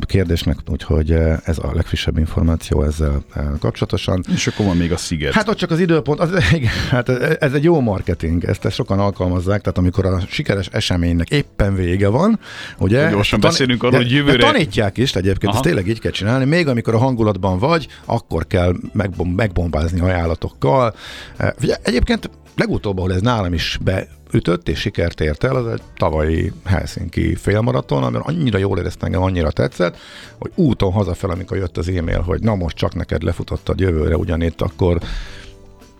kérdésnek, 0.00 0.56
úgyhogy 0.66 1.12
eh, 1.12 1.36
ez 1.44 1.58
a 1.58 1.70
legfrissebb 1.74 2.18
információ 2.18 2.82
ezzel 2.82 3.24
eh, 3.34 3.44
kapcsolatosan. 3.60 4.24
És 4.34 4.46
akkor 4.46 4.66
van 4.66 4.76
még 4.76 4.92
a 4.92 4.96
sziget. 4.96 5.32
Hát 5.32 5.48
ott 5.48 5.56
csak 5.56 5.70
az 5.70 5.80
időpont, 5.80 6.20
az, 6.20 6.30
igen, 6.52 6.72
hát 6.90 7.08
ez 7.42 7.52
egy 7.52 7.64
jó 7.64 7.80
marketing, 7.80 8.44
ezt, 8.44 8.64
ezt 8.64 8.74
sokan 8.74 8.98
alkalmazzák, 8.98 9.60
tehát 9.60 9.78
amikor 9.78 10.06
a 10.06 10.20
sikeres 10.28 10.66
eseménynek 10.72 11.30
éppen 11.30 11.74
vége 11.74 12.08
van, 12.08 12.38
ugye, 12.78 13.11
gyorsan 13.14 13.40
tan- 13.40 13.50
beszélünk 13.50 13.82
arról, 13.82 13.96
hogy 13.96 14.10
jövőre... 14.10 14.36
De 14.36 14.52
tanítják 14.52 14.98
is 14.98 15.14
egyébként, 15.14 15.44
Aha. 15.44 15.54
ezt 15.54 15.62
tényleg 15.62 15.88
így 15.88 16.00
kell 16.00 16.10
csinálni. 16.10 16.44
Még 16.44 16.68
amikor 16.68 16.94
a 16.94 16.98
hangulatban 16.98 17.58
vagy, 17.58 17.86
akkor 18.04 18.46
kell 18.46 18.74
megbom- 18.92 19.36
megbombázni 19.36 20.00
ajánlatokkal. 20.00 20.94
E, 21.36 21.54
ugye, 21.62 21.76
egyébként 21.82 22.30
legutóbb, 22.56 22.98
ahol 22.98 23.12
ez 23.12 23.20
nálam 23.20 23.54
is 23.54 23.78
beütött 23.82 24.68
és 24.68 24.78
sikert 24.78 25.20
ért 25.20 25.44
el, 25.44 25.56
az 25.56 25.66
egy 25.66 25.82
tavalyi 25.96 26.52
Helsinki 26.64 27.34
félmaraton, 27.34 28.02
amiben 28.02 28.22
annyira 28.22 28.58
jól 28.58 28.78
éreztem 28.78 29.06
engem, 29.06 29.22
annyira 29.22 29.50
tetszett, 29.50 29.96
hogy 30.38 30.50
úton 30.54 30.92
hazafel, 30.92 31.30
amikor 31.30 31.56
jött 31.56 31.76
az 31.78 31.88
e-mail, 31.88 32.20
hogy 32.20 32.40
na 32.40 32.54
most 32.54 32.76
csak 32.76 32.94
neked 32.94 33.22
lefutottad 33.22 33.80
jövőre 33.80 34.16
ugyanitt, 34.16 34.60
akkor 34.60 35.00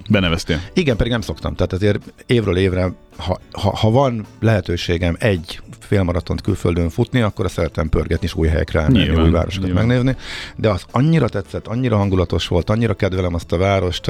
Beneveztél? 0.08 0.60
Igen, 0.74 0.96
pedig 0.96 1.12
nem 1.12 1.20
szoktam. 1.20 1.54
Tehát 1.54 1.72
azért 1.72 2.12
évről 2.26 2.56
évre, 2.56 2.92
ha, 3.16 3.40
ha, 3.52 3.76
ha 3.76 3.90
van 3.90 4.26
lehetőségem 4.40 5.16
egy 5.18 5.60
félmaratont 5.78 6.40
külföldön 6.40 6.88
futni, 6.90 7.20
akkor 7.20 7.44
azt 7.44 7.54
szeretem 7.54 7.88
pörgetni 7.88 8.26
és 8.26 8.34
új 8.34 8.48
helyekre 8.48 8.80
elmenni, 8.80 9.04
nyilván, 9.04 9.24
új 9.24 9.30
városokat 9.30 9.66
nyilván. 9.66 9.86
megnézni. 9.86 10.16
De 10.56 10.70
az 10.70 10.84
annyira 10.90 11.28
tetszett, 11.28 11.66
annyira 11.66 11.96
hangulatos 11.96 12.48
volt, 12.48 12.70
annyira 12.70 12.94
kedvelem 12.94 13.34
azt 13.34 13.52
a 13.52 13.56
várost, 13.56 14.06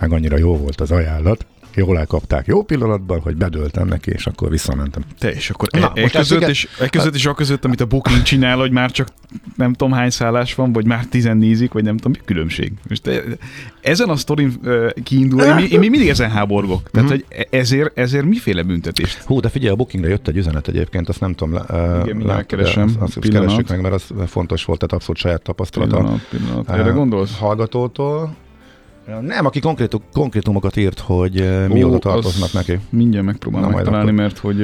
meg 0.00 0.12
annyira 0.12 0.38
jó 0.38 0.56
volt 0.56 0.80
az 0.80 0.90
ajánlat, 0.90 1.46
jól 1.74 1.98
elkapták 1.98 2.46
jó 2.46 2.62
pillanatban, 2.62 3.20
hogy 3.20 3.36
bedöltem 3.36 3.86
neki, 3.86 4.10
és 4.10 4.26
akkor 4.26 4.50
visszamentem. 4.50 5.02
Te, 5.18 5.32
és 5.32 5.50
akkor 5.50 5.68
Na, 5.80 5.92
e, 5.94 6.02
e 6.02 6.08
között, 6.08 6.48
és, 6.48 6.68
e 6.80 6.88
között 6.88 7.14
és 7.14 7.26
a 7.26 7.34
között, 7.34 7.64
amit 7.64 7.80
a 7.80 7.86
Booking 7.86 8.22
csinál, 8.22 8.56
hogy 8.56 8.70
már 8.70 8.90
csak 8.90 9.08
nem 9.56 9.72
tudom 9.72 9.92
hány 9.92 10.10
szállás 10.10 10.54
van, 10.54 10.72
vagy 10.72 10.86
már 10.86 11.06
tizen 11.06 11.36
nézik, 11.36 11.72
vagy 11.72 11.84
nem 11.84 11.96
tudom, 11.96 12.12
mi 12.12 12.18
különbség. 12.24 12.72
Most 12.88 13.02
te, 13.02 13.22
ezen 13.80 14.08
a 14.08 14.16
sztorin 14.16 14.54
uh, 14.62 14.90
kiindul, 15.02 15.42
én, 15.42 15.58
én, 15.58 15.78
még 15.78 15.90
mindig 15.90 16.08
ezen 16.08 16.30
háborgok. 16.30 16.90
Tehát, 16.90 17.08
mm-hmm. 17.08 17.20
hogy 17.28 17.38
e- 17.38 17.56
ezért, 17.58 17.98
ezért 17.98 18.24
miféle 18.24 18.62
büntetést? 18.62 19.22
Hú, 19.22 19.40
de 19.40 19.48
figyelj, 19.48 19.72
a 19.72 19.76
Bookingre 19.76 20.10
jött 20.10 20.28
egy 20.28 20.36
üzenet 20.36 20.68
egyébként, 20.68 21.08
azt 21.08 21.20
nem 21.20 21.34
tudom. 21.34 21.54
Uh, 21.54 22.00
Igen, 22.02 22.16
mindjárt 22.16 22.46
keresem. 22.46 22.94
Azt, 23.00 23.16
azt 23.16 23.28
keressük 23.28 23.68
meg, 23.68 23.80
mert 23.80 23.94
az 23.94 24.12
fontos 24.26 24.64
volt, 24.64 24.78
tehát 24.78 24.94
abszolút 24.94 25.20
saját 25.20 25.42
tapasztalata. 25.42 25.96
Pillanat, 25.96 26.26
pillanat. 26.30 26.70
Erre 26.70 26.90
gondolsz? 26.90 27.38
Hallgatótól. 27.38 28.36
Nem, 29.20 29.46
aki 29.46 29.60
konkrét, 29.60 30.00
konkrétumokat 30.12 30.76
írt, 30.76 30.98
hogy 30.98 31.40
Ó, 31.42 31.72
mi 31.72 31.84
oda 31.84 31.98
tartoznak 31.98 32.52
neki. 32.52 32.78
Mindjárt 32.88 33.26
megpróbálom 33.26 33.70
Na, 33.70 33.76
megtalálni, 33.76 34.10
akkor. 34.10 34.20
mert 34.20 34.38
hogy 34.38 34.62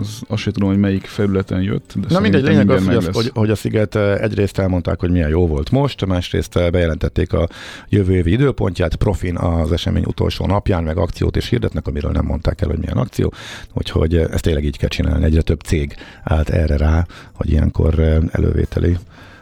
az, 0.00 0.22
azt 0.28 0.42
sem 0.42 0.52
tudom, 0.52 0.68
hogy 0.68 0.78
melyik 0.78 1.04
felületen 1.04 1.62
jött. 1.62 1.94
De 1.96 2.06
Na 2.08 2.20
mindegy, 2.20 2.42
lényeg 2.42 2.70
az, 2.70 2.86
hogy, 2.86 3.08
hogy, 3.12 3.30
hogy 3.34 3.50
a 3.50 3.54
Sziget 3.54 3.96
egyrészt 3.96 4.58
elmondták, 4.58 5.00
hogy 5.00 5.10
milyen 5.10 5.28
jó 5.28 5.46
volt 5.46 5.70
most, 5.70 6.06
másrészt 6.06 6.70
bejelentették 6.70 7.32
a 7.32 7.48
jövő 7.88 8.14
évi 8.14 8.32
időpontját, 8.32 8.96
profin 8.96 9.36
az 9.36 9.72
esemény 9.72 10.04
utolsó 10.06 10.46
napján, 10.46 10.82
meg 10.82 10.96
akciót 10.96 11.36
is 11.36 11.48
hirdetnek, 11.48 11.86
amiről 11.86 12.10
nem 12.10 12.24
mondták 12.24 12.60
el, 12.60 12.68
hogy 12.68 12.78
milyen 12.78 12.96
akció. 12.96 13.32
Úgyhogy 13.72 14.16
ezt 14.16 14.42
tényleg 14.42 14.64
így 14.64 14.78
kell 14.78 14.88
csinálni. 14.88 15.24
Egyre 15.24 15.42
több 15.42 15.60
cég 15.60 15.94
állt 16.22 16.48
erre 16.48 16.76
rá, 16.76 17.06
hogy 17.32 17.50
ilyenkor 17.50 18.20
elővételi 18.30 18.96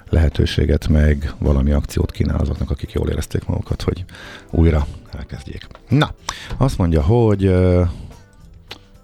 lehetőséget, 0.09 0.89
meg 0.89 1.35
valami 1.39 1.73
akciót 1.73 2.11
kínál 2.11 2.39
azoknak, 2.41 2.71
akik 2.71 2.93
jól 2.93 3.09
érezték 3.09 3.47
magukat, 3.47 3.83
hogy 3.83 4.05
újra 4.51 4.87
elkezdjék. 5.13 5.67
Na, 5.89 6.11
azt 6.57 6.79
mondja, 6.79 7.03
hogy 7.03 7.53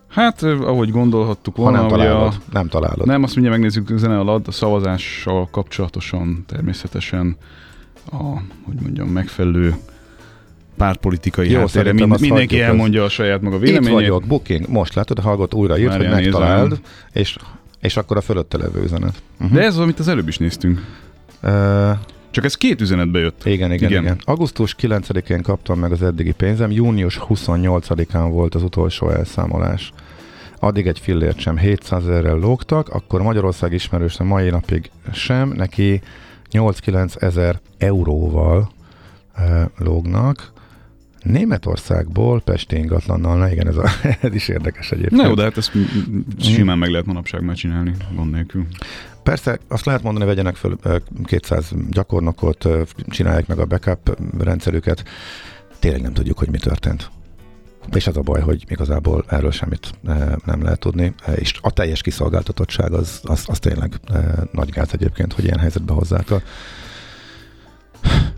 Hát, 0.08 0.42
ahogy 0.42 0.90
gondolhattuk 0.90 1.56
volna, 1.56 1.76
ha 1.76 1.82
nem 1.82 1.98
találod, 1.98 2.32
a, 2.32 2.52
nem 2.52 2.68
találod. 2.68 3.06
Nem, 3.06 3.22
azt 3.22 3.34
mindjárt 3.34 3.58
megnézzük 3.58 3.90
a 3.90 3.96
zene 3.96 4.18
alatt, 4.18 4.46
a 4.46 4.50
szavazással 4.50 5.48
kapcsolatosan 5.50 6.44
természetesen 6.46 7.36
a, 8.10 8.22
hogy 8.64 8.74
mondjam, 8.82 9.08
megfelelő 9.08 9.74
pártpolitikai 10.76 11.50
Jó, 11.50 11.58
háttérre. 11.58 11.92
Mind, 11.92 12.20
mindenki 12.20 12.60
elmondja 12.60 13.04
a 13.04 13.08
saját 13.08 13.40
maga 13.40 13.58
véleményét. 13.58 13.88
Itt 13.88 13.94
vagyok, 13.94 14.24
booking. 14.26 14.68
Most 14.68 14.94
látod, 14.94 15.18
hallgat 15.18 15.54
újra 15.54 15.78
írt, 15.78 15.96
hogy 15.96 16.08
megtaláld, 16.08 16.80
és 17.12 17.36
és 17.82 17.96
akkor 17.96 18.16
a 18.16 18.20
fölötte 18.20 18.56
levő 18.56 18.82
üzenet. 18.82 19.22
Uh-huh. 19.40 19.56
De 19.56 19.62
ez 19.62 19.74
az, 19.74 19.78
amit 19.80 19.98
az 19.98 20.08
előbb 20.08 20.28
is 20.28 20.38
néztünk. 20.38 20.80
Uh, 21.42 21.90
Csak 22.30 22.44
ez 22.44 22.54
két 22.54 22.80
üzenetbe 22.80 23.18
jött. 23.18 23.44
Igen, 23.44 23.72
igen, 23.72 23.90
igen, 23.90 24.02
igen. 24.02 24.20
Augusztus 24.24 24.76
9-én 24.80 25.42
kaptam 25.42 25.78
meg 25.78 25.92
az 25.92 26.02
eddigi 26.02 26.32
pénzem, 26.32 26.70
június 26.70 27.20
28-án 27.28 28.28
volt 28.30 28.54
az 28.54 28.62
utolsó 28.62 29.10
elszámolás. 29.10 29.92
Addig 30.58 30.86
egy 30.86 30.98
fillért 30.98 31.38
sem 31.38 31.56
700 31.56 32.02
ezerrel 32.02 32.36
lógtak, 32.36 32.88
akkor 32.88 33.22
Magyarország 33.22 33.72
ismerős 33.72 34.18
a 34.18 34.24
mai 34.24 34.50
napig 34.50 34.90
sem, 35.12 35.48
neki 35.48 36.00
8-9 36.52 37.22
ezer 37.22 37.60
euróval 37.78 38.70
uh, 39.38 39.62
lógnak. 39.78 40.52
Németországból 41.22 42.40
Pesti 42.40 42.76
ingatlannal, 42.76 43.38
na 43.38 43.50
igen, 43.50 43.66
ez, 43.66 43.76
a, 43.76 43.88
ez 44.20 44.34
is 44.34 44.48
érdekes 44.48 44.90
egyébként. 44.90 45.20
Na 45.20 45.28
jó, 45.28 45.34
de 45.34 45.42
hát 45.42 45.56
ezt 45.56 45.72
simán 46.40 46.78
meg 46.78 46.90
lehet 46.90 47.06
manapság 47.06 47.42
már 47.42 47.56
csinálni, 47.56 47.92
gond 48.14 48.30
nélkül. 48.30 48.66
Persze, 49.22 49.58
azt 49.68 49.84
lehet 49.84 50.02
mondani, 50.02 50.24
vegyenek 50.24 50.56
föl 50.56 50.78
200 51.24 51.72
gyakornokot, 51.90 52.68
csinálják 53.08 53.46
meg 53.46 53.58
a 53.58 53.66
backup 53.66 54.18
rendszerüket. 54.38 55.04
Tényleg 55.78 56.02
nem 56.02 56.12
tudjuk, 56.12 56.38
hogy 56.38 56.50
mi 56.50 56.58
történt. 56.58 57.10
És 57.94 58.06
az 58.06 58.16
a 58.16 58.20
baj, 58.20 58.40
hogy 58.40 58.64
igazából 58.68 59.24
erről 59.28 59.50
semmit 59.50 59.90
nem 60.44 60.62
lehet 60.62 60.78
tudni, 60.78 61.14
és 61.36 61.54
a 61.60 61.70
teljes 61.70 62.00
kiszolgáltatottság 62.00 62.92
az, 62.92 63.20
az, 63.22 63.44
az 63.46 63.58
tényleg 63.58 64.00
nagy 64.52 64.70
gáz 64.70 64.88
egyébként, 64.92 65.32
hogy 65.32 65.44
ilyen 65.44 65.58
helyzetbe 65.58 65.92
hozzák 65.92 66.30
a 66.30 66.42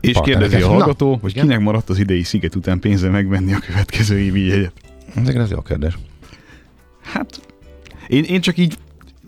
És 0.08 0.18
kérdezi 0.22 0.62
a 0.62 0.68
hallgató, 0.68 1.10
Na, 1.10 1.18
hogy 1.20 1.30
igen. 1.30 1.44
kinek 1.44 1.60
maradt 1.60 1.88
az 1.88 1.98
idei 1.98 2.22
sziget 2.22 2.54
után 2.54 2.78
pénze 2.78 3.08
megvenni 3.08 3.52
a 3.52 3.58
következő 3.58 4.18
évi 4.18 4.46
jegyet. 4.46 4.72
Ez 5.26 5.50
jó 5.50 5.60
kérdés. 5.60 5.98
Hát, 7.02 7.40
én, 8.08 8.24
én 8.24 8.40
csak 8.40 8.58
így 8.58 8.76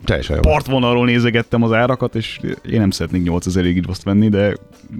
Teljesen 0.05 0.41
partvonalról 0.41 1.05
nézegettem 1.05 1.63
az 1.63 1.71
árakat, 1.71 2.15
és 2.15 2.39
én 2.69 2.79
nem 2.79 2.89
szeretnék 2.89 3.21
8000-ig 3.25 3.87
azt 3.87 4.03
venni, 4.03 4.29
de 4.29 4.55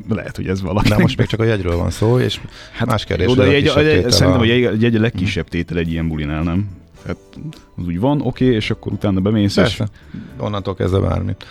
lehet, 0.10 0.36
hogy 0.36 0.48
ez 0.48 0.62
valaki. 0.62 0.90
De 0.90 0.98
most 0.98 1.18
még 1.18 1.28
csak 1.28 1.40
a 1.40 1.44
jegyről 1.44 1.78
van 1.78 1.90
szó, 1.90 2.20
és 2.20 2.40
hát 2.74 2.88
más 2.88 3.04
kérdés, 3.04 3.28
Oda 3.28 3.42
a 3.42 3.46
jegy, 3.46 3.68
a, 3.68 3.80
jegy, 3.80 4.12
szerintem 4.12 4.42
a 4.42 4.46
jegy, 4.46 4.64
a 4.64 4.72
jegy 4.80 4.96
a 4.96 5.00
legkisebb 5.00 5.48
tétel 5.48 5.78
egy 5.78 5.92
ilyen 5.92 6.08
bulinál, 6.08 6.44
nem? 6.44 6.68
Tehát 7.04 7.18
az 7.78 7.86
úgy 7.88 8.00
van, 8.00 8.22
oké, 8.22 8.46
és 8.46 8.70
akkor 8.70 8.92
utána 8.92 9.20
bemész, 9.20 9.56
és 9.56 9.62
Persze, 9.62 9.88
onnantól 10.38 10.76
kezdve 10.76 11.00
bármit. 11.00 11.46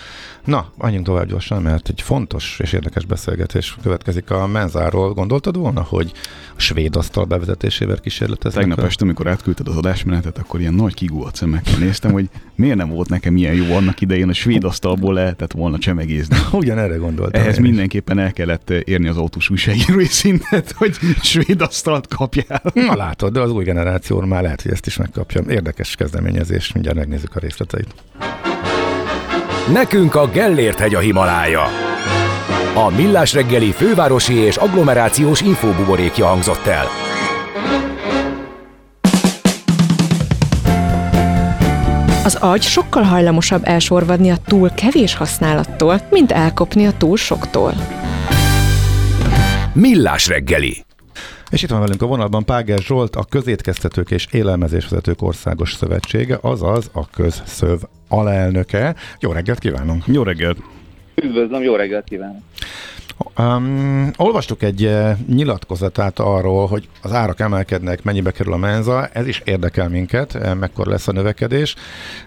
Na, 0.46 0.72
menjünk 0.78 1.06
tovább 1.06 1.26
gyorsan, 1.26 1.62
mert 1.62 1.88
egy 1.88 2.02
fontos 2.02 2.58
és 2.62 2.72
érdekes 2.72 3.04
beszélgetés 3.04 3.76
következik 3.82 4.30
a 4.30 4.46
menzáról. 4.46 5.12
Gondoltad 5.12 5.56
volna, 5.56 5.82
hogy 5.82 6.12
a 6.56 6.60
svéd 6.60 6.96
asztal 6.96 7.24
bevezetésével 7.24 7.96
kísérleteznek? 7.96 8.64
Tegnap 8.64 8.84
este, 8.84 9.04
amikor 9.04 9.26
átküldted 9.26 9.68
az 9.68 9.76
adásmenetet, 9.76 10.38
akkor 10.38 10.60
ilyen 10.60 10.74
nagy 10.74 10.94
kigúlt 10.94 11.34
szemekkel 11.34 11.78
néztem, 11.78 12.12
hogy 12.12 12.28
miért 12.54 12.76
nem 12.76 12.88
volt 12.88 13.08
nekem 13.08 13.36
ilyen 13.36 13.54
jó 13.54 13.74
annak 13.74 14.00
idején, 14.00 14.28
a 14.28 14.32
svéd 14.32 14.64
asztalból 14.64 15.14
lehetett 15.14 15.52
volna 15.52 15.78
csemegézni. 15.78 16.36
Ugyan 16.52 16.78
erre 16.78 16.96
gondoltam. 16.96 17.42
Ehhez 17.42 17.58
mindenképpen 17.58 18.18
el 18.18 18.32
kellett 18.32 18.70
érni 18.70 19.08
az 19.08 19.16
autós 19.16 19.50
újságírói 19.50 20.04
szintet, 20.04 20.72
hogy 20.72 20.96
svéd 21.22 21.60
asztalt 21.60 22.08
kapjál. 22.08 22.62
Na 22.74 22.96
látod, 22.96 23.32
de 23.32 23.40
az 23.40 23.50
új 23.50 23.64
generáció 23.64 24.20
már 24.20 24.42
lehet, 24.42 24.62
hogy 24.62 24.72
ezt 24.72 24.86
is 24.86 24.96
megkapja. 24.96 25.42
Érdekes 25.48 25.88
kezdeményezés, 26.16 26.72
mindjárt 26.72 26.96
megnézzük 26.96 27.36
a 27.36 27.38
részleteit. 27.38 27.94
Nekünk 29.72 30.14
a 30.14 30.28
Gellért 30.28 30.78
hegy 30.78 30.94
a 30.94 30.98
Himalája. 30.98 31.64
A 32.74 32.90
Millás 32.96 33.34
reggeli 33.34 33.72
fővárosi 33.72 34.34
és 34.34 34.56
agglomerációs 34.56 35.40
infóbuborékja 35.40 36.26
hangzott 36.26 36.66
el. 36.66 36.86
Az 42.24 42.34
agy 42.34 42.62
sokkal 42.62 43.02
hajlamosabb 43.02 43.62
elsorvadni 43.64 44.30
a 44.30 44.36
túl 44.46 44.70
kevés 44.70 45.14
használattól, 45.14 46.00
mint 46.10 46.32
elkopni 46.32 46.86
a 46.86 46.92
túl 46.92 47.16
soktól. 47.16 47.72
Millás 49.72 50.26
reggeli. 50.26 50.85
És 51.50 51.62
itt 51.62 51.70
van 51.70 51.80
velünk 51.80 52.02
a 52.02 52.06
vonalban 52.06 52.44
Páger 52.44 52.78
Zsolt, 52.78 53.16
a 53.16 53.24
Közétkeztetők 53.24 54.10
és 54.10 54.26
Élelmezésvezetők 54.30 55.22
Országos 55.22 55.72
Szövetsége, 55.72 56.38
azaz 56.40 56.90
a 56.92 57.10
Közszöv 57.10 57.80
alelnöke. 58.08 58.94
Jó 59.20 59.32
reggelt 59.32 59.58
kívánunk! 59.58 60.06
Jó 60.06 60.22
reggelt! 60.22 60.58
Üdvözlöm, 61.22 61.62
jó 61.62 61.74
reggelt 61.74 62.04
kívánok! 62.04 62.42
Um, 63.38 64.10
olvastuk 64.16 64.62
egy 64.62 64.84
uh, 64.84 65.10
nyilatkozatát 65.28 66.18
arról, 66.18 66.66
hogy 66.66 66.88
az 67.02 67.12
árak 67.12 67.40
emelkednek, 67.40 68.02
mennyibe 68.02 68.30
kerül 68.30 68.52
a 68.52 68.56
menza, 68.56 69.06
ez 69.06 69.26
is 69.26 69.42
érdekel 69.44 69.88
minket, 69.88 70.54
mekkora 70.58 70.90
lesz 70.90 71.08
a 71.08 71.12
növekedés, 71.12 71.74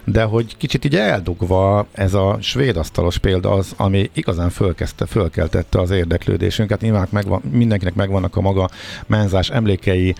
de 0.04 0.22
hogy 0.22 0.56
kicsit 0.56 0.84
így 0.84 0.96
eldugva 0.96 1.86
ez 1.92 2.14
a 2.14 2.38
svéd 2.40 2.76
asztalos 2.76 3.18
példa 3.18 3.50
az, 3.50 3.72
ami 3.76 4.10
igazán 4.14 4.50
fölkezdte, 4.50 5.06
fölkeltette 5.06 5.80
az 5.80 5.90
érdeklődésünket, 5.90 6.80
nyilván 6.80 7.08
megvan, 7.10 7.42
mindenkinek 7.50 7.94
megvannak 7.94 8.36
a 8.36 8.40
maga 8.40 8.68
menzás 9.06 9.50
emlékei, 9.50 10.14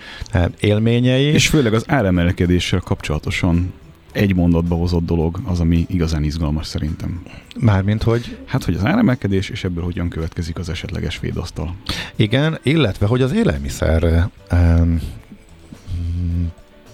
élményei. 0.59 1.25
És 1.25 1.47
főleg 1.47 1.73
az 1.73 1.83
áremelkedéssel 1.87 2.79
kapcsolatosan 2.79 3.73
egy 4.11 4.35
mondatba 4.35 4.75
hozott 4.75 5.05
dolog 5.05 5.39
az, 5.45 5.59
ami 5.59 5.85
igazán 5.89 6.23
izgalmas 6.23 6.67
szerintem. 6.67 7.23
Mármint, 7.59 8.03
hogy 8.03 8.37
Hát, 8.45 8.63
hogy 8.63 8.75
az 8.75 8.85
áremelkedés, 8.85 9.49
és 9.49 9.63
ebből 9.63 9.83
hogyan 9.83 10.09
következik 10.09 10.57
az 10.57 10.69
esetleges 10.69 11.19
védasztal. 11.19 11.75
Igen, 12.15 12.59
illetve 12.63 13.05
hogy 13.05 13.21
az 13.21 13.33
élelmiszer 13.33 14.29
um, 14.51 15.01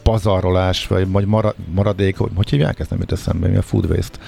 pazarolás, 0.04 0.88
vagy, 0.88 1.12
vagy 1.12 1.26
mara, 1.26 1.56
maradék, 1.74 2.18
hogy, 2.18 2.32
hogy 2.36 2.50
hívják 2.50 2.80
ezt, 2.80 2.90
nem 2.90 3.00
jut 3.00 3.12
eszembe, 3.12 3.48
mi 3.48 3.56
a 3.56 3.62
food 3.62 3.86
waste. 3.86 4.20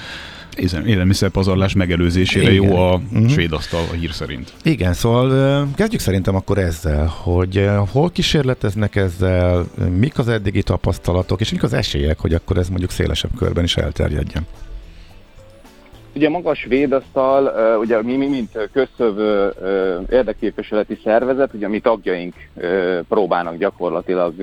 Élelmiszerpazarlás 0.85 1.73
megelőzésére 1.73 2.51
Igen. 2.51 2.53
jó 2.63 2.75
a 2.77 3.01
Mhm. 3.09 3.27
svéd 3.27 3.51
asztal 3.51 3.81
a 3.91 3.93
hír 3.93 4.11
szerint. 4.11 4.53
Igen, 4.63 4.93
szóval 4.93 5.67
kezdjük 5.75 6.01
szerintem 6.01 6.35
akkor 6.35 6.57
ezzel, 6.57 7.05
hogy 7.05 7.69
hol 7.91 8.09
kísérleteznek 8.11 8.95
ezzel, 8.95 9.65
mik 9.97 10.17
az 10.19 10.27
eddigi 10.27 10.63
tapasztalatok, 10.63 11.39
és 11.41 11.51
mik 11.51 11.63
az 11.63 11.73
esélyek, 11.73 12.19
hogy 12.19 12.33
akkor 12.33 12.57
ez 12.57 12.69
mondjuk 12.69 12.91
szélesebb 12.91 13.31
körben 13.37 13.63
is 13.63 13.77
elterjedjen. 13.77 14.45
Ugye 16.15 16.29
maga 16.29 16.49
a 16.49 16.53
svéd 16.53 16.93
ugye 17.79 18.01
mi, 18.01 18.15
mi 18.15 18.27
mint 18.27 18.69
közszövő 18.73 19.53
érdekképviseleti 20.09 20.99
szervezet, 21.03 21.53
ugye 21.53 21.67
mi 21.67 21.79
tagjaink 21.79 22.33
próbálnak 23.09 23.55
gyakorlatilag, 23.55 24.33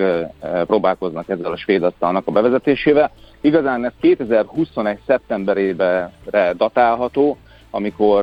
próbálkoznak 0.67 1.29
ezzel 1.29 1.53
a 1.53 1.57
svéd 1.57 1.83
asztalnak 1.83 2.27
a 2.27 2.33
bevezetésével. 2.33 3.11
Igazán 3.41 3.85
ez 3.85 3.93
2021. 4.01 4.99
szeptemberére 5.07 6.12
datálható, 6.57 7.37
amikor 7.71 8.23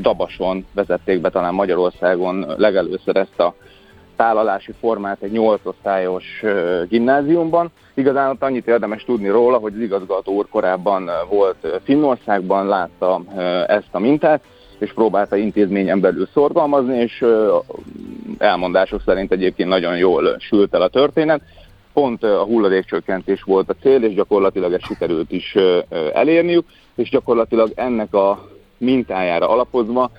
Dabason 0.00 0.66
vezették 0.74 1.20
be 1.20 1.30
talán 1.30 1.54
Magyarországon 1.54 2.46
legelőször 2.56 3.16
ezt 3.16 3.40
a 3.40 3.54
tálalási 4.16 4.72
formát 4.80 5.22
egy 5.22 5.30
8 5.30 5.60
osztályos 5.62 6.42
gimnáziumban. 6.88 7.70
Igazán 7.94 8.36
annyit 8.40 8.68
érdemes 8.68 9.04
tudni 9.04 9.28
róla, 9.28 9.56
hogy 9.56 9.72
az 9.74 9.80
igazgató 9.80 10.32
úr 10.32 10.46
korábban 10.50 11.10
volt 11.28 11.80
Finnországban, 11.84 12.66
látta 12.66 13.22
ezt 13.66 13.88
a 13.90 13.98
mintát, 13.98 14.42
és 14.78 14.92
próbálta 14.92 15.36
intézményen 15.36 16.00
belül 16.00 16.28
szorgalmazni, 16.32 16.98
és 16.98 17.24
elmondások 18.38 19.02
szerint 19.04 19.32
egyébként 19.32 19.68
nagyon 19.68 19.96
jól 19.96 20.36
sült 20.38 20.74
el 20.74 20.82
a 20.82 20.88
történet. 20.88 21.40
Pont 21.92 22.22
a 22.22 22.44
hulladékcsökkentés 22.44 23.42
volt 23.42 23.70
a 23.70 23.74
cél, 23.82 24.02
és 24.02 24.14
gyakorlatilag 24.14 24.72
ezt 24.72 24.84
sikerült 24.84 25.32
is 25.32 25.56
elérniük, 26.12 26.66
és 26.94 27.10
gyakorlatilag 27.10 27.72
ennek 27.74 28.14
a 28.14 28.48
mintájára 28.78 29.48
alapozva 29.48 30.10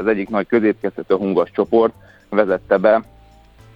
az 0.00 0.06
egyik 0.06 0.28
nagy 0.28 0.46
középkeztető 0.46 1.14
hungas 1.14 1.50
csoport 1.50 1.92
vezette 2.28 2.76
be 2.76 3.02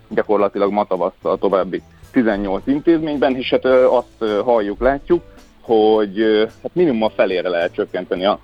gyakorlatilag 0.09 0.73
ma 0.73 0.85
tavasszal 0.85 1.33
a 1.33 1.37
további 1.37 1.83
18 2.13 2.67
intézményben, 2.67 3.37
és 3.37 3.51
hát 3.51 3.65
azt 3.65 4.43
halljuk, 4.45 4.81
látjuk, 4.81 5.23
hogy 5.61 6.49
hát 6.63 6.75
minimum 6.75 7.03
a 7.03 7.11
felére 7.11 7.49
lehet 7.49 7.75
csökkenteni 7.75 8.25
az 8.25 8.39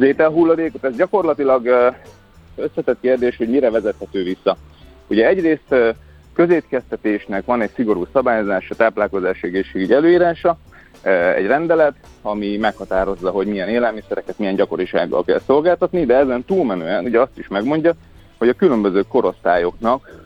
ételhulladékot. 0.00 0.84
Ez 0.84 0.96
gyakorlatilag 0.96 1.94
összetett 2.56 3.00
kérdés, 3.00 3.36
hogy 3.36 3.48
mire 3.48 3.70
vezethető 3.70 4.22
vissza. 4.22 4.56
Ugye 5.08 5.26
egyrészt 5.26 5.74
közétkeztetésnek 6.34 7.44
van 7.44 7.60
egy 7.60 7.70
szigorú 7.74 8.06
szabályozása, 8.12 8.74
táplálkozási 8.74 9.46
egészségügy 9.46 9.92
előírása, 9.92 10.58
egy 11.36 11.46
rendelet, 11.46 11.94
ami 12.22 12.56
meghatározza, 12.56 13.30
hogy 13.30 13.46
milyen 13.46 13.68
élelmiszereket 13.68 14.38
milyen 14.38 14.54
gyakorisággal 14.54 15.24
kell 15.24 15.40
szolgáltatni, 15.46 16.04
de 16.04 16.14
ezen 16.14 16.44
túlmenően 16.44 17.04
ugye 17.04 17.20
azt 17.20 17.38
is 17.38 17.48
megmondja, 17.48 17.94
hogy 18.38 18.48
a 18.48 18.52
különböző 18.52 19.02
korosztályoknak 19.08 20.24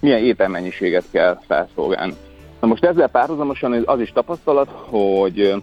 milyen 0.00 0.24
ételmennyiséget 0.24 1.04
kell 1.10 1.38
felszolgálni. 1.46 2.14
Na 2.60 2.66
most 2.66 2.84
ezzel 2.84 3.08
párhuzamosan 3.08 3.82
az 3.84 4.00
is 4.00 4.12
tapasztalat, 4.12 4.68
hogy 4.70 5.54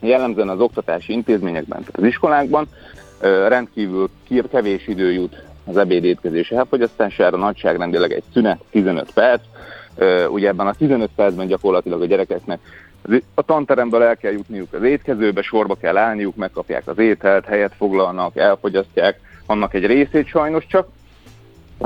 jellemzően 0.00 0.48
az 0.48 0.60
oktatási 0.60 1.12
intézményekben, 1.12 1.78
tehát 1.78 1.96
az 1.96 2.04
iskolákban 2.04 2.68
rendkívül 3.48 4.08
kevés 4.50 4.86
idő 4.86 5.12
jut 5.12 5.42
az 5.64 5.76
ebédétkezés 5.76 6.50
elfogyasztására, 6.50 7.36
nagyságrendileg 7.36 8.12
egy 8.12 8.22
szünet 8.32 8.60
15 8.70 9.12
perc. 9.12 9.42
Ugye 10.28 10.48
ebben 10.48 10.66
a 10.66 10.74
15 10.74 11.10
percben 11.16 11.46
gyakorlatilag 11.46 12.02
a 12.02 12.06
gyerekeknek 12.06 12.60
a 13.34 13.42
tanteremből 13.42 14.02
el 14.02 14.16
kell 14.16 14.32
jutniuk 14.32 14.72
az 14.72 14.82
étkezőbe, 14.82 15.42
sorba 15.42 15.74
kell 15.74 15.96
állniuk, 15.96 16.36
megkapják 16.36 16.86
az 16.86 16.98
ételt, 16.98 17.44
helyet 17.44 17.74
foglalnak, 17.76 18.36
elfogyasztják, 18.36 19.20
annak 19.46 19.74
egy 19.74 19.86
részét 19.86 20.26
sajnos 20.26 20.66
csak, 20.66 20.88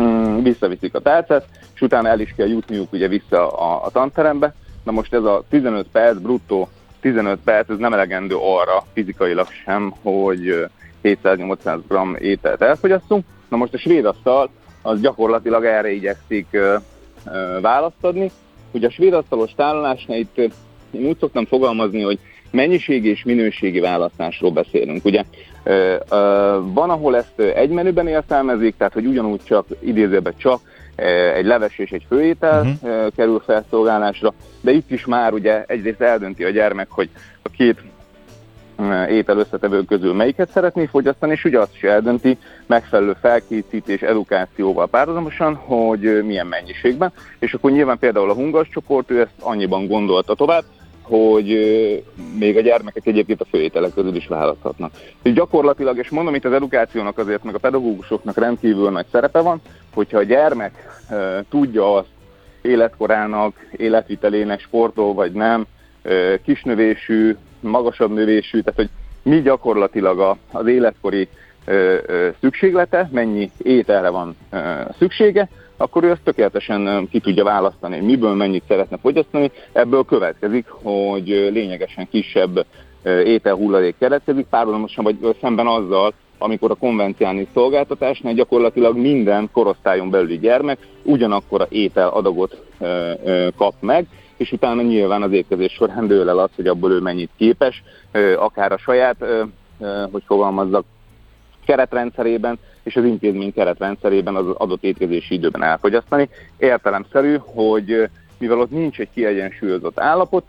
mm, 0.00 0.42
visszaviszik 0.42 0.94
a 0.94 1.00
tálcát, 1.00 1.46
és 1.74 1.80
utána 1.80 2.08
el 2.08 2.20
is 2.20 2.34
kell 2.36 2.48
jutniuk 2.48 2.92
ugye 2.92 3.08
vissza 3.08 3.50
a, 3.50 3.84
a 3.84 3.90
tanterembe. 3.90 4.54
Na 4.84 4.92
most 4.92 5.14
ez 5.14 5.24
a 5.24 5.44
15 5.48 5.86
perc, 5.92 6.18
bruttó 6.18 6.68
15 7.00 7.38
perc, 7.44 7.70
ez 7.70 7.78
nem 7.78 7.92
elegendő 7.92 8.34
arra 8.34 8.84
fizikailag 8.92 9.46
sem, 9.64 9.94
hogy 10.02 10.48
ö, 10.48 10.64
700-800 11.02 11.78
g 11.88 12.22
ételt 12.22 12.62
elfogyasszunk. 12.62 13.24
Na 13.48 13.56
most 13.56 13.74
a 13.74 13.78
svéd 13.78 14.04
asztal 14.04 14.50
az 14.82 15.00
gyakorlatilag 15.00 15.64
erre 15.64 15.90
igyekszik 15.90 16.46
ö, 16.50 16.76
ö, 17.26 17.60
választ 17.60 17.96
adni. 18.04 18.30
Ugye 18.70 18.86
a 18.86 18.90
svéd 18.90 19.12
asztalos 19.12 19.50
tálalásnál 19.56 20.18
itt 20.18 20.38
én 20.90 21.06
úgy 21.06 21.18
szoktam 21.18 21.46
fogalmazni, 21.46 22.02
hogy 22.02 22.18
mennyiségi 22.50 23.08
és 23.08 23.24
minőségi 23.24 23.80
választásról 23.80 24.50
beszélünk. 24.50 25.04
Ugye 25.04 25.24
van, 26.60 26.90
ahol 26.90 27.16
ezt 27.16 27.38
egy 27.38 27.70
menüben 27.70 28.08
értelmezik, 28.08 28.76
tehát 28.76 28.92
hogy 28.92 29.06
ugyanúgy 29.06 29.40
csak 29.44 29.66
idézőben 29.80 30.34
csak 30.36 30.60
egy 31.34 31.44
leves 31.44 31.78
és 31.78 31.90
egy 31.90 32.06
főétel 32.08 32.60
uh-huh. 32.60 33.06
kerül 33.16 33.42
felszolgálásra, 33.44 34.32
de 34.60 34.70
itt 34.70 34.90
is 34.90 35.04
már 35.04 35.32
ugye 35.32 35.64
egyrészt 35.66 36.00
eldönti 36.00 36.44
a 36.44 36.50
gyermek, 36.50 36.86
hogy 36.90 37.08
a 37.42 37.48
két 37.48 37.78
étel 39.08 39.38
összetevő 39.38 39.84
közül 39.84 40.14
melyiket 40.14 40.50
szeretné 40.50 40.86
fogyasztani, 40.86 41.32
és 41.32 41.44
ugye 41.44 41.58
azt 41.58 41.74
is 41.74 41.82
eldönti 41.82 42.38
megfelelő 42.66 43.16
felkészítés, 43.20 44.02
edukációval 44.02 44.86
párhuzamosan, 44.86 45.54
hogy 45.54 46.24
milyen 46.24 46.46
mennyiségben, 46.46 47.12
és 47.38 47.54
akkor 47.54 47.70
nyilván 47.70 47.98
például 47.98 48.30
a 48.30 48.34
hungas 48.34 48.68
csoport, 48.68 49.10
ő 49.10 49.20
ezt 49.20 49.30
annyiban 49.40 49.86
gondolta 49.86 50.34
tovább, 50.34 50.64
hogy 51.08 51.48
még 52.38 52.56
a 52.56 52.60
gyermekek 52.60 53.06
egyébként 53.06 53.40
a 53.40 53.44
főételek 53.44 53.94
közül 53.94 54.14
is 54.14 54.26
választhatnak. 54.26 54.92
És 55.22 55.32
gyakorlatilag, 55.32 55.98
és 55.98 56.08
mondom 56.08 56.34
itt 56.34 56.44
az 56.44 56.52
edukációnak 56.52 57.18
azért, 57.18 57.44
meg 57.44 57.54
a 57.54 57.58
pedagógusoknak 57.58 58.36
rendkívül 58.36 58.90
nagy 58.90 59.06
szerepe 59.10 59.40
van, 59.40 59.60
hogyha 59.94 60.18
a 60.18 60.22
gyermek 60.22 61.02
tudja 61.48 61.94
azt 61.94 62.08
életkorának, 62.62 63.66
életvitelének, 63.76 64.60
sportol 64.60 65.14
vagy 65.14 65.32
nem, 65.32 65.66
kisnövésű, 66.44 67.36
magasabb 67.60 68.12
növésű, 68.12 68.60
tehát 68.60 68.78
hogy 68.78 68.88
mi 69.22 69.42
gyakorlatilag 69.42 70.36
az 70.52 70.66
életkori 70.66 71.28
szükséglete, 72.40 73.08
mennyi 73.12 73.50
ételre 73.58 74.08
van 74.08 74.36
szüksége, 74.98 75.48
akkor 75.76 76.04
ő 76.04 76.10
ezt 76.10 76.22
tökéletesen 76.24 77.08
ki 77.10 77.20
tudja 77.20 77.44
választani, 77.44 78.00
miből 78.00 78.34
mennyit 78.34 78.62
szeretne 78.68 78.96
fogyasztani. 78.96 79.50
Ebből 79.72 80.04
következik, 80.04 80.66
hogy 80.68 81.26
lényegesen 81.28 82.08
kisebb 82.10 82.66
ételhulladék 83.24 83.94
keletkezik, 83.98 84.46
párhuzamosan 84.46 85.04
vagy 85.04 85.36
szemben 85.40 85.66
azzal, 85.66 86.12
amikor 86.38 86.70
a 86.70 86.74
konvenciális 86.74 87.48
szolgáltatásnál 87.54 88.34
gyakorlatilag 88.34 88.96
minden 88.96 89.48
korosztályon 89.52 90.10
belüli 90.10 90.38
gyermek 90.38 90.78
ugyanakkor 91.02 91.60
a 91.60 91.66
étel 91.68 92.08
adagot 92.08 92.62
kap 93.56 93.74
meg, 93.80 94.06
és 94.36 94.52
utána 94.52 94.82
nyilván 94.82 95.22
az 95.22 95.32
étkezés 95.32 95.72
során 95.72 96.06
dől 96.06 96.28
el 96.28 96.38
az, 96.38 96.50
hogy 96.56 96.66
abból 96.66 96.92
ő 96.92 97.00
mennyit 97.00 97.30
képes, 97.36 97.82
akár 98.38 98.72
a 98.72 98.78
saját, 98.78 99.16
hogy 100.10 100.22
fogalmazzak, 100.26 100.84
keretrendszerében 101.66 102.58
és 102.82 102.96
az 102.96 103.04
intézmény 103.04 103.52
keretrendszerében 103.52 104.34
az 104.34 104.46
adott 104.56 104.82
étkezési 104.82 105.34
időben 105.34 105.62
elfogyasztani. 105.62 106.28
Értelemszerű, 106.58 107.36
hogy 107.40 108.08
mivel 108.38 108.58
ott 108.58 108.70
nincs 108.70 108.98
egy 108.98 109.08
kiegyensúlyozott 109.14 110.00
állapot, 110.00 110.44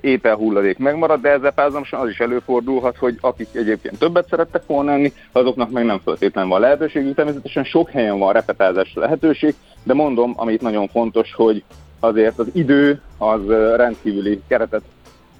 ételhulladék 0.00 0.78
megmarad, 0.78 1.20
de 1.20 1.30
ezzel 1.30 1.52
párhuzamosan 1.52 2.00
az 2.00 2.08
is 2.08 2.20
előfordulhat, 2.20 2.96
hogy 2.96 3.18
akik 3.20 3.48
egyébként 3.52 3.98
többet 3.98 4.28
szerettek 4.28 4.66
volna 4.66 4.92
enni, 4.92 5.12
azoknak 5.32 5.70
meg 5.70 5.84
nem 5.84 6.00
feltétlenül 6.04 6.50
van 6.50 6.60
lehetőségük. 6.60 7.14
Természetesen 7.14 7.64
sok 7.64 7.90
helyen 7.90 8.18
van 8.18 8.32
repetázásra 8.32 9.00
lehetőség, 9.00 9.54
de 9.82 9.94
mondom, 9.94 10.32
amit 10.36 10.60
nagyon 10.60 10.88
fontos, 10.88 11.34
hogy 11.34 11.62
azért 12.00 12.38
az 12.38 12.46
idő 12.52 13.00
az 13.18 13.46
rendkívüli 13.76 14.42
keretet 14.48 14.82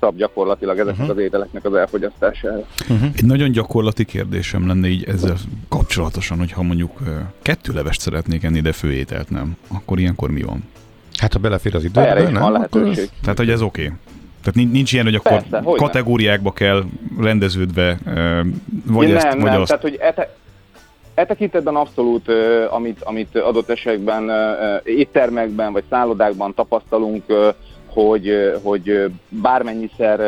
szab 0.04 0.16
gyakorlatilag 0.16 0.78
ezeknek 0.78 1.00
uh-huh. 1.00 1.16
az 1.16 1.22
ételeknek 1.22 1.64
az 1.64 1.74
elfogyasztására. 1.74 2.64
Uh-huh. 2.88 3.08
Egy 3.16 3.24
nagyon 3.24 3.50
gyakorlati 3.50 4.04
kérdésem 4.04 4.66
lenne 4.66 4.88
így 4.88 5.04
ezzel 5.04 5.36
kapcsolatosan, 5.68 6.38
hogyha 6.38 6.62
mondjuk 6.62 6.98
kettő 7.42 7.72
levest 7.72 8.00
szeretnék 8.00 8.42
enni, 8.42 8.60
de 8.60 8.72
főételt 8.72 9.30
nem, 9.30 9.56
akkor 9.68 9.98
ilyenkor 9.98 10.30
mi 10.30 10.42
van? 10.42 10.64
Hát 11.18 11.32
ha 11.32 11.38
belefér 11.38 11.74
az 11.74 11.84
időbe, 11.84 12.22
nem? 12.22 12.42
Van 12.42 12.52
lehetőség. 12.52 13.02
Ez, 13.04 13.10
tehát, 13.22 13.38
hogy 13.38 13.50
ez 13.50 13.62
oké. 13.62 13.82
Okay. 13.82 13.96
Tehát 14.42 14.72
nincs 14.72 14.92
ilyen, 14.92 15.04
hogy 15.04 15.14
akkor 15.14 15.42
Persze, 15.42 15.62
kategóriákba 15.76 16.52
nem. 16.54 16.54
kell 16.54 16.84
rendeződve, 17.20 17.98
vagy 18.86 19.06
nem, 19.08 19.16
ezt, 19.16 19.32
vagy 19.32 19.42
nem. 19.42 19.60
azt. 19.60 19.66
Tehát, 19.66 19.82
hogy 19.82 19.96
ete, 20.00 20.36
E 21.14 21.26
tekintetben 21.26 21.74
abszolút, 21.74 22.28
amit, 22.70 23.02
amit 23.02 23.36
adott 23.36 23.70
esetben 23.70 24.30
éttermekben 24.84 25.72
vagy 25.72 25.84
szállodákban 25.90 26.54
tapasztalunk, 26.54 27.24
hogy, 27.94 28.52
hogy 28.62 29.10
bármennyiszer 29.28 30.18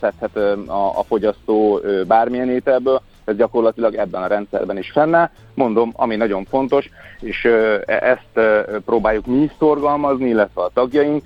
szedhet 0.00 0.36
a, 0.66 0.98
a 0.98 1.02
fogyasztó 1.02 1.80
bármilyen 2.06 2.50
ételből, 2.50 3.00
ez 3.24 3.36
gyakorlatilag 3.36 3.94
ebben 3.94 4.22
a 4.22 4.26
rendszerben 4.26 4.78
is 4.78 4.90
fennáll. 4.90 5.30
Mondom, 5.54 5.92
ami 5.96 6.16
nagyon 6.16 6.44
fontos, 6.44 6.90
és 7.20 7.48
ezt 7.86 8.40
próbáljuk 8.84 9.26
mi 9.26 9.42
is 9.42 9.50
szorgalmazni, 9.58 10.28
illetve 10.28 10.62
a 10.62 10.70
tagjaink, 10.74 11.22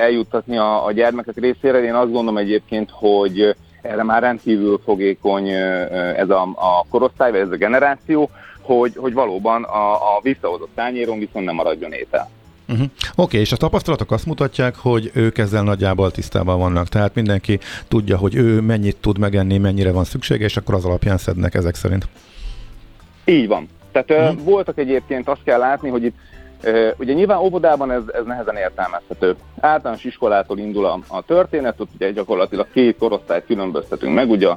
eljuttatni 0.00 0.56
a, 0.56 0.84
a 0.84 0.92
gyermekek 0.92 1.36
részére. 1.36 1.82
Én 1.82 1.94
azt 1.94 2.12
gondolom 2.12 2.36
egyébként, 2.36 2.90
hogy 2.92 3.54
erre 3.82 4.02
már 4.02 4.22
rendkívül 4.22 4.80
fogékony 4.84 5.48
ez 6.16 6.30
a, 6.30 6.42
a 6.42 6.84
korosztály, 6.90 7.30
vagy 7.30 7.40
ez 7.40 7.50
a 7.50 7.56
generáció, 7.56 8.30
hogy, 8.62 8.92
hogy 8.96 9.12
valóban 9.12 9.62
a, 9.62 9.92
a 9.92 10.20
visszahozott 10.22 10.70
tányéron 10.74 11.18
viszont 11.18 11.44
nem 11.44 11.54
maradjon 11.54 11.92
étel. 11.92 12.28
Uh-huh. 12.72 12.86
Oké, 13.00 13.12
okay, 13.16 13.40
és 13.40 13.52
a 13.52 13.56
tapasztalatok 13.56 14.10
azt 14.10 14.26
mutatják, 14.26 14.76
hogy 14.76 15.10
ők 15.14 15.38
ezzel 15.38 15.62
nagyjából 15.62 16.10
tisztában 16.10 16.58
vannak. 16.58 16.88
Tehát 16.88 17.14
mindenki 17.14 17.58
tudja, 17.88 18.16
hogy 18.16 18.34
ő 18.34 18.60
mennyit 18.60 18.96
tud 18.96 19.18
megenni, 19.18 19.58
mennyire 19.58 19.92
van 19.92 20.04
szüksége, 20.04 20.44
és 20.44 20.56
akkor 20.56 20.74
az 20.74 20.84
alapján 20.84 21.18
szednek 21.18 21.54
ezek 21.54 21.74
szerint. 21.74 22.08
Így 23.24 23.48
van. 23.48 23.68
Tehát 23.92 24.10
uh-huh. 24.10 24.44
voltak 24.44 24.78
egyébként, 24.78 25.28
azt 25.28 25.42
kell 25.44 25.58
látni, 25.58 25.88
hogy 25.88 26.04
itt 26.04 26.16
Ugye 26.96 27.12
nyilván 27.12 27.38
óvodában 27.38 27.90
ez, 27.90 28.02
ez 28.12 28.24
nehezen 28.24 28.56
értelmezhető. 28.56 29.36
Általános 29.60 30.04
iskolától 30.04 30.58
indul 30.58 30.86
a, 30.86 30.98
a 31.06 31.22
történet, 31.22 31.80
ott 31.80 31.88
ugye 31.94 32.10
gyakorlatilag 32.10 32.66
két 32.72 32.96
korosztályt 32.98 33.46
különböztetünk 33.46 34.14
meg, 34.14 34.30
ugye 34.30 34.48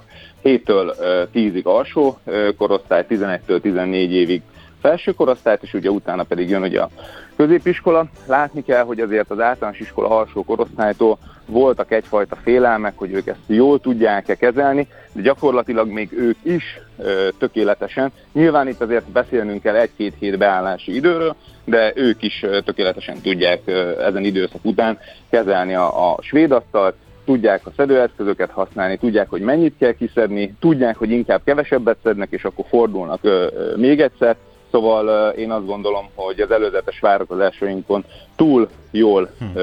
7-től 0.43 0.93
10-ig 1.34 1.63
alsó 1.63 2.18
korosztály, 2.57 3.05
11-től 3.09 3.61
14 3.61 4.11
évig 4.11 4.41
felső 4.82 5.11
korosztályt, 5.11 5.63
és 5.63 5.73
ugye 5.73 5.89
utána 5.89 6.23
pedig 6.23 6.49
jön 6.49 6.61
ugye 6.61 6.82
a 6.82 6.89
középiskola. 7.36 8.05
Látni 8.28 8.63
kell, 8.63 8.84
hogy 8.84 8.99
azért 8.99 9.32
az 9.32 9.39
általános 9.39 9.80
iskola 9.80 10.09
alsó 10.09 10.43
korosztálytól 10.43 11.17
voltak 11.45 11.91
egyfajta 11.91 12.36
félelmek, 12.36 12.93
hogy 12.95 13.13
ők 13.13 13.28
ezt 13.28 13.39
jól 13.47 13.80
tudják-e 13.80 14.36
kezelni, 14.36 14.88
de 15.11 15.21
gyakorlatilag 15.21 15.89
még 15.89 16.13
ők 16.13 16.38
is 16.43 16.80
ö, 16.97 17.28
tökéletesen. 17.38 18.11
Nyilván 18.34 18.67
itt 18.67 18.82
azért 18.82 19.11
beszélnünk 19.11 19.61
kell 19.61 19.76
egy-két 19.76 20.13
hét 20.19 20.38
beállási 20.38 20.95
időről, 20.95 21.36
de 21.63 21.91
ők 21.95 22.21
is 22.21 22.43
ö, 22.43 22.61
tökéletesen 22.61 23.21
tudják 23.21 23.61
ö, 23.65 24.03
ezen 24.05 24.23
időszak 24.23 24.65
után 24.65 24.97
kezelni 25.30 25.76
a, 25.76 26.11
a 26.11 26.21
svéd 26.21 26.51
asztalt, 26.51 26.95
tudják 27.26 27.65
a 27.65 27.71
szedőeszközöket 27.76 28.51
használni, 28.51 28.97
tudják, 28.97 29.30
hogy 29.30 29.41
mennyit 29.41 29.76
kell 29.80 29.91
kiszedni, 29.91 30.55
tudják, 30.59 30.97
hogy 30.97 31.11
inkább 31.11 31.41
kevesebbet 31.45 31.97
szednek, 32.03 32.28
és 32.32 32.43
akkor 32.43 32.65
fordulnak 32.67 33.19
ö, 33.21 33.47
ö, 33.53 33.76
még 33.76 34.01
egyszer, 34.01 34.36
Szóval 34.76 35.30
én 35.30 35.51
azt 35.51 35.65
gondolom, 35.65 36.09
hogy 36.15 36.39
az 36.39 36.51
előzetes 36.51 36.99
várakozásainkon 36.99 38.03
túl 38.36 38.69
jól 38.91 39.30
hm. 39.39 39.59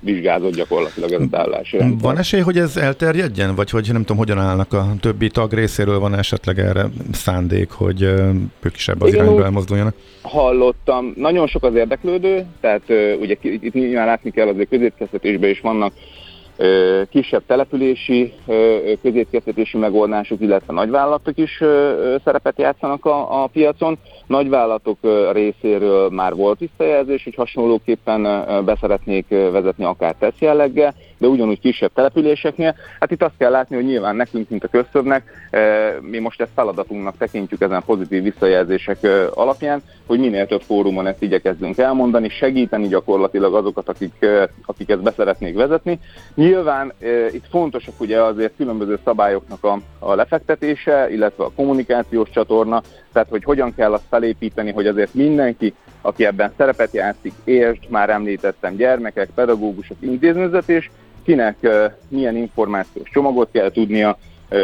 vizsgázott 0.00 0.54
gyakorlatilag 0.54 1.12
ez 1.12 1.20
a 1.30 1.36
állási 1.36 1.76
rendszer. 1.76 2.00
Van 2.00 2.18
esély, 2.18 2.40
hogy 2.40 2.58
ez 2.58 2.76
elterjedjen, 2.76 3.54
vagy 3.54 3.70
hogy 3.70 3.88
nem 3.92 4.00
tudom, 4.00 4.16
hogyan 4.16 4.38
állnak 4.38 4.72
a 4.72 4.86
többi 5.00 5.28
tag 5.28 5.52
részéről, 5.52 5.98
van 5.98 6.14
esetleg 6.14 6.58
erre 6.58 6.86
szándék, 7.12 7.70
hogy 7.70 8.02
ők 8.62 8.74
is 8.74 8.88
ebbe 8.88 9.04
az 9.04 9.12
Igen, 9.12 9.24
irányba 9.24 9.44
elmozduljanak? 9.44 9.94
Hallottam, 10.22 11.12
nagyon 11.16 11.46
sok 11.46 11.64
az 11.64 11.74
érdeklődő, 11.74 12.46
tehát 12.60 12.82
ugye 13.20 13.36
itt 13.42 13.72
nyilván 13.72 14.06
látni 14.06 14.30
kell, 14.30 14.48
azért 14.48 14.68
középkeztetésben 14.68 15.50
is 15.50 15.60
vannak 15.60 15.92
kisebb 17.10 17.42
települési 17.46 18.32
közétkeztetési 19.02 19.78
megoldások, 19.78 20.40
illetve 20.40 20.72
nagyvállalatok 20.72 21.38
is 21.38 21.62
szerepet 22.24 22.58
játszanak 22.58 23.04
a, 23.04 23.42
a 23.42 23.46
piacon. 23.46 23.98
Nagyvállalatok 24.26 24.98
részéről 25.32 26.10
már 26.10 26.34
volt 26.34 26.58
visszajelzés, 26.58 27.24
hogy 27.24 27.34
hasonlóképpen 27.34 28.22
beszeretnék 28.64 29.28
vezetni 29.28 29.84
akár 29.84 30.14
tesz 30.18 30.38
jelleggel, 30.38 30.94
de 31.18 31.26
ugyanúgy 31.26 31.60
kisebb 31.60 31.90
településeknél. 31.94 32.74
Hát 33.00 33.10
itt 33.10 33.22
azt 33.22 33.36
kell 33.38 33.50
látni, 33.50 33.76
hogy 33.76 33.84
nyilván 33.84 34.16
nekünk, 34.16 34.48
mint 34.48 34.64
a 34.64 34.68
köztöbbnek, 34.68 35.22
mi 36.00 36.18
most 36.18 36.40
ezt 36.40 36.50
feladatunknak 36.54 37.16
tekintjük 37.16 37.60
ezen 37.60 37.82
pozitív 37.86 38.22
visszajelzések 38.22 38.98
alapján, 39.34 39.82
hogy 40.06 40.18
minél 40.18 40.46
több 40.46 40.62
fórumon 40.62 41.06
ezt 41.06 41.22
igyekezzünk 41.22 41.78
elmondani, 41.78 42.28
segíteni 42.28 42.88
gyakorlatilag 42.88 43.54
azokat, 43.54 43.88
akik, 43.88 44.26
akik 44.66 44.88
ezt 44.88 45.02
beszeretnék 45.02 45.54
vezetni. 45.54 45.98
Nyilván 46.34 46.92
itt 47.30 47.46
fontosak 47.50 48.00
ugye 48.00 48.22
azért 48.22 48.56
különböző 48.56 48.98
szabályoknak 49.04 49.64
a, 49.64 49.78
a 49.98 50.14
lefektetése, 50.14 51.10
illetve 51.10 51.44
a 51.44 51.50
kommunikációs 51.56 52.30
csatorna, 52.30 52.82
tehát 53.14 53.28
hogy 53.28 53.44
hogyan 53.44 53.74
kell 53.74 53.92
azt 53.92 54.04
felépíteni, 54.08 54.72
hogy 54.72 54.86
azért 54.86 55.14
mindenki, 55.14 55.74
aki 56.00 56.26
ebben 56.26 56.52
szerepet 56.56 56.92
játszik, 56.92 57.32
értsd, 57.44 57.90
már 57.90 58.10
említettem, 58.10 58.76
gyermekek, 58.76 59.28
pedagógusok, 59.34 59.96
intézményvezetés, 60.00 60.90
kinek 61.24 61.56
milyen 62.08 62.36
információs 62.36 63.10
csomagot 63.10 63.48
kell 63.52 63.70
tudnia, 63.70 64.18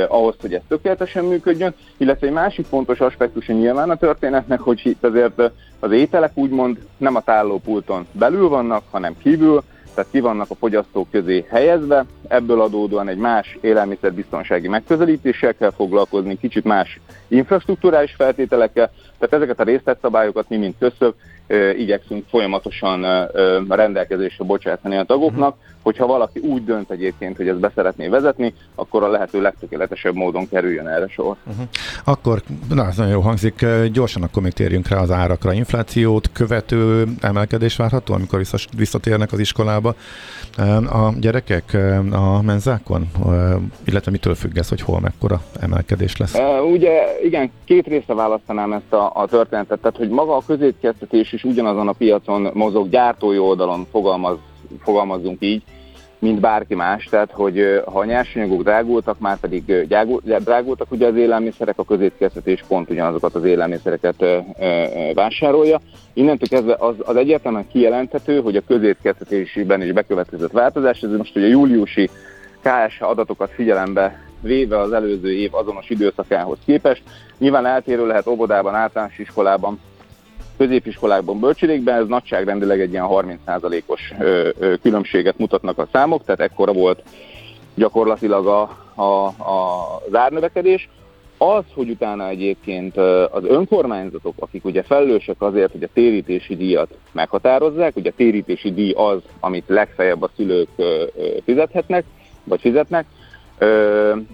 ahhoz, 0.08 0.34
hogy 0.40 0.54
ez 0.54 0.60
tökéletesen 0.68 1.24
működjön, 1.24 1.74
illetve 1.96 2.26
egy 2.26 2.32
másik 2.32 2.66
fontos 2.66 3.00
aspektus 3.00 3.46
nyilván 3.46 3.90
a 3.90 3.96
történetnek, 3.96 4.60
hogy 4.60 4.80
itt 4.84 5.04
azért 5.04 5.42
az 5.80 5.92
ételek 5.92 6.30
úgymond 6.34 6.78
nem 6.96 7.16
a 7.16 7.20
tálópulton 7.20 8.06
belül 8.12 8.48
vannak, 8.48 8.82
hanem 8.90 9.16
kívül, 9.22 9.62
tehát 9.94 10.10
ki 10.10 10.20
vannak 10.20 10.50
a 10.50 10.54
fogyasztók 10.54 11.10
közé 11.10 11.44
helyezve, 11.48 12.04
ebből 12.28 12.60
adódóan 12.60 13.08
egy 13.08 13.16
más 13.16 13.58
élelmiszerbiztonsági 13.60 14.68
megközelítéssel 14.68 15.54
kell 15.54 15.70
foglalkozni, 15.70 16.38
kicsit 16.38 16.64
más 16.64 17.00
infrastruktúrális 17.28 18.14
feltételekkel, 18.14 18.90
tehát 19.18 19.34
ezeket 19.34 19.60
a 19.60 19.64
részletszabályokat 19.64 20.48
mi, 20.48 20.56
mint 20.56 20.74
közszöv, 20.78 21.12
ö, 21.46 21.70
igyekszünk 21.70 22.24
folyamatosan 22.28 23.28
rendelkezésre 23.68 24.44
bocsátani 24.44 24.96
a 24.96 25.04
tagoknak, 25.04 25.56
hogyha 25.82 26.06
valaki 26.06 26.40
úgy 26.40 26.64
dönt 26.64 26.90
egyébként, 26.90 27.36
hogy 27.36 27.48
ezt 27.48 27.58
beszeretné 27.58 28.08
vezetni, 28.08 28.54
akkor 28.74 29.02
a 29.02 29.08
lehető 29.08 29.40
legtökéletesebb 29.40 30.14
módon 30.14 30.48
kerüljön 30.48 30.86
erre 30.86 31.08
sor. 31.08 31.36
Akkor, 32.04 32.42
na 32.68 32.86
ez 32.86 32.96
nagyon 32.96 33.12
jó 33.12 33.20
hangzik, 33.20 33.66
gyorsan 33.92 34.22
akkor 34.22 34.42
még 34.42 34.52
térjünk 34.52 34.88
rá 34.88 35.00
az 35.00 35.10
árakra. 35.10 35.52
Inflációt 35.52 36.30
követő 36.32 37.04
emelkedés 37.20 37.76
várható, 37.76 38.14
amikor 38.14 38.42
visszatérnek 38.76 39.32
az 39.32 39.38
iskolába 39.38 39.94
a 40.90 41.12
gyerekek 41.20 41.76
a 42.10 42.42
menzákon, 42.42 43.10
illetve 43.86 44.10
mitől 44.10 44.34
függ 44.34 44.56
ez, 44.56 44.68
hogy 44.68 44.80
hol 44.80 45.00
mekkora 45.00 45.42
emelkedés 45.60 46.16
lesz? 46.16 46.34
Uh, 46.34 46.70
ugye 46.70 47.18
igen, 47.22 47.50
két 47.64 47.86
részre 47.86 48.14
választanám 48.14 48.72
ezt 48.72 48.92
a, 48.92 49.10
a 49.14 49.26
történetet, 49.26 49.78
tehát 49.80 49.96
hogy 49.96 50.08
maga 50.08 50.36
a 50.36 50.42
közétkeztetés 50.46 51.32
is 51.32 51.44
ugyanazon 51.44 51.88
a 51.88 51.92
piacon 51.92 52.50
mozog, 52.54 52.88
gyártói 52.88 53.38
oldalon 53.38 53.86
fogalmaz, 53.90 54.36
fogalmazzunk 54.82 55.36
így, 55.40 55.62
mint 56.18 56.40
bárki 56.40 56.74
más, 56.74 57.04
tehát 57.04 57.30
hogy 57.32 57.82
ha 57.86 57.98
a 57.98 58.04
nyersanyagok 58.04 58.62
drágultak, 58.62 59.18
már 59.18 59.36
pedig 59.40 59.86
drágultak 60.44 60.90
ugye 60.90 61.06
az 61.06 61.16
élelmiszerek, 61.16 61.78
a 61.78 61.84
közétkeztetés 61.84 62.64
pont 62.68 62.90
ugyanazokat 62.90 63.34
az 63.34 63.44
élelmiszereket 63.44 64.24
vásárolja. 65.14 65.80
Innentől 66.12 66.48
kezdve 66.48 66.76
az, 66.78 66.94
az 66.98 67.16
egyértelműen 67.16 67.68
kijelenthető, 67.72 68.40
hogy 68.40 68.56
a 68.56 68.62
közétkeztetésben 68.66 69.82
is 69.82 69.92
bekövetkezett 69.92 70.52
változás, 70.52 71.02
ez 71.02 71.10
most 71.10 71.36
ugye 71.36 71.46
júliusi 71.46 72.10
KSH 72.60 73.02
adatokat 73.02 73.50
figyelembe 73.50 74.28
véve 74.40 74.78
az 74.78 74.92
előző 74.92 75.32
év 75.32 75.54
azonos 75.54 75.90
időszakához 75.90 76.58
képest. 76.64 77.02
Nyilván 77.38 77.66
eltérő 77.66 78.06
lehet 78.06 78.26
óvodában, 78.26 78.74
általános 78.74 79.18
iskolában, 79.18 79.80
középiskolákban, 80.60 81.40
bölcsidékben, 81.40 82.00
ez 82.00 82.06
nagyságrendileg 82.06 82.80
egy 82.80 82.90
ilyen 82.92 83.06
30%-os 83.08 84.12
különbséget 84.82 85.38
mutatnak 85.38 85.78
a 85.78 85.88
számok, 85.92 86.24
tehát 86.24 86.40
ekkora 86.40 86.72
volt 86.72 87.02
gyakorlatilag 87.74 88.46
a, 88.46 88.60
a, 88.94 89.26
a, 89.26 89.96
az 90.06 90.14
árnövekedés. 90.14 90.88
Az, 91.38 91.64
hogy 91.74 91.90
utána 91.90 92.28
egyébként 92.28 92.96
az 93.30 93.44
önkormányzatok, 93.44 94.34
akik 94.38 94.64
ugye 94.64 94.82
felelősek 94.82 95.42
azért, 95.42 95.72
hogy 95.72 95.82
a 95.82 95.88
térítési 95.94 96.56
díjat 96.56 96.94
meghatározzák, 97.12 97.96
ugye 97.96 98.10
a 98.10 98.16
térítési 98.16 98.72
díj 98.72 98.92
az, 98.92 99.18
amit 99.40 99.64
legfeljebb 99.68 100.22
a 100.22 100.30
szülők 100.36 100.68
fizethetnek, 101.44 102.04
vagy 102.44 102.60
fizetnek, 102.60 103.06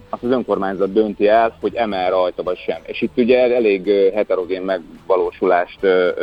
azt 0.09 0.23
az 0.23 0.31
önkormányzat 0.31 0.93
dönti 0.93 1.27
el, 1.27 1.57
hogy 1.61 1.75
emel 1.75 2.09
rajta 2.09 2.43
vagy 2.43 2.57
sem. 2.57 2.81
És 2.85 3.01
itt 3.01 3.17
ugye 3.17 3.55
elég 3.55 3.89
heterogén 4.13 4.61
megvalósulást 4.61 5.79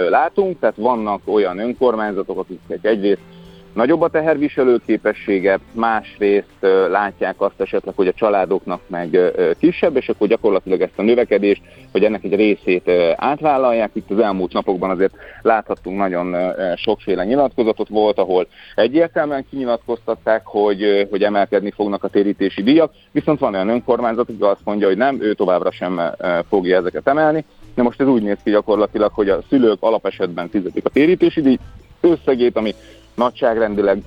látunk, 0.09 0.59
tehát 0.59 0.76
vannak 0.76 1.20
olyan 1.24 1.59
önkormányzatok, 1.59 2.38
akik 2.38 2.61
egyrészt 2.82 3.34
nagyobb 3.75 4.01
a 4.01 4.09
teherviselő 4.09 4.81
képessége, 4.87 5.59
másrészt 5.72 6.66
látják 6.91 7.41
azt 7.41 7.61
esetleg, 7.61 7.95
hogy 7.95 8.07
a 8.07 8.12
családoknak 8.12 8.81
meg 8.87 9.18
kisebb, 9.59 9.97
és 9.97 10.09
akkor 10.09 10.29
gyakorlatilag 10.29 10.81
ezt 10.81 10.93
a 10.99 11.03
növekedést, 11.03 11.62
hogy 11.93 12.05
ennek 12.05 12.25
egy 12.25 12.35
részét 12.35 12.91
átvállalják. 13.16 13.91
Itt 13.93 14.11
az 14.11 14.18
elmúlt 14.18 14.53
napokban 14.53 14.91
azért 14.91 15.14
láthattunk 15.43 15.99
nagyon 15.99 16.37
sokféle 16.77 17.25
nyilatkozatot 17.25 17.89
volt, 17.89 18.18
ahol 18.18 18.47
egyértelműen 18.75 19.47
kinyilatkoztatták, 19.51 20.43
hogy, 20.45 21.07
hogy 21.11 21.22
emelkedni 21.22 21.70
fognak 21.70 22.05
a 22.05 22.09
térítési 22.09 22.62
díjak, 22.62 22.93
viszont 23.11 23.39
van 23.39 23.55
olyan 23.55 23.68
önkormányzat, 23.68 24.29
aki 24.29 24.43
azt 24.43 24.64
mondja, 24.64 24.87
hogy 24.87 24.97
nem, 24.97 25.22
ő 25.22 25.35
továbbra 25.35 25.70
sem 25.70 26.01
fogja 26.49 26.77
ezeket 26.77 27.09
emelni. 27.09 27.45
De 27.75 27.83
most 27.83 28.01
ez 28.01 28.07
úgy 28.07 28.22
néz 28.22 28.39
ki 28.45 28.51
gyakorlatilag, 28.51 29.12
hogy 29.12 29.29
a 29.29 29.43
szülők 29.49 29.79
alapesetben 29.81 30.49
fizetik 30.49 30.85
a 30.85 30.91
térítési 30.91 31.41
díj 31.41 31.59
összegét, 32.01 32.57
ami 32.57 32.75
nagyságrendileg 33.15 34.03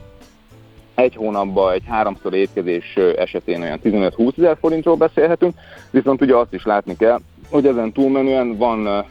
egy 0.95 1.16
hónapban 1.16 1.74
egy 1.74 1.84
háromszor 1.88 2.34
étkezés 2.34 2.95
esetén 3.18 3.62
olyan 3.62 3.80
15-20 3.84 4.38
ezer 4.38 4.58
forintról 4.60 4.95
beszélhetünk, 4.95 5.53
viszont 5.91 6.22
ugye 6.22 6.36
azt 6.36 6.53
is 6.53 6.66
látni 6.66 6.95
kell, 6.95 7.20
hogy 7.49 7.66
ezen 7.66 7.91
túlmenően 7.91 8.58
van 8.58 8.88
uh, 8.88 9.05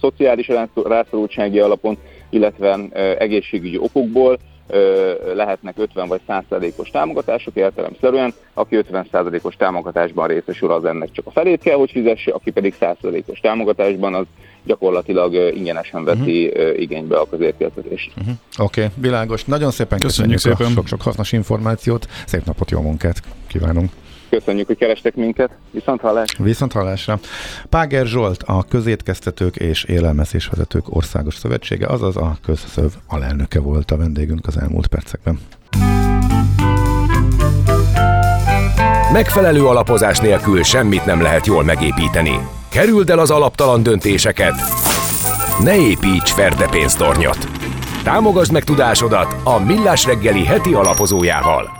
szociális 0.00 0.50
rászorultsági 0.84 1.58
alapon, 1.58 1.98
illetve 2.30 2.76
uh, 2.76 2.90
egészségügyi 3.18 3.78
okokból 3.78 4.38
lehetnek 5.34 5.78
50 5.78 6.08
vagy 6.08 6.20
100 6.26 6.44
os 6.76 6.90
támogatások 6.90 7.56
értelemszerűen, 7.56 8.34
aki 8.54 8.76
50 8.76 9.06
os 9.42 9.56
támogatásban 9.56 10.26
részesül, 10.26 10.70
az 10.70 10.84
ennek 10.84 11.12
csak 11.12 11.26
a 11.26 11.30
felét 11.30 11.62
kell, 11.62 11.76
hogy 11.76 11.90
fizesse, 11.90 12.32
aki 12.32 12.50
pedig 12.50 12.74
100 12.74 12.96
os 13.26 13.40
támogatásban, 13.40 14.14
az 14.14 14.24
gyakorlatilag 14.66 15.54
ingyenesen 15.54 16.04
veszi 16.04 16.46
uh-huh. 16.46 16.80
igénybe 16.80 17.16
a 17.18 17.28
közérkeltetést. 17.30 18.12
Uh-huh. 18.16 18.34
Oké, 18.58 18.82
okay, 18.82 18.92
világos. 19.02 19.44
Nagyon 19.44 19.70
szépen 19.70 19.98
köszönjük, 19.98 20.34
köszönjük 20.34 20.58
szépen. 20.58 20.74
sok-sok 20.74 21.02
hasznos 21.02 21.32
információt. 21.32 22.08
Szép 22.26 22.44
napot, 22.44 22.70
jó 22.70 22.80
munkát 22.80 23.22
kívánunk. 23.46 23.90
Köszönjük, 24.30 24.66
hogy 24.66 24.76
kerestek 24.76 25.14
minket. 25.14 25.50
Viszont 25.70 26.00
hallás. 26.00 26.36
Viszont 26.38 26.72
hallásra. 26.72 27.18
Páger 27.68 28.06
Zsolt, 28.06 28.42
a 28.42 28.64
Közétkeztetők 28.68 29.56
és 29.56 29.84
Élelmezésvezetők 29.84 30.96
Országos 30.96 31.34
Szövetsége, 31.34 31.86
azaz 31.86 32.16
a 32.16 32.38
közszöv 32.44 32.92
alelnöke 33.06 33.60
volt 33.60 33.90
a 33.90 33.96
vendégünk 33.96 34.46
az 34.46 34.56
elmúlt 34.56 34.86
percekben. 34.86 35.38
Megfelelő 39.12 39.66
alapozás 39.66 40.18
nélkül 40.18 40.62
semmit 40.62 41.04
nem 41.04 41.22
lehet 41.22 41.46
jól 41.46 41.64
megépíteni. 41.64 42.38
Kerüld 42.76 43.10
el 43.10 43.18
az 43.18 43.30
alaptalan 43.30 43.82
döntéseket. 43.82 44.54
Ne 45.62 45.76
építs 45.76 46.32
ferde 46.32 46.68
pénztornyot. 46.68 47.48
Támogasd 48.02 48.52
meg 48.52 48.64
tudásodat 48.64 49.36
a 49.44 49.58
Millás 49.58 50.04
reggeli 50.04 50.44
heti 50.44 50.74
alapozójával. 50.74 51.70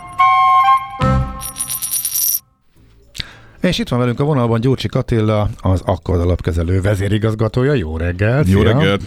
És 3.61 3.79
itt 3.79 3.87
van 3.87 3.99
velünk 3.99 4.19
a 4.19 4.23
vonalban 4.23 4.59
Gyurcsik 4.59 4.95
Attila, 4.95 5.49
az 5.61 5.81
Akkord 5.85 6.21
alapkezelő 6.21 6.81
vezérigazgatója. 6.81 7.73
Jó 7.73 7.97
reggelt! 7.97 8.47
Jó 8.49 8.61
reggelt! 8.61 9.01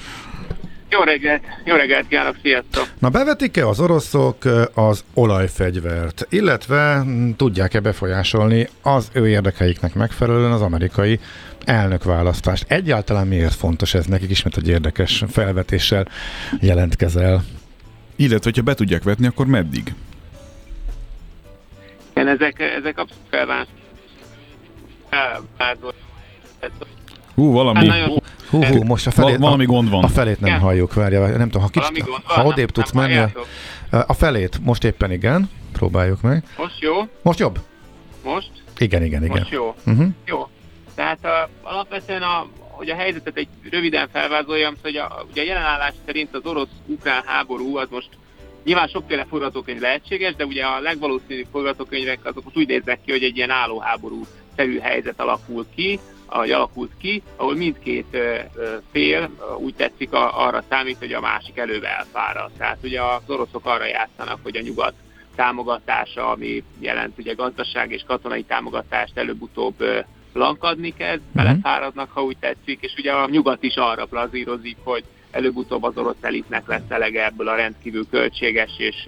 Jó 0.91 1.01
reggelt, 1.01 1.43
jó 1.65 1.77
reggelt 1.77 2.09
kívánok, 2.09 2.37
sziasztok! 2.43 2.89
Na 2.99 3.09
bevetik-e 3.09 3.69
az 3.69 3.81
oroszok 3.81 4.37
az 4.75 5.05
olajfegyvert, 5.15 6.27
illetve 6.29 7.05
tudják-e 7.37 7.81
befolyásolni 7.81 8.69
az 8.83 9.11
ő 9.13 9.29
érdekeiknek 9.29 9.95
megfelelően 9.95 10.53
az 10.53 10.63
amerikai 10.63 11.21
elnökválasztást? 11.65 12.65
Egyáltalán 12.69 13.27
miért 13.27 13.55
fontos 13.55 13.95
ez 13.95 14.07
nekik, 14.07 14.31
ismét 14.31 14.57
egy 14.57 14.69
érdekes 14.69 15.25
felvetéssel 15.29 16.07
jelentkezel? 16.61 17.45
Illetve, 18.17 18.45
hogyha 18.45 18.63
be 18.63 18.75
tudják 18.75 19.03
vetni, 19.03 19.27
akkor 19.27 19.47
meddig? 19.47 19.95
Igen, 22.13 22.29
ezek, 22.29 22.61
ezek 22.61 22.99
abszolút 22.99 23.25
felválasztás. 23.31 23.79
Hú, 27.41 27.53
valami. 27.53 27.89
Hát 27.89 28.23
Hú, 28.51 28.65
hú, 28.65 28.83
most 28.83 29.07
a 29.07 29.11
felét, 29.11 29.37
valami 29.37 29.65
gond 29.65 29.91
van. 29.91 30.05
A 30.05 30.09
felét 30.09 30.41
nem 30.41 30.49
igen. 30.49 30.61
halljuk, 30.61 30.95
várja, 30.95 31.27
nem 31.27 31.51
tudom, 31.51 31.63
ha, 31.63 31.69
kicsit, 31.69 32.05
ha 32.25 32.45
odébb 32.45 32.71
tudsz 32.71 32.93
menni. 32.93 33.17
A, 33.17 33.31
a 34.07 34.13
felét, 34.13 34.59
most 34.65 34.85
éppen 34.85 35.13
igen, 35.13 35.51
próbáljuk 35.73 36.21
meg. 36.21 36.45
Most 36.57 36.81
jó? 36.81 36.95
Most 37.23 37.39
jobb? 37.39 37.59
Most? 38.25 38.51
Igen, 38.79 39.03
igen, 39.03 39.25
igen. 39.25 39.39
Most 39.39 39.51
jó. 39.51 39.75
Uh-huh. 39.87 40.07
Jó. 40.27 40.49
Tehát 40.95 41.25
a, 41.25 41.49
alapvetően, 41.63 42.23
a, 42.23 42.47
hogy 42.59 42.91
a 42.91 42.95
helyzetet 42.95 43.37
egy 43.37 43.49
röviden 43.71 44.09
felvázoljam, 44.13 44.75
hogy 44.83 44.97
a, 44.97 45.25
ugye 45.31 45.43
a 45.43 45.45
jelenállás 45.45 45.95
szerint 46.07 46.35
az 46.35 46.41
orosz-ukrán 46.45 47.23
háború 47.27 47.77
az 47.77 47.89
most 47.91 48.09
Nyilván 48.65 48.89
sokféle 48.89 49.25
forgatókönyv 49.29 49.81
lehetséges, 49.81 50.35
de 50.35 50.45
ugye 50.45 50.65
a 50.65 50.81
legvalószínűbb 50.81 51.47
forgatókönyvek 51.53 52.19
azok 52.23 52.45
úgy 52.55 52.67
néznek 52.67 53.01
ki, 53.05 53.11
hogy 53.11 53.23
egy 53.23 53.37
ilyen 53.37 53.51
állóháború 53.51 54.27
szerű 54.57 54.79
helyzet 54.79 55.21
alakul 55.21 55.67
ki, 55.75 56.01
ahogy 56.31 56.51
alakult 56.51 56.91
ki, 56.99 57.23
ahol 57.37 57.55
mindkét 57.55 58.19
fél 58.93 59.31
úgy 59.59 59.75
tetszik 59.75 60.13
arra 60.13 60.63
számít, 60.69 60.99
hogy 60.99 61.13
a 61.13 61.21
másik 61.21 61.59
előbb 61.59 61.85
elfárad. 61.85 62.51
Tehát 62.59 62.79
ugye 62.83 63.03
az 63.03 63.23
oroszok 63.27 63.67
arra 63.67 63.87
játszanak, 63.87 64.39
hogy 64.43 64.57
a 64.57 64.61
nyugat 64.61 64.95
támogatása, 65.35 66.31
ami 66.31 66.63
jelent 66.79 67.19
ugye 67.19 67.33
gazdaság 67.33 67.93
és 67.93 68.03
katonai 68.07 68.43
támogatást 68.43 69.19
előbb-utóbb 69.19 70.05
lankadni 70.33 70.95
kezd, 70.95 71.21
uh-huh. 71.21 71.45
belefáradnak, 71.45 72.11
ha 72.13 72.23
úgy 72.23 72.37
tetszik, 72.37 72.79
és 72.81 72.95
ugye 72.99 73.13
a 73.13 73.29
nyugat 73.29 73.63
is 73.63 73.75
arra 73.77 74.07
plazírozik, 74.07 74.77
hogy 74.85 75.05
előbb-utóbb 75.31 75.83
az 75.83 75.97
orosz 75.97 76.17
elitnek 76.21 76.67
lesz 76.67 76.89
elege 76.89 77.25
ebből 77.25 77.49
a 77.49 77.55
rendkívül 77.55 78.07
költséges 78.11 78.71
és 78.79 79.05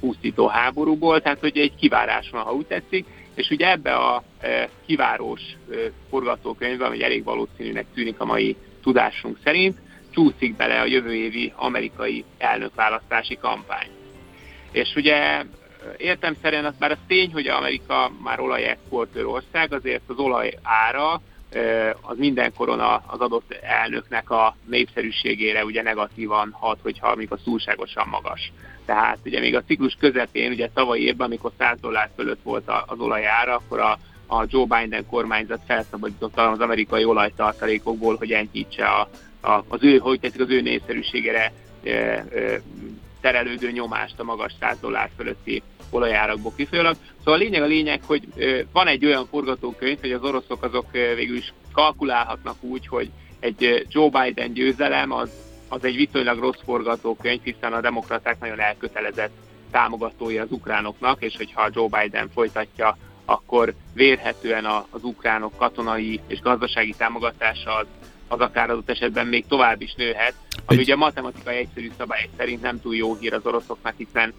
pusztító 0.00 0.46
háborúból, 0.46 1.20
tehát 1.20 1.40
hogy 1.40 1.58
egy 1.58 1.74
kivárás 1.74 2.30
van, 2.30 2.42
ha 2.42 2.52
úgy 2.52 2.66
tetszik, 2.66 3.06
és 3.36 3.50
ugye 3.50 3.70
ebbe 3.70 3.94
a 3.94 4.22
e, 4.40 4.68
kivárós 4.86 5.40
e, 5.40 5.74
forgatókönyvbe, 6.10 6.84
ami 6.86 7.02
elég 7.02 7.24
valószínűnek 7.24 7.86
tűnik 7.94 8.20
a 8.20 8.24
mai 8.24 8.56
tudásunk 8.82 9.38
szerint, 9.44 9.78
csúszik 10.10 10.56
bele 10.56 10.80
a 10.80 10.86
jövő 10.86 11.14
évi 11.14 11.52
amerikai 11.56 12.24
elnökválasztási 12.38 13.36
kampány. 13.36 13.88
És 14.72 14.94
ugye 14.94 15.44
értem 15.96 16.36
szerint 16.42 16.64
az 16.64 16.74
bár 16.78 16.90
az 16.90 16.98
tény, 17.06 17.32
hogy 17.32 17.46
Amerika 17.46 18.12
már 18.22 18.40
olajexportőr 18.40 19.24
ország, 19.24 19.72
azért 19.72 20.02
az 20.06 20.18
olaj 20.18 20.52
ára 20.62 21.20
az 22.00 22.16
mindenkoron 22.18 22.80
az 23.06 23.20
adott 23.20 23.52
elnöknek 23.52 24.30
a 24.30 24.56
népszerűségére 24.64 25.64
ugye 25.64 25.82
negatívan 25.82 26.50
hat, 26.52 26.78
hogyha 26.82 27.08
amikor 27.08 27.38
túlságosan 27.44 28.08
magas. 28.08 28.52
Tehát 28.84 29.18
ugye 29.24 29.40
még 29.40 29.56
a 29.56 29.62
ciklus 29.62 29.96
közepén, 30.00 30.50
ugye 30.50 30.68
tavalyi 30.74 31.04
évben, 31.04 31.26
amikor 31.26 31.52
100 31.58 31.80
dollár 31.80 32.10
fölött 32.16 32.42
volt 32.42 32.70
az 32.86 32.98
olajára, 32.98 33.54
akkor 33.54 33.80
a, 33.80 33.98
a 34.26 34.44
Joe 34.48 34.64
Biden 34.64 35.06
kormányzat 35.06 35.60
felszabadította 35.66 36.50
az 36.50 36.60
amerikai 36.60 37.04
olajtartalékokból, 37.04 38.16
hogy 38.16 38.32
enyhítse 38.32 38.86
a, 38.86 39.08
a, 39.40 39.64
az 39.68 39.82
ő, 39.82 39.98
hogy 39.98 40.20
teszik, 40.20 40.40
az 40.40 40.50
ő 40.50 40.60
népszerűségére 40.60 41.52
e, 41.84 41.90
e, 41.90 42.24
terelődő 43.20 43.70
nyomást 43.70 44.20
a 44.20 44.24
magas 44.24 44.52
100 44.60 44.80
dollár 44.80 45.10
fölötti 45.16 45.62
olajárakból 45.90 46.52
kifolyólag. 46.56 46.96
Szóval 47.18 47.34
a 47.34 47.42
lényeg 47.42 47.62
a 47.62 47.66
lényeg, 47.66 48.00
hogy 48.06 48.22
van 48.72 48.86
egy 48.86 49.04
olyan 49.04 49.26
forgatókönyv, 49.26 50.00
hogy 50.00 50.12
az 50.12 50.22
oroszok 50.22 50.62
azok 50.62 50.90
végül 50.90 51.36
is 51.36 51.52
kalkulálhatnak 51.72 52.62
úgy, 52.62 52.86
hogy 52.86 53.10
egy 53.40 53.86
Joe 53.88 54.08
Biden 54.08 54.52
győzelem 54.52 55.12
az, 55.12 55.30
az 55.68 55.84
egy 55.84 55.96
viszonylag 55.96 56.38
rossz 56.38 56.60
forgatókönyv, 56.64 57.40
hiszen 57.42 57.72
a 57.72 57.80
demokraták 57.80 58.40
nagyon 58.40 58.60
elkötelezett 58.60 59.32
támogatói 59.70 60.38
az 60.38 60.50
ukránoknak, 60.50 61.22
és 61.22 61.36
hogyha 61.36 61.68
Joe 61.72 61.88
Biden 62.00 62.28
folytatja, 62.34 62.96
akkor 63.24 63.74
vérhetően 63.94 64.64
az 64.64 65.02
ukránok 65.02 65.56
katonai 65.56 66.20
és 66.26 66.40
gazdasági 66.40 66.94
támogatása 66.98 67.74
az 67.74 67.86
az 68.28 68.40
akár 68.40 68.70
adott 68.70 68.90
esetben 68.90 69.26
még 69.26 69.44
tovább 69.48 69.80
is 69.80 69.94
nőhet, 69.94 70.34
ami 70.64 70.78
Egy... 70.78 70.84
ugye 70.84 70.94
a 70.94 70.96
matematikai 70.96 71.56
egyszerű 71.56 71.90
szabály 71.98 72.28
szerint 72.36 72.62
nem 72.62 72.80
túl 72.80 72.96
jó 72.96 73.16
hír 73.20 73.34
az 73.34 73.40
oroszoknak, 73.44 73.94
hiszen 73.96 74.32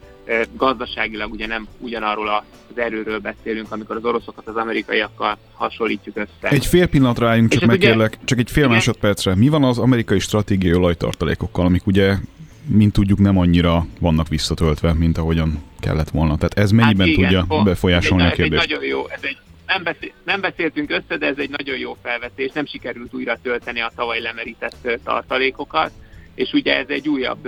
gazdaságilag 0.54 1.32
ugye 1.32 1.48
nem 1.48 1.68
ugyanarról 1.80 2.28
az 2.70 2.78
erőről 2.78 3.20
beszélünk, 3.20 3.72
amikor 3.72 3.96
az 3.96 4.06
oroszokat 4.06 4.48
az 4.48 4.56
amerikaiakkal 4.56 5.38
hasonlítjuk 5.54 6.18
össze. 6.18 6.56
Egy 6.56 6.66
fél 6.66 6.88
pillanatra 6.88 7.30
álljunk 7.30 7.50
csak 7.50 7.66
meg, 7.66 7.78
ugye... 7.78 8.10
csak 8.24 8.40
egy 8.40 8.52
fél 8.52 8.64
igen? 8.64 8.76
másodpercre. 8.76 9.36
Mi 9.36 9.50
van 9.50 9.64
az 9.64 9.78
amerikai 9.78 10.20
stratégiai 10.20 10.74
olajtartalékokkal, 10.74 11.66
amik 11.66 11.88
ugye 11.88 12.16
mint 12.70 12.94
tudjuk, 12.94 13.20
nem 13.20 13.38
annyira 13.38 13.86
vannak 14.00 14.28
visszatöltve, 14.28 14.94
mint 14.94 15.18
ahogyan 15.18 15.64
kellett 15.80 16.10
volna. 16.10 16.36
Tehát 16.36 16.58
ez 16.58 16.72
mennyiben 16.72 17.08
hát 17.08 17.18
igen, 17.18 17.48
tudja 17.48 17.64
befolyásolni 17.64 18.24
ez 18.24 18.32
a 18.32 18.36
kérdést? 18.36 18.64
Ez 18.64 18.70
egy 18.70 18.78
nagyon 18.78 18.90
jó, 18.90 19.08
ez 19.10 19.20
egy 19.22 19.38
nem, 19.68 19.84
beszél, 19.84 20.12
nem 20.24 20.42
beszéltünk 20.42 20.92
össze, 20.92 21.18
de 21.18 21.26
ez 21.26 21.38
egy 21.38 21.50
nagyon 21.50 21.78
jó 21.78 21.98
felvetés. 22.04 22.52
Nem 22.52 22.66
sikerült 22.66 23.14
újra 23.14 23.38
tölteni 23.42 23.82
a 23.82 23.92
tavaly 23.96 24.20
lemerített 24.20 25.00
tartalékokat, 25.04 25.92
és 26.36 26.52
ugye 26.54 26.78
ez 26.78 26.86
egy 26.88 27.08
újabb 27.08 27.48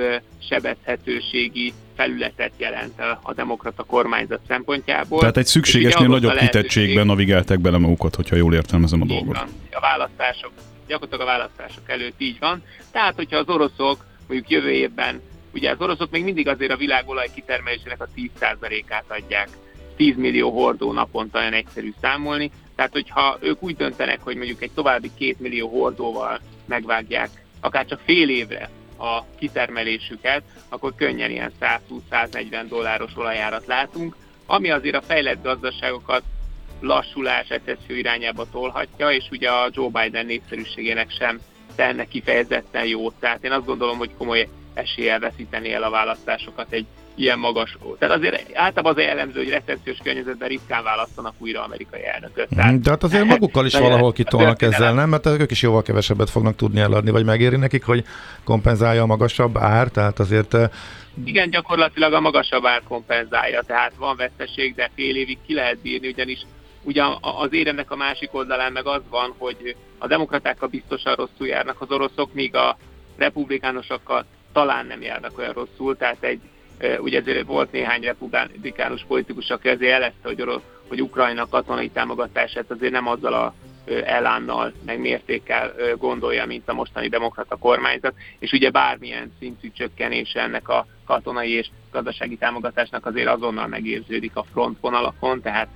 sebezhetőségi 0.50 1.74
felületet 1.96 2.52
jelent 2.58 3.02
a 3.22 3.34
demokrata 3.34 3.84
kormányzat 3.84 4.40
szempontjából. 4.48 5.20
Tehát 5.20 5.38
egy 5.38 5.46
szükségesnél 5.46 6.08
nagyobb 6.08 6.38
kitettségben 6.38 7.06
navigálták 7.06 7.60
bele 7.60 7.78
magukat, 7.78 8.16
hogyha 8.16 8.36
jól 8.36 8.54
értelmezem 8.54 9.02
a 9.02 9.06
dolgot. 9.06 9.36
Van. 9.36 9.50
A 9.72 9.80
választások, 9.80 10.52
gyakorlatilag 10.88 11.28
a 11.28 11.32
választások 11.32 11.90
előtt 11.90 12.22
így 12.22 12.40
van. 12.40 12.64
Tehát, 12.92 13.16
hogyha 13.16 13.38
az 13.38 13.48
oroszok 13.48 14.06
mondjuk 14.28 14.50
jövő 14.50 14.72
évben, 14.72 15.22
ugye 15.54 15.72
az 15.72 15.80
oroszok 15.80 16.12
még 16.12 16.24
mindig 16.24 16.48
azért 16.48 16.72
a 16.72 16.78
világolaj 16.78 17.28
kitermelésének 17.36 18.02
a 18.02 18.08
10%-át 18.16 19.06
adják 19.08 19.48
10 20.00 20.16
millió 20.16 20.50
hordó 20.52 20.92
naponta 20.92 21.40
olyan 21.40 21.54
egyszerű 21.54 21.94
számolni. 22.02 22.52
Tehát, 22.76 22.92
hogyha 22.92 23.38
ők 23.42 23.64
úgy 23.64 23.76
döntenek, 23.76 24.20
hogy 24.22 24.36
mondjuk 24.36 24.62
egy 24.62 24.72
további 24.72 25.10
2 25.18 25.36
millió 25.38 25.68
hordóval 25.68 26.40
megvágják 26.66 27.30
akár 27.60 27.86
csak 27.86 28.00
fél 28.06 28.30
évre 28.30 28.70
a 28.98 29.24
kitermelésüket, 29.40 30.44
akkor 30.70 30.96
könnyen 30.96 31.32
ilyen 31.32 31.52
120-140 31.62 32.66
dolláros 32.70 33.12
olajárat 33.16 33.66
látunk, 33.66 34.16
ami 34.46 34.70
azért 34.70 34.96
a 34.96 35.02
fejlett 35.02 35.44
gazdaságokat 35.44 36.24
lassulás, 36.80 37.50
recesszió 37.50 37.96
irányába 37.96 38.50
tolhatja, 38.52 39.12
és 39.12 39.28
ugye 39.32 39.50
a 39.50 39.70
Joe 39.72 39.90
Biden 39.90 40.26
népszerűségének 40.26 41.12
sem 41.12 41.40
tenne 41.76 42.06
kifejezetten 42.06 42.86
jót. 42.86 43.14
Tehát 43.20 43.44
én 43.44 43.52
azt 43.52 43.66
gondolom, 43.66 43.98
hogy 43.98 44.12
komoly 44.18 44.48
eséllyel 44.80 45.20
veszíteni 45.20 45.74
el 45.74 45.84
a 45.84 45.90
választásokat 45.90 46.68
egy 46.70 46.86
ilyen 47.16 47.40
magas. 47.40 47.78
Tehát 48.00 48.16
azért 48.16 48.52
általában 48.54 48.92
az 48.98 49.04
jellemző, 49.04 49.38
hogy 49.38 49.50
recessziós 49.50 49.98
környezetben 50.04 50.48
ritkán 50.48 50.84
választanak 50.84 51.34
újra 51.38 51.64
amerikai 51.64 52.06
elnököt. 52.06 52.48
Tehát, 52.56 52.80
De 52.80 52.90
hát 52.90 53.04
azért 53.04 53.26
magukkal 53.36 53.66
is 53.66 53.74
valahol 53.74 54.12
kitolnak 54.12 54.62
ezzel, 54.62 54.94
nem? 54.94 55.10
Mert 55.10 55.26
ők 55.26 55.52
is 55.52 55.62
jóval 55.62 55.82
kevesebbet 55.82 56.30
fognak 56.30 56.56
tudni 56.56 56.80
eladni, 56.80 57.12
vagy 57.12 57.26
megéri 57.26 57.56
nekik, 57.56 57.84
hogy 57.84 58.04
kompenzálja 58.44 59.02
a 59.02 59.06
magasabb 59.06 59.58
ár, 59.58 59.88
tehát 59.88 60.20
azért 60.20 60.54
eh, 60.54 60.70
igen, 61.24 61.50
gyakorlatilag 61.50 62.14
a 62.14 62.20
magasabb 62.20 62.66
ár 62.66 62.82
kompenzálja, 62.88 63.62
tehát 63.62 63.94
van 63.98 64.16
veszteség, 64.16 64.76
de 64.76 64.90
fél 64.96 65.16
évig 65.16 65.38
ki 65.46 65.54
lehet 65.54 65.82
bírni, 65.82 66.08
ugyanis 66.08 66.46
ugyan 66.84 67.18
az 67.22 67.54
éremnek 67.54 67.92
a 67.92 67.96
másik 67.96 68.34
oldalán 68.34 68.72
meg 68.72 68.88
az 68.88 69.02
van, 69.10 69.36
hogy 69.38 69.76
a 69.98 70.08
demokratákkal 70.08 70.70
biztosan 70.70 71.16
rosszul 71.16 71.48
járnak 71.48 71.82
az 71.82 71.92
oroszok, 71.92 72.34
míg 72.34 72.56
a 72.56 72.78
republikánusokkal 73.18 74.26
talán 74.54 74.86
nem 74.86 75.02
járnak 75.02 75.38
olyan 75.38 75.54
rosszul, 75.54 75.98
tehát 75.98 76.24
egy 76.24 76.40
Ugye 77.00 77.20
ezért 77.20 77.46
volt 77.46 77.72
néhány 77.72 78.02
republikánus 78.02 79.06
politikus, 79.08 79.50
aki 79.50 79.68
azért 79.68 79.92
jelezte, 79.92 80.28
hogy, 80.28 80.62
hogy 80.88 81.02
Ukrajna 81.02 81.48
katonai 81.48 81.90
támogatását 81.90 82.72
azért 82.72 82.92
nem 82.92 83.08
azzal 83.08 83.34
a 83.34 83.54
elánnal, 84.06 84.74
meg 84.86 85.00
mértékkel 85.00 85.74
gondolja, 85.98 86.46
mint 86.46 86.70
a 86.70 86.74
mostani 86.74 87.08
demokrata 87.08 87.56
kormányzat, 87.56 88.14
és 88.40 88.52
ugye 88.52 88.70
bármilyen 88.70 89.34
szintű 89.40 89.72
csökkenése 89.72 90.42
ennek 90.42 90.70
a 90.70 90.86
katonai 91.06 91.52
és 91.52 91.68
gazdasági 91.92 92.38
támogatásnak 92.38 93.06
azért 93.06 93.28
azonnal 93.28 93.68
megérződik 93.68 94.36
a 94.36 94.46
frontvonalakon, 94.52 95.42
tehát 95.42 95.68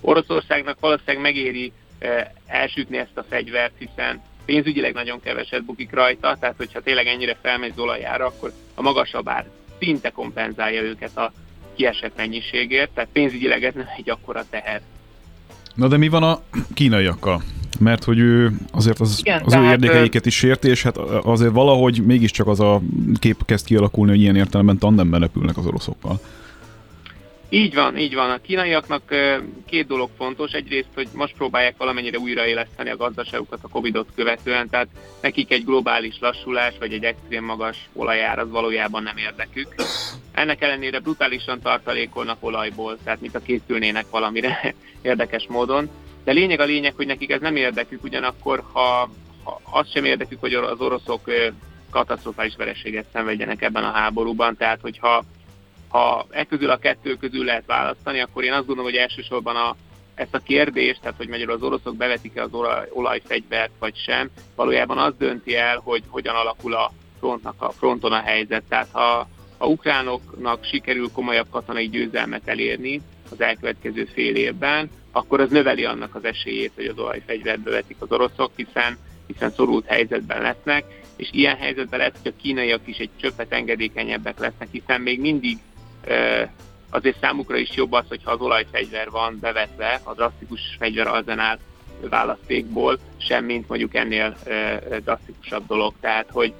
Oroszországnak 0.00 0.80
valószínűleg 0.80 1.22
megéri 1.22 1.72
elsütni 2.46 2.96
ezt 2.96 3.16
a 3.16 3.24
fegyvert, 3.28 3.74
hiszen 3.78 4.22
pénzügyileg 4.44 4.94
nagyon 4.94 5.20
keveset 5.20 5.64
bukik 5.64 5.92
rajta, 5.92 6.36
tehát 6.40 6.56
hogyha 6.56 6.80
tényleg 6.80 7.06
ennyire 7.06 7.36
felmegy 7.42 7.70
az 7.70 7.78
olajára, 7.78 8.26
akkor 8.26 8.52
a 8.74 8.82
magasabb 8.82 9.28
ár 9.28 9.46
szinte 9.78 10.10
kompenzálja 10.10 10.82
őket 10.82 11.16
a 11.16 11.32
kiesett 11.76 12.16
mennyiségért, 12.16 12.90
tehát 12.90 13.10
pénzügyileg 13.12 13.64
ez 13.64 13.74
nem 13.74 13.86
egy 13.96 14.10
akkora 14.10 14.44
teher. 14.50 14.80
Na 15.74 15.88
de 15.88 15.96
mi 15.96 16.08
van 16.08 16.22
a 16.22 16.40
kínaiakkal? 16.74 17.42
Mert 17.78 18.04
hogy 18.04 18.18
ő 18.18 18.52
azért 18.72 19.00
az, 19.00 19.18
Igen, 19.18 19.42
az 19.44 19.54
ő 19.54 19.64
érdekeiket 19.64 20.26
is 20.26 20.36
sérti, 20.36 20.68
és 20.68 20.82
hát 20.82 20.96
azért 21.22 21.52
valahogy 21.52 22.02
mégiscsak 22.06 22.46
az 22.46 22.60
a 22.60 22.80
kép 23.18 23.44
kezd 23.44 23.66
kialakulni, 23.66 24.10
hogy 24.10 24.20
ilyen 24.20 24.36
értelemben 24.36 24.78
tandemben 24.78 25.20
repülnek 25.20 25.56
az 25.56 25.66
oroszokkal. 25.66 26.20
Így 27.52 27.74
van, 27.74 27.96
így 27.96 28.14
van. 28.14 28.30
A 28.30 28.40
kínaiaknak 28.40 29.02
két 29.66 29.86
dolog 29.86 30.10
fontos. 30.16 30.52
Egyrészt, 30.52 30.88
hogy 30.94 31.08
most 31.14 31.34
próbálják 31.34 31.76
valamennyire 31.76 32.18
újraéleszteni 32.18 32.90
a 32.90 32.96
gazdaságukat 32.96 33.58
a 33.62 33.68
Covid-ot 33.68 34.08
követően, 34.14 34.68
tehát 34.68 34.88
nekik 35.20 35.52
egy 35.52 35.64
globális 35.64 36.16
lassulás 36.20 36.74
vagy 36.78 36.92
egy 36.92 37.04
extrém 37.04 37.44
magas 37.44 37.76
olajár 37.92 38.38
az 38.38 38.50
valójában 38.50 39.02
nem 39.02 39.16
érdekük. 39.16 39.74
Ennek 40.32 40.62
ellenére 40.62 40.98
brutálisan 40.98 41.60
tartalékolnak 41.60 42.36
olajból, 42.40 42.98
tehát 43.04 43.20
mint 43.20 43.34
a 43.34 43.42
készülnének 43.42 44.06
valamire 44.10 44.74
érdekes 45.02 45.46
módon. 45.48 45.90
De 46.24 46.32
lényeg 46.32 46.60
a 46.60 46.64
lényeg, 46.64 46.94
hogy 46.96 47.06
nekik 47.06 47.30
ez 47.30 47.40
nem 47.40 47.56
érdekük, 47.56 48.04
ugyanakkor 48.04 48.62
ha, 48.72 49.10
ha 49.42 49.60
az 49.70 49.90
sem 49.90 50.04
érdekük, 50.04 50.40
hogy 50.40 50.54
az 50.54 50.80
oroszok 50.80 51.30
katasztrofális 51.90 52.54
vereséget 52.56 53.06
szenvedjenek 53.12 53.62
ebben 53.62 53.84
a 53.84 53.90
háborúban, 53.90 54.56
tehát 54.56 54.80
hogyha 54.80 55.24
ha 55.90 56.26
e 56.30 56.44
közül 56.44 56.70
a 56.70 56.76
kettő 56.76 57.14
közül 57.14 57.44
lehet 57.44 57.66
választani, 57.66 58.20
akkor 58.20 58.44
én 58.44 58.52
azt 58.52 58.66
gondolom, 58.66 58.90
hogy 58.90 59.00
elsősorban 59.00 59.56
a, 59.56 59.76
ezt 60.14 60.34
a 60.34 60.38
kérdést, 60.38 61.00
tehát 61.00 61.16
hogy 61.16 61.28
magyarul 61.28 61.54
az 61.54 61.62
oroszok 61.62 61.96
bevetik-e 61.96 62.42
az 62.42 62.52
olaj, 62.52 62.88
olajfegyvert 62.92 63.70
vagy 63.78 63.96
sem, 63.96 64.30
valójában 64.54 64.98
az 64.98 65.14
dönti 65.18 65.56
el, 65.56 65.78
hogy 65.84 66.02
hogyan 66.08 66.34
alakul 66.34 66.74
a 66.74 66.92
frontnak 67.18 67.62
a 67.62 67.70
fronton 67.70 68.12
a 68.12 68.20
helyzet. 68.20 68.62
Tehát 68.68 68.88
ha 68.92 69.28
a 69.58 69.66
ukránoknak 69.66 70.64
sikerül 70.64 71.10
komolyabb 71.12 71.50
katonai 71.50 71.88
győzelmet 71.88 72.48
elérni 72.48 73.00
az 73.30 73.40
elkövetkező 73.40 74.04
fél 74.04 74.36
évben, 74.36 74.90
akkor 75.12 75.40
az 75.40 75.50
növeli 75.50 75.84
annak 75.84 76.14
az 76.14 76.24
esélyét, 76.24 76.72
hogy 76.74 76.86
az 76.86 76.98
olajfegyvert 76.98 77.60
bevetik 77.60 77.96
az 77.98 78.12
oroszok, 78.12 78.52
hiszen, 78.56 78.98
hiszen 79.26 79.50
szorult 79.50 79.86
helyzetben 79.86 80.42
lesznek, 80.42 80.84
és 81.16 81.28
ilyen 81.32 81.56
helyzetben 81.56 81.98
lehet, 81.98 82.18
hogy 82.22 82.32
a 82.36 82.42
kínaiak 82.42 82.80
is 82.84 82.96
egy 82.96 83.10
csöppet 83.16 83.52
engedékenyebbek 83.52 84.38
lesznek, 84.38 84.68
hiszen 84.70 85.00
még 85.00 85.20
mindig 85.20 85.58
azért 86.90 87.20
számukra 87.20 87.56
is 87.56 87.70
jobb 87.74 87.92
az, 87.92 88.04
hogyha 88.08 88.30
az 88.30 88.40
olajfegyver 88.40 89.10
van 89.10 89.38
bevetve 89.40 90.00
a 90.02 90.14
drasztikus 90.14 90.60
fegyverarzenál 90.78 91.58
választékból, 92.08 92.98
semmint 93.16 93.68
mondjuk 93.68 93.94
ennél 93.94 94.36
drasztikusabb 95.04 95.66
dolog. 95.66 95.94
Tehát, 96.00 96.26
hogy, 96.30 96.52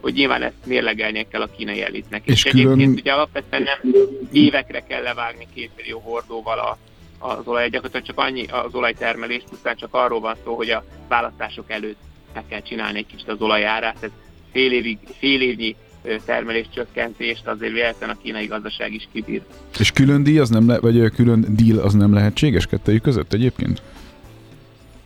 hogy 0.00 0.12
nyilván 0.12 0.42
ezt 0.42 0.66
mérlegelnie 0.66 1.28
kell 1.28 1.40
a 1.40 1.50
kínai 1.56 1.82
elitnek. 1.82 2.22
És, 2.24 2.44
és 2.44 2.50
külön... 2.50 2.72
egyébként 2.72 3.00
ugye 3.00 3.12
alapvetően 3.12 3.62
nem 3.62 3.92
évekre 4.32 4.80
kell 4.80 5.02
levágni 5.02 5.46
két 5.54 5.70
millió 5.76 5.98
hordóval 5.98 6.58
a, 6.58 6.78
az 7.18 7.46
olaj, 7.46 7.68
gyakorlatilag 7.68 8.06
csak 8.06 8.18
annyi 8.18 8.46
az 8.46 8.74
olajtermelés, 8.74 9.42
pusztán 9.48 9.76
csak 9.76 9.94
arról 9.94 10.20
van 10.20 10.36
szó, 10.44 10.54
hogy 10.54 10.70
a 10.70 10.84
választások 11.08 11.70
előtt 11.70 12.00
meg 12.34 12.44
kell 12.48 12.62
csinálni 12.62 12.98
egy 12.98 13.06
kicsit 13.06 13.28
az 13.28 13.40
olajárát, 13.40 14.02
ez 14.02 14.10
fél, 14.52 14.72
évig, 14.72 14.98
fél 15.18 15.42
évnyi 15.42 15.76
termelés 16.24 16.66
csökkentést 16.74 17.46
azért 17.46 17.72
véletlen 17.72 18.10
a 18.10 18.16
kínai 18.22 18.46
gazdaság 18.46 18.92
is 18.92 19.08
kibír. 19.12 19.42
És 19.78 19.92
külön 19.92 20.22
díj 20.22 20.38
az 20.38 20.48
nem 20.48 20.68
le, 20.68 20.78
vagy 20.78 21.10
külön 21.10 21.46
deal 21.48 21.78
az 21.78 21.94
nem 21.94 22.14
lehetséges 22.14 22.66
kettőjük 22.66 23.02
között 23.02 23.32
egyébként? 23.32 23.82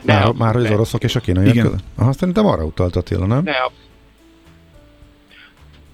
De 0.04 0.12
Már, 0.12 0.16
abszolút 0.16 0.38
már 0.38 0.54
hogy 0.54 0.64
az 0.64 0.70
oroszok 0.70 1.02
és 1.02 1.16
a 1.16 1.20
kínaiak 1.20 1.54
Igen. 1.54 1.64
között? 1.64 1.84
Aha, 1.94 2.12
szerintem 2.12 2.46
arra 2.46 2.64
utalt 2.64 2.96
Attila, 2.96 3.26
nem? 3.26 3.44
De 3.44 3.70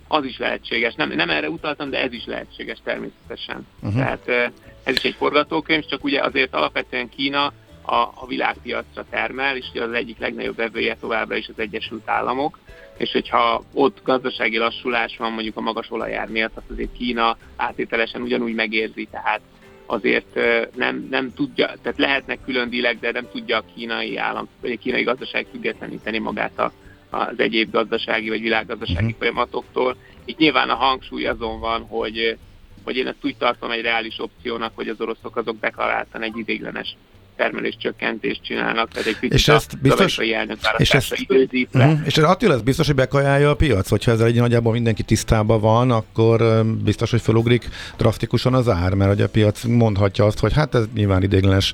az 0.09 0.25
is 0.25 0.39
lehetséges. 0.39 0.95
Nem, 0.95 1.13
nem 1.13 1.31
erre 1.31 1.49
utaltam, 1.49 1.91
de 1.91 2.03
ez 2.03 2.13
is 2.13 2.25
lehetséges 2.25 2.79
természetesen. 2.85 3.67
Uh-huh. 3.81 3.99
Tehát 3.99 4.53
ez 4.83 4.95
is 4.97 5.03
egy 5.03 5.15
forgatókönyv, 5.15 5.85
csak 5.85 6.05
ugye 6.05 6.21
azért 6.21 6.55
alapvetően 6.55 7.09
Kína 7.09 7.53
a, 7.83 7.95
a 7.95 8.27
világpiacra 8.29 9.05
termel, 9.11 9.57
és 9.57 9.67
ugye 9.71 9.83
az 9.83 9.93
egyik 9.93 10.19
legnagyobb 10.19 10.57
vevője 10.57 10.97
továbbra 11.01 11.37
is 11.37 11.49
az 11.49 11.59
Egyesült 11.59 12.09
Államok, 12.09 12.59
és 13.03 13.13
hogyha 13.13 13.63
ott 13.73 14.01
gazdasági 14.05 14.59
lassulás 14.59 15.17
van 15.17 15.33
mondjuk 15.33 15.57
a 15.57 15.61
magas 15.61 15.91
olajár 15.91 16.29
miatt, 16.29 16.57
azt 16.57 16.71
azért 16.71 16.93
Kína 16.93 17.37
átételesen 17.57 18.23
ugyanúgy 18.23 18.55
megérzi, 18.55 19.09
tehát 19.11 19.41
azért 19.87 20.41
nem, 20.75 21.07
nem 21.11 21.33
tudja, 21.35 21.67
tehát 21.83 21.99
lehetnek 21.99 22.39
külön 22.45 22.71
dílek, 22.71 23.01
de 23.01 23.11
nem 23.11 23.29
tudja 23.33 23.57
a 23.57 23.65
kínai 23.75 24.17
állam, 24.17 24.49
vagy 24.61 24.71
a 24.71 24.77
kínai 24.77 25.03
gazdaság 25.03 25.47
függetleníteni 25.51 26.19
magát 26.19 26.59
a, 26.59 26.73
az 27.11 27.39
egyéb 27.39 27.71
gazdasági 27.71 28.29
vagy 28.29 28.41
világgazdasági 28.41 29.05
uh-huh. 29.05 29.19
folyamatoktól. 29.19 29.97
Itt 30.25 30.39
nyilván 30.39 30.71
a 30.71 30.75
hangsúly 30.75 31.27
azon 31.27 31.61
van, 31.61 31.83
hogy, 31.83 32.37
hogy 32.85 32.97
én 32.97 33.07
ezt 33.07 33.25
úgy 33.25 33.37
tartom 33.37 33.71
egy 33.71 33.83
reális 33.83 34.19
opciónak, 34.19 34.73
hogy 34.75 34.89
az 34.89 35.01
oroszok 35.01 35.37
azok 35.37 35.61
deklaráltan 35.61 36.23
egy 36.23 36.37
idéglenes 36.37 36.97
termelés 37.37 37.77
csökkentést 37.81 38.43
csinálnak, 38.43 38.89
tehát 38.91 39.09
egy 39.09 39.15
picit 39.19 39.33
És 39.39 39.49
a 39.49 39.55
ezt 39.55 39.79
biztos- 39.81 40.19
elnök 40.19 40.59
és 40.77 40.91
ezt- 40.95 41.15
időzítve. 41.19 41.85
Uh-huh. 41.87 42.01
És 42.05 42.19
Attila, 42.19 42.55
ez 42.55 42.63
biztos, 42.63 42.87
hogy 42.87 42.95
bekajálja 42.95 43.51
a 43.51 43.55
piac? 43.55 43.89
Hogyha 43.89 44.11
ezzel 44.11 44.27
egy 44.27 44.35
nagyjából 44.35 44.73
mindenki 44.73 45.03
tisztában 45.03 45.61
van, 45.61 45.91
akkor 45.91 46.65
biztos, 46.85 47.11
hogy 47.11 47.21
felugrik 47.21 47.69
drasztikusan 47.97 48.55
az 48.55 48.69
ár, 48.69 48.95
mert 48.95 49.11
hogy 49.11 49.21
a 49.23 49.29
piac 49.29 49.65
mondhatja 49.65 50.25
azt, 50.25 50.39
hogy 50.39 50.53
hát 50.53 50.75
ez 50.75 50.85
nyilván 50.95 51.23
idéglenes 51.23 51.73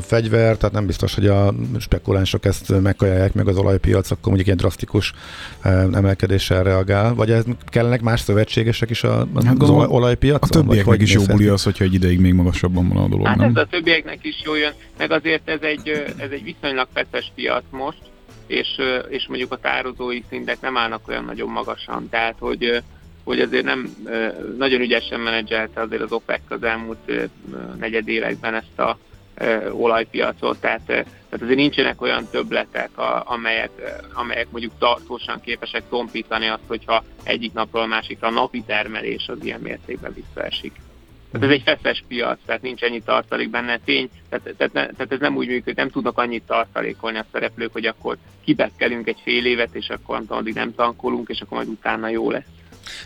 fegyver, 0.00 0.56
tehát 0.56 0.74
nem 0.74 0.86
biztos, 0.86 1.14
hogy 1.14 1.26
a 1.26 1.54
spekulánsok 1.78 2.44
ezt 2.44 2.80
megkajálják 2.82 3.32
meg 3.34 3.48
az 3.48 3.56
olajpiac, 3.56 4.10
akkor 4.10 4.24
mondjuk 4.24 4.46
ilyen 4.46 4.58
drasztikus 4.58 5.12
emelkedéssel 5.92 6.62
reagál, 6.62 7.14
vagy 7.14 7.30
ez 7.30 7.44
kellenek 7.66 8.00
más 8.00 8.20
szövetségesek 8.20 8.90
is 8.90 9.02
a, 9.04 9.26
az 9.34 9.44
Hát 9.44 9.56
gondolom, 9.58 9.90
olajpiacon? 9.92 10.40
A 10.42 10.52
többieknek 10.52 10.84
hogy 10.86 11.02
is 11.02 11.12
jó 11.12 11.22
buli 11.24 11.46
az, 11.46 11.62
hogyha 11.62 11.84
egy 11.84 11.94
ideig 11.94 12.20
még 12.20 12.32
magasabban 12.32 12.88
van 12.88 13.04
a 13.04 13.08
dolog, 13.08 13.26
Hát 13.26 13.36
nem? 13.36 13.48
ez 13.48 13.56
a 13.62 13.66
többieknek 13.70 14.18
is 14.22 14.42
jól 14.44 14.58
jön, 14.58 14.72
meg 14.98 15.10
azért 15.10 15.48
ez 15.48 15.60
egy, 15.60 15.88
ez 16.18 16.30
egy 16.30 16.42
viszonylag 16.42 16.88
feszes 16.94 17.32
piac 17.34 17.64
most, 17.70 18.02
és, 18.46 18.68
és 19.08 19.26
mondjuk 19.26 19.52
a 19.52 19.58
tározói 19.58 20.22
szintek 20.28 20.60
nem 20.60 20.76
állnak 20.76 21.08
olyan 21.08 21.24
nagyon 21.24 21.48
magasan, 21.48 22.08
tehát 22.08 22.36
hogy, 22.38 22.82
hogy 23.24 23.40
azért 23.40 23.64
nem 23.64 23.96
nagyon 24.58 24.80
ügyesen 24.80 25.20
menedzselte 25.20 25.80
azért 25.80 26.02
az 26.02 26.12
OPEC 26.12 26.40
az 26.48 26.62
elmúlt 26.62 27.12
negyed 27.78 28.08
években 28.08 28.54
ezt 28.54 28.78
a 28.78 28.98
olajpiacot, 29.70 30.60
tehát, 30.60 30.80
tehát 30.84 31.06
azért 31.30 31.56
nincsenek 31.56 32.02
olyan 32.02 32.28
többletek, 32.30 32.90
amelyek, 33.24 33.70
amelyek 34.12 34.50
mondjuk 34.50 34.72
tartósan 34.78 35.40
képesek 35.40 35.82
tompítani 35.88 36.46
azt, 36.46 36.62
hogyha 36.66 37.04
egyik 37.22 37.52
napról 37.52 37.82
a 37.82 37.86
másikra 37.86 38.28
a 38.28 38.30
napi 38.30 38.62
termelés 38.66 39.28
az 39.28 39.44
ilyen 39.44 39.60
mértékben 39.60 40.14
visszaesik. 40.14 40.72
Tehát 41.32 41.46
ez 41.46 41.52
egy 41.52 41.62
feszes 41.64 42.04
piac, 42.08 42.38
tehát 42.46 42.62
nincs 42.62 42.82
ennyi 42.82 43.00
tartalék 43.00 43.50
benne. 43.50 43.78
Tény, 43.84 44.10
tehát, 44.28 44.54
tehát, 44.56 44.72
ne- 44.72 44.86
tehát 44.86 45.12
ez 45.12 45.20
nem 45.20 45.36
úgy 45.36 45.46
működik, 45.46 45.76
nem 45.76 45.90
tudnak 45.90 46.18
annyit 46.18 46.42
tartalékolni 46.46 47.18
a 47.18 47.26
szereplők, 47.32 47.72
hogy 47.72 47.86
akkor 47.86 48.16
kibekkelünk 48.44 49.06
egy 49.06 49.20
fél 49.24 49.46
évet, 49.46 49.74
és 49.74 49.88
akkor 49.88 50.14
nem 50.14 50.26
tudom, 50.26 50.38
addig 50.38 50.54
nem 50.54 50.74
tankolunk, 50.74 51.28
és 51.28 51.40
akkor 51.40 51.56
majd 51.56 51.68
utána 51.68 52.08
jó 52.08 52.30
lesz. 52.30 52.46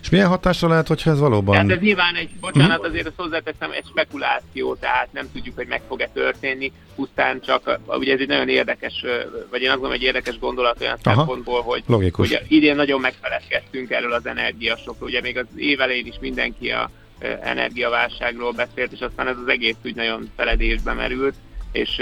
És 0.03 0.11
milyen 0.11 0.29
hatásra 0.29 0.68
lehet, 0.68 0.89
hogyha 0.89 1.11
ez 1.11 1.18
valóban... 1.18 1.55
Tehát 1.55 1.70
ez 1.70 1.81
nyilván 1.81 2.14
egy, 2.14 2.31
bocsánat, 2.41 2.85
azért 2.85 3.07
azt 3.07 3.16
hozzáteszem, 3.16 3.70
egy 3.70 3.87
spekuláció, 3.87 4.75
tehát 4.75 5.09
nem 5.12 5.29
tudjuk, 5.33 5.57
hogy 5.57 5.66
meg 5.66 5.83
fog-e 5.89 6.09
történni, 6.12 6.73
pusztán 6.95 7.41
csak, 7.41 7.81
ugye 7.87 8.12
ez 8.12 8.20
egy 8.20 8.29
nagyon 8.29 8.49
érdekes, 8.49 9.05
vagy 9.51 9.62
én 9.62 9.68
azt 9.68 9.79
gondolom, 9.79 9.93
egy 9.93 10.03
érdekes 10.03 10.39
gondolat 10.39 10.81
olyan 10.81 10.99
Aha. 11.03 11.16
szempontból, 11.16 11.62
hogy 11.62 11.83
Logikus. 11.87 12.29
Ugye 12.29 12.41
idén 12.49 12.77
nagyon 12.77 13.01
megfeledkeztünk 13.01 13.91
erről 13.91 14.12
az 14.12 14.27
energiasokról, 14.27 15.09
ugye 15.09 15.20
még 15.20 15.39
az 15.39 15.47
év 15.57 15.81
elején 15.81 16.07
is 16.07 16.16
mindenki 16.20 16.70
a 16.70 16.91
energiaválságról 17.40 18.52
beszélt, 18.52 18.92
és 18.92 19.00
aztán 19.00 19.28
ez 19.28 19.36
az 19.36 19.48
egész 19.48 19.76
úgy 19.84 19.94
nagyon 19.94 20.30
feledésbe 20.36 20.92
merült, 20.92 21.34
és 21.72 21.98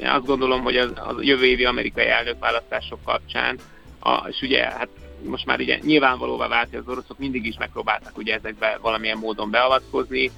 én 0.00 0.08
azt 0.08 0.26
gondolom, 0.26 0.62
hogy 0.62 0.76
az, 0.76 0.92
az 0.94 1.22
jövő 1.22 1.44
évi 1.44 1.64
amerikai 1.64 2.06
elnökválasztások 2.06 2.98
kapcsán, 3.04 3.58
a, 4.00 4.28
és 4.28 4.40
ugye 4.42 4.64
hát 4.64 4.88
most 5.24 5.46
már 5.46 5.60
ugye 5.60 5.78
nyilvánvalóvá 5.82 6.48
vált, 6.48 6.68
hogy 6.70 6.78
az 6.78 6.88
oroszok 6.88 7.18
mindig 7.18 7.46
is 7.46 7.56
megpróbáltak 7.58 8.16
ugye 8.16 8.34
ezekbe 8.34 8.78
valamilyen 8.82 9.18
módon 9.18 9.50
beavatkozni, 9.50 10.30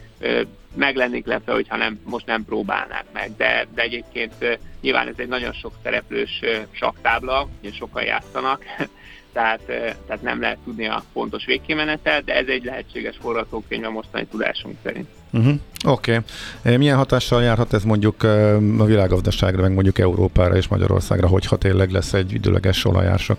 meg 0.75 0.97
lennék 0.97 1.27
lepve, 1.27 1.53
hogyha 1.53 1.77
nem, 1.77 2.01
most 2.05 2.27
nem 2.27 2.45
próbálnák 2.45 3.05
meg, 3.13 3.37
de, 3.37 3.67
de 3.75 3.83
egyébként 3.83 4.59
nyilván 4.81 5.09
ez 5.09 5.15
egy 5.17 5.29
nagyon 5.29 5.53
sok 5.53 5.73
szereplős 5.83 6.41
saktábla, 6.71 7.49
sokan 7.73 8.03
játszanak, 8.03 8.65
tehát, 9.33 9.61
tehát 10.07 10.23
nem 10.23 10.41
lehet 10.41 10.59
tudni 10.65 10.87
a 10.87 11.05
pontos 11.13 11.45
végkimenetet, 11.45 12.25
de 12.25 12.35
ez 12.35 12.47
egy 12.47 12.65
lehetséges 12.65 13.17
forgatókönyv 13.21 13.85
a 13.85 13.91
mostani 13.91 14.27
tudásunk 14.27 14.77
szerint. 14.83 15.09
Uh-huh. 15.31 15.55
Oké. 15.87 16.21
Okay. 16.63 16.77
Milyen 16.77 16.97
hatással 16.97 17.43
járhat 17.43 17.73
ez 17.73 17.85
mondjuk 17.85 18.23
a 18.79 18.85
világgazdaságra, 18.85 19.63
meg 19.63 19.73
mondjuk 19.73 19.99
Európára 19.99 20.57
és 20.57 20.69
Magyarországra, 20.69 21.27
hogyha 21.27 21.57
tényleg 21.57 21.91
lesz 21.91 22.13
egy 22.13 22.33
időleges 22.33 22.85
olajársak? 22.85 23.39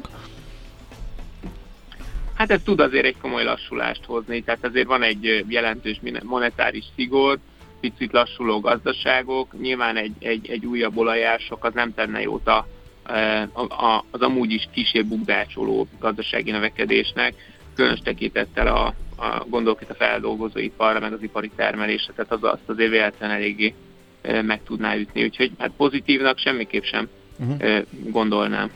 Hát 2.34 2.52
ez 2.52 2.62
tud 2.64 2.80
azért 2.80 3.06
egy 3.06 3.18
komoly 3.22 3.44
lassulást 3.44 4.06
hozni, 4.06 4.42
tehát 4.42 4.66
azért 4.66 4.88
van 4.88 5.04
egy 5.04 5.46
jelentős 5.48 6.02
monetáris 6.24 6.86
szigor, 6.96 7.40
picit 7.80 8.12
lassuló 8.12 8.60
gazdaságok, 8.60 9.62
nyilván 9.62 9.98
egy, 9.98 10.14
egy, 10.20 10.50
egy 10.50 10.66
újabb 10.66 10.98
olajások 10.98 11.66
az 11.66 11.74
nem 11.74 11.94
tenne 11.94 12.22
jót 12.22 12.48
a, 12.48 12.68
az 14.12 14.22
amúgy 14.22 14.52
is 14.52 14.68
kisebb 14.72 15.06
bukdácsoló 15.06 15.88
gazdasági 16.00 16.52
növekedésnek, 16.52 17.34
különös 17.76 18.00
tekintettel 18.00 18.68
a, 18.68 18.94
a 19.24 19.46
gondolok 19.50 19.82
itt 19.82 19.90
a 19.90 19.96
feldolgozóiparra, 19.96 21.00
meg 21.00 21.14
az 21.14 21.24
ipari 21.24 21.52
termelésre, 21.56 22.14
tehát 22.14 22.32
az, 22.32 22.44
azt 22.44 22.70
azért 22.70 22.92
véletlenül 22.92 23.36
eléggé 23.36 23.74
meg 24.22 24.62
tudná 24.66 24.96
ütni, 24.96 25.24
úgyhogy 25.24 25.52
hát 25.58 25.72
pozitívnak 25.78 26.38
semmiképp 26.38 26.84
sem 26.84 27.08
uh-huh. 27.40 27.82
gondolnám. 27.92 28.72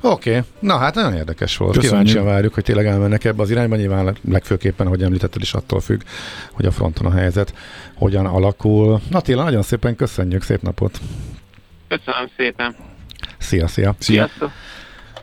Oké, 0.00 0.30
okay. 0.30 0.42
na 0.58 0.76
hát 0.76 0.94
nagyon 0.94 1.14
érdekes 1.14 1.56
volt. 1.56 1.74
Köszönjük. 1.74 1.90
Kíváncsian 1.90 2.24
várjuk, 2.24 2.54
hogy 2.54 2.64
tényleg 2.64 2.86
elmennek 2.86 3.24
ebbe 3.24 3.42
az 3.42 3.50
irányba. 3.50 3.76
Nyilván 3.76 4.16
legfőképpen, 4.28 4.86
ahogy 4.86 5.02
említetted 5.02 5.42
is 5.42 5.54
attól 5.54 5.80
függ, 5.80 6.00
hogy 6.52 6.66
a 6.66 6.70
fronton 6.70 7.06
a 7.06 7.10
helyzet 7.10 7.54
hogyan 7.94 8.26
alakul. 8.26 9.00
Attila, 9.12 9.42
nagyon 9.42 9.62
szépen 9.62 9.96
köszönjük, 9.96 10.42
szép 10.42 10.62
napot! 10.62 11.00
Köszönöm 11.88 12.28
szépen! 12.36 12.76
Szia, 13.38 13.66
szia! 13.66 13.94
Sziasztok! 13.98 14.50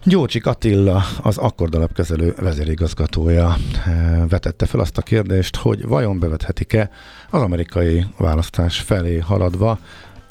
Gyócsik 0.04 0.46
Attila, 0.46 1.04
az 1.22 1.38
akkordalapkezelő 1.38 2.34
vezérigazgatója 2.41 3.56
eh, 3.86 4.22
vetette 4.30 4.66
fel 4.66 4.80
azt 4.80 4.98
a 4.98 5.02
kérdést, 5.02 5.56
hogy 5.56 5.88
vajon 5.88 6.20
bevethetik-e 6.20 6.89
az 7.30 7.41
amerikai 7.41 8.06
választás 8.18 8.80
felé 8.80 9.18
haladva 9.18 9.80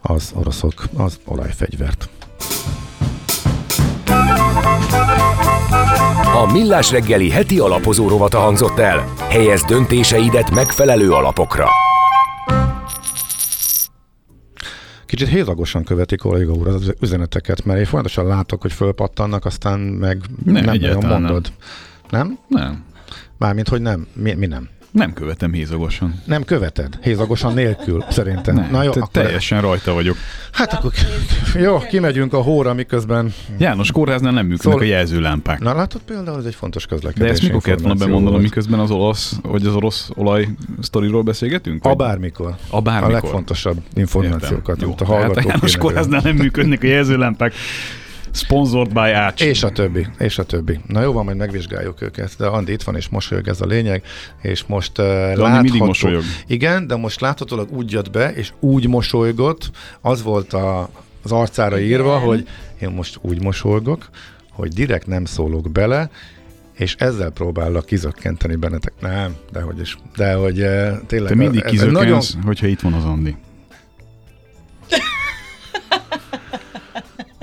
az 0.02 0.32
oroszok 0.34 0.84
az 0.96 1.20
olajfegyvert. 1.24 2.08
A 6.34 6.52
Millás 6.52 6.90
reggeli 6.90 7.30
heti 7.30 7.58
alapozó 7.58 8.08
rovata 8.08 8.38
hangzott 8.38 8.78
el. 8.78 9.12
Helyez 9.28 9.62
döntéseidet 9.62 10.50
megfelelő 10.50 11.10
alapokra. 11.12 11.68
Kicsit 15.14 15.28
hézagosan 15.28 15.84
követik 15.84 16.18
Kolléga 16.18 16.52
úr 16.52 16.68
az 16.68 16.94
üzeneteket, 17.00 17.64
mert 17.64 17.78
én 17.78 17.84
folyamatosan 17.84 18.26
látok, 18.26 18.62
hogy 18.62 18.72
fölpattannak, 18.72 19.44
aztán 19.44 19.80
meg 19.80 20.20
Nem, 20.44 20.54
nem, 20.54 20.64
nagyon 20.64 20.84
egyáltalán 20.84 21.10
nem. 21.10 21.22
mondod. 21.22 21.52
Nem? 22.10 22.38
Nem. 22.48 22.84
Mármint, 23.38 23.68
hogy 23.68 23.80
nem. 23.80 24.06
Mi, 24.12 24.32
mi 24.32 24.46
nem? 24.46 24.68
Nem 24.94 25.12
követem 25.12 25.52
hézagosan. 25.52 26.22
Nem 26.24 26.44
követed? 26.44 26.98
Hézagosan 27.02 27.54
nélkül, 27.54 28.04
szerintem. 28.10 28.54
Nem, 28.54 28.68
Na 28.70 28.82
jó, 28.82 28.90
te- 28.90 29.00
akkor, 29.00 29.22
teljesen 29.22 29.60
rajta 29.60 29.92
vagyok. 29.92 30.16
hát 30.52 30.72
akkor 30.72 30.92
jó, 31.54 31.78
kimegyünk 31.78 32.32
a 32.32 32.40
hóra, 32.40 32.74
miközben... 32.74 33.32
János 33.58 33.92
kórháznál 33.92 34.32
nem 34.32 34.46
működnek 34.46 34.72
Szól- 34.72 34.82
a 34.82 34.84
jelzőlámpák. 34.84 35.60
Na 35.60 35.74
látod 35.74 36.00
például, 36.06 36.38
ez 36.38 36.44
egy 36.44 36.54
fontos 36.54 36.86
közlekedés. 36.86 37.26
De 37.26 37.32
ezt 37.32 37.42
mikor 37.42 37.60
kellett 37.62 37.80
volna 37.80 37.98
bemondanom, 38.04 38.40
miközben 38.40 38.78
az 38.78 38.90
olasz, 38.90 39.36
vagy 39.42 39.66
az 39.66 39.74
orosz 39.74 40.10
olaj 40.14 40.48
sztoriról 40.80 41.22
beszélgetünk? 41.22 41.84
A 41.84 41.88
Vagy- 41.88 41.96
bármikor. 41.96 42.54
a 42.70 42.80
bármikor. 42.80 43.10
A 43.10 43.12
legfontosabb 43.20 43.76
információkat, 43.94 44.68
Értem. 44.76 44.88
amit 44.88 45.00
a 45.00 45.04
Jó, 45.08 45.10
hallgatók 45.14 45.36
hát 45.36 45.44
a 45.46 45.48
János 45.48 45.76
kórháznál 45.76 46.20
nem 46.24 46.36
működnek 46.36 46.82
a 46.82 46.86
jelzőlámpák. 46.86 47.54
Sponsored 48.34 48.92
by 48.92 49.10
Ács. 49.10 49.42
És 49.42 49.62
a 49.62 49.70
többi, 49.70 50.06
és 50.18 50.38
a 50.38 50.44
többi. 50.44 50.80
Na 50.86 51.02
jó, 51.02 51.12
van, 51.12 51.24
majd 51.24 51.36
megvizsgáljuk 51.36 52.02
őket, 52.02 52.34
de 52.38 52.46
Andi 52.46 52.72
itt 52.72 52.82
van, 52.82 52.96
és 52.96 53.08
mosolyog 53.08 53.48
ez 53.48 53.60
a 53.60 53.66
lényeg, 53.66 54.02
és 54.42 54.64
most 54.66 54.98
uh, 54.98 55.04
Andi 55.06 55.40
látható... 55.40 55.62
mindig 55.62 55.80
mosolyog. 55.80 56.22
Igen, 56.46 56.86
de 56.86 56.96
most 56.96 57.20
láthatólag 57.20 57.72
úgy 57.72 57.92
jött 57.92 58.10
be, 58.10 58.32
és 58.32 58.52
úgy 58.60 58.88
mosolygott, 58.88 59.70
az 60.00 60.22
volt 60.22 60.52
a, 60.52 60.90
az 61.22 61.32
arcára 61.32 61.80
írva, 61.80 62.18
hogy 62.18 62.48
én 62.80 62.90
most 62.90 63.18
úgy 63.20 63.42
mosolygok, 63.42 64.08
hogy 64.50 64.72
direkt 64.72 65.06
nem 65.06 65.24
szólok 65.24 65.72
bele, 65.72 66.10
és 66.72 66.94
ezzel 66.98 67.30
próbállak 67.30 67.86
kizökkenteni 67.86 68.54
bennetek. 68.54 68.92
Nem, 69.00 69.34
dehogy 69.52 69.80
is. 69.80 69.98
De 70.16 70.34
hogy 70.34 70.60
uh, 70.60 70.92
tényleg... 71.06 71.28
Te 71.28 71.34
mindig 71.34 71.64
kizökkensz, 71.64 72.32
nagyon... 72.32 72.46
hogyha 72.46 72.66
itt 72.66 72.80
van 72.80 72.92
az 72.92 73.04
Andi. 73.04 73.36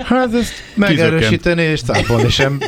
Hát 0.04 0.34
ezt 0.34 0.52
megerősíteni 0.74 1.62
és 1.62 1.82
cápolni 1.82 2.30
sem 2.30 2.58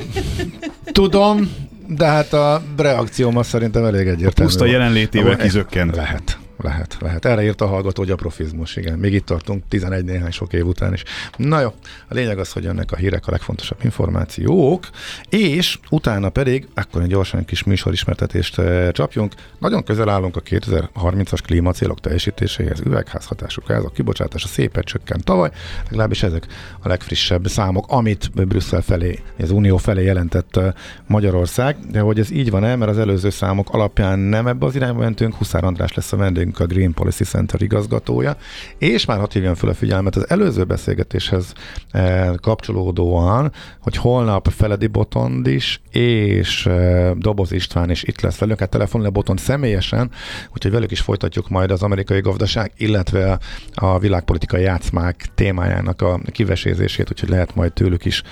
tudom, 0.93 1.51
de 1.89 2.07
hát 2.07 2.33
a 2.33 2.63
reakcióm 2.77 3.37
az 3.37 3.47
szerintem 3.47 3.85
elég 3.85 4.07
egyértelmű. 4.07 4.51
Puszta 4.51 4.65
jelenlétével 4.65 5.37
kizökkent. 5.37 5.97
Lehet. 5.97 6.39
Lehet, 6.57 6.97
lehet. 7.01 7.25
Erre 7.25 7.43
írt 7.43 7.61
a 7.61 7.67
hallgató, 7.67 8.03
hogy 8.03 8.11
a 8.11 8.17
profizmus, 8.17 8.77
igen. 8.77 8.99
Még 8.99 9.13
itt 9.13 9.27
tartunk 9.27 9.65
11 9.69 10.05
néhány 10.05 10.31
sok 10.31 10.53
év 10.53 10.67
után 10.67 10.93
is. 10.93 11.03
Na 11.37 11.61
jó, 11.61 11.69
a 12.09 12.15
lényeg 12.15 12.39
az, 12.39 12.53
hogy 12.53 12.67
ennek 12.67 12.93
a 12.93 12.97
hírek 12.97 13.27
a 13.27 13.31
legfontosabb 13.31 13.79
információk, 13.83 14.89
és 15.29 15.79
utána 15.91 16.29
pedig, 16.29 16.69
akkor 16.75 17.03
egy 17.03 17.09
gyorsan 17.09 17.41
egy 17.41 17.47
kis 17.47 17.63
műsorismertetést 17.63 18.59
eh, 18.59 18.91
csapjunk. 18.91 19.33
Nagyon 19.59 19.85
közel 19.85 20.09
állunk 20.09 20.37
a 20.37 20.41
2030-as 20.41 21.39
klímacélok 21.45 22.01
teljesítéséhez, 22.01 22.81
üvegházhatású 22.81 23.63
gázok 23.67 23.93
kibocsátása 23.93 24.49
szépen 24.49 24.83
csökkent 24.83 25.25
tavaly, 25.25 25.51
legalábbis 25.85 26.23
ezek 26.23 26.47
a 26.83 26.89
legfrissebb 26.89 27.47
számok, 27.47 27.85
amit 27.89 28.47
Brüsszel 28.47 28.83
felé, 28.83 29.19
az 29.39 29.51
Unió 29.51 29.77
felé 29.77 30.05
jelentett 30.05 30.57
eh, 30.57 30.73
Magyarország, 31.07 31.77
de 31.91 32.01
hogy 32.01 32.19
ez 32.19 32.31
így 32.31 32.51
van-e, 32.51 32.77
mert 32.77 32.91
az 32.91 32.99
előző 32.99 33.31
számok 33.31 33.71
alapján 33.71 34.19
nem 34.19 34.47
ebbe 34.47 34.67
az 34.67 34.75
irányba 34.75 35.01
mentünk, 35.01 35.35
Huszár 35.35 35.65
András 35.65 35.95
lesz 35.95 36.13
a 36.13 36.17
vendégünk, 36.45 36.59
a 36.59 36.67
Green 36.75 36.95
Policy 36.95 37.25
Center 37.25 37.63
igazgatója, 37.63 38.37
és 38.79 39.05
már 39.05 39.19
hat 39.19 39.33
hívjam 39.33 39.55
fel 39.55 39.69
a 39.69 39.75
figyelmet 39.75 40.17
az 40.17 40.31
előző 40.31 40.65
beszélgetéshez 40.65 41.53
eh, 41.91 42.31
kapcsolódóan, 42.41 43.53
hogy 43.81 43.97
holnap 43.97 44.49
Feledi 44.49 44.87
Botond 44.87 45.47
is, 45.47 45.81
és 45.91 46.67
eh, 46.67 47.11
Doboz 47.15 47.53
István 47.53 47.91
is 47.91 48.03
itt 48.03 48.21
lesz 48.21 48.39
velünk, 48.39 48.59
hát 48.59 48.71
telefonle 48.71 49.09
Botond 49.09 49.39
személyesen, 49.39 50.11
úgyhogy 50.53 50.71
velük 50.71 50.91
is 50.91 51.01
folytatjuk 51.01 51.49
majd 51.49 51.71
az 51.71 51.83
amerikai 51.83 52.21
gazdaság, 52.21 52.73
illetve 52.77 53.39
a 53.75 53.99
világpolitikai 53.99 54.63
játszmák 54.63 55.27
témájának 55.35 56.03
a 56.03 56.21
kivesézését, 56.27 57.11
úgyhogy 57.11 57.29
lehet 57.29 57.55
majd 57.55 57.73
tőlük 57.73 58.05
is 58.05 58.23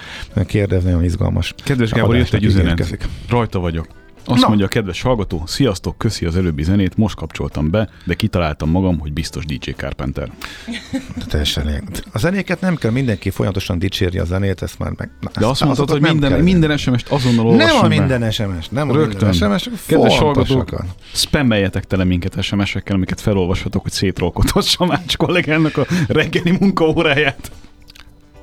kérdezni, 0.46 0.90
nagyon 0.90 1.04
izgalmas. 1.04 1.54
Kedves 1.64 1.90
Gábor, 1.90 2.16
jött 2.16 2.32
egy 2.32 2.44
üzenet. 2.44 3.08
Rajta 3.28 3.58
vagyok. 3.58 4.01
Azt 4.24 4.40
Na. 4.40 4.48
mondja 4.48 4.66
a 4.66 4.68
kedves 4.68 5.02
hallgató, 5.02 5.42
sziasztok, 5.46 5.98
köszi 5.98 6.26
az 6.26 6.36
előbbi 6.36 6.62
zenét, 6.62 6.96
most 6.96 7.14
kapcsoltam 7.14 7.70
be, 7.70 7.88
de 8.04 8.14
kitaláltam 8.14 8.70
magam, 8.70 8.98
hogy 8.98 9.12
biztos 9.12 9.44
DJ 9.44 9.70
Carpenter. 9.70 10.30
Teljesen 11.28 11.88
A 12.12 12.18
zenéket 12.18 12.60
nem 12.60 12.76
kell 12.76 12.90
mindenki 12.90 13.30
folyamatosan 13.30 13.78
dicsérni 13.78 14.18
a 14.18 14.24
zenét, 14.24 14.62
ezt 14.62 14.78
már 14.78 14.92
meg... 14.96 15.10
Na, 15.20 15.30
de 15.38 15.46
azt 15.46 15.64
mondtad, 15.64 15.90
hogy 15.90 16.00
minden, 16.00 16.40
minden 16.40 16.76
SMS-t 16.76 17.08
azonnal 17.08 17.56
Nem 17.56 17.76
a 17.76 17.88
minden 17.88 18.30
SMS, 18.30 18.68
nem 18.68 18.90
a 18.90 18.92
Rögtön. 18.92 19.28
minden 19.28 19.58
SMS, 19.58 19.68
Kedves 19.86 20.18
hallgatók, 20.18 20.84
spammeljetek 21.12 21.84
tele 21.84 22.04
minket 22.04 22.42
SMS-ekkel, 22.42 22.94
amiket 22.96 23.20
felolvashatok, 23.20 23.82
hogy 23.82 23.92
szétrolkodhassam 23.92 24.88
Mács 24.88 25.16
kollégának 25.16 25.76
a 25.76 25.86
reggeli 26.08 26.56
munkaóráját. 26.60 27.50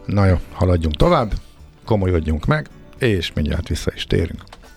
Na 0.06 0.26
jó, 0.26 0.36
haladjunk 0.54 0.96
tovább, 0.96 1.34
komolyodjunk 1.86 2.46
meg, 2.46 2.68
és 3.00 3.32
mindjárt 3.34 3.68
vissza 3.68 3.92
is 3.96 4.06
térünk. 4.06 4.44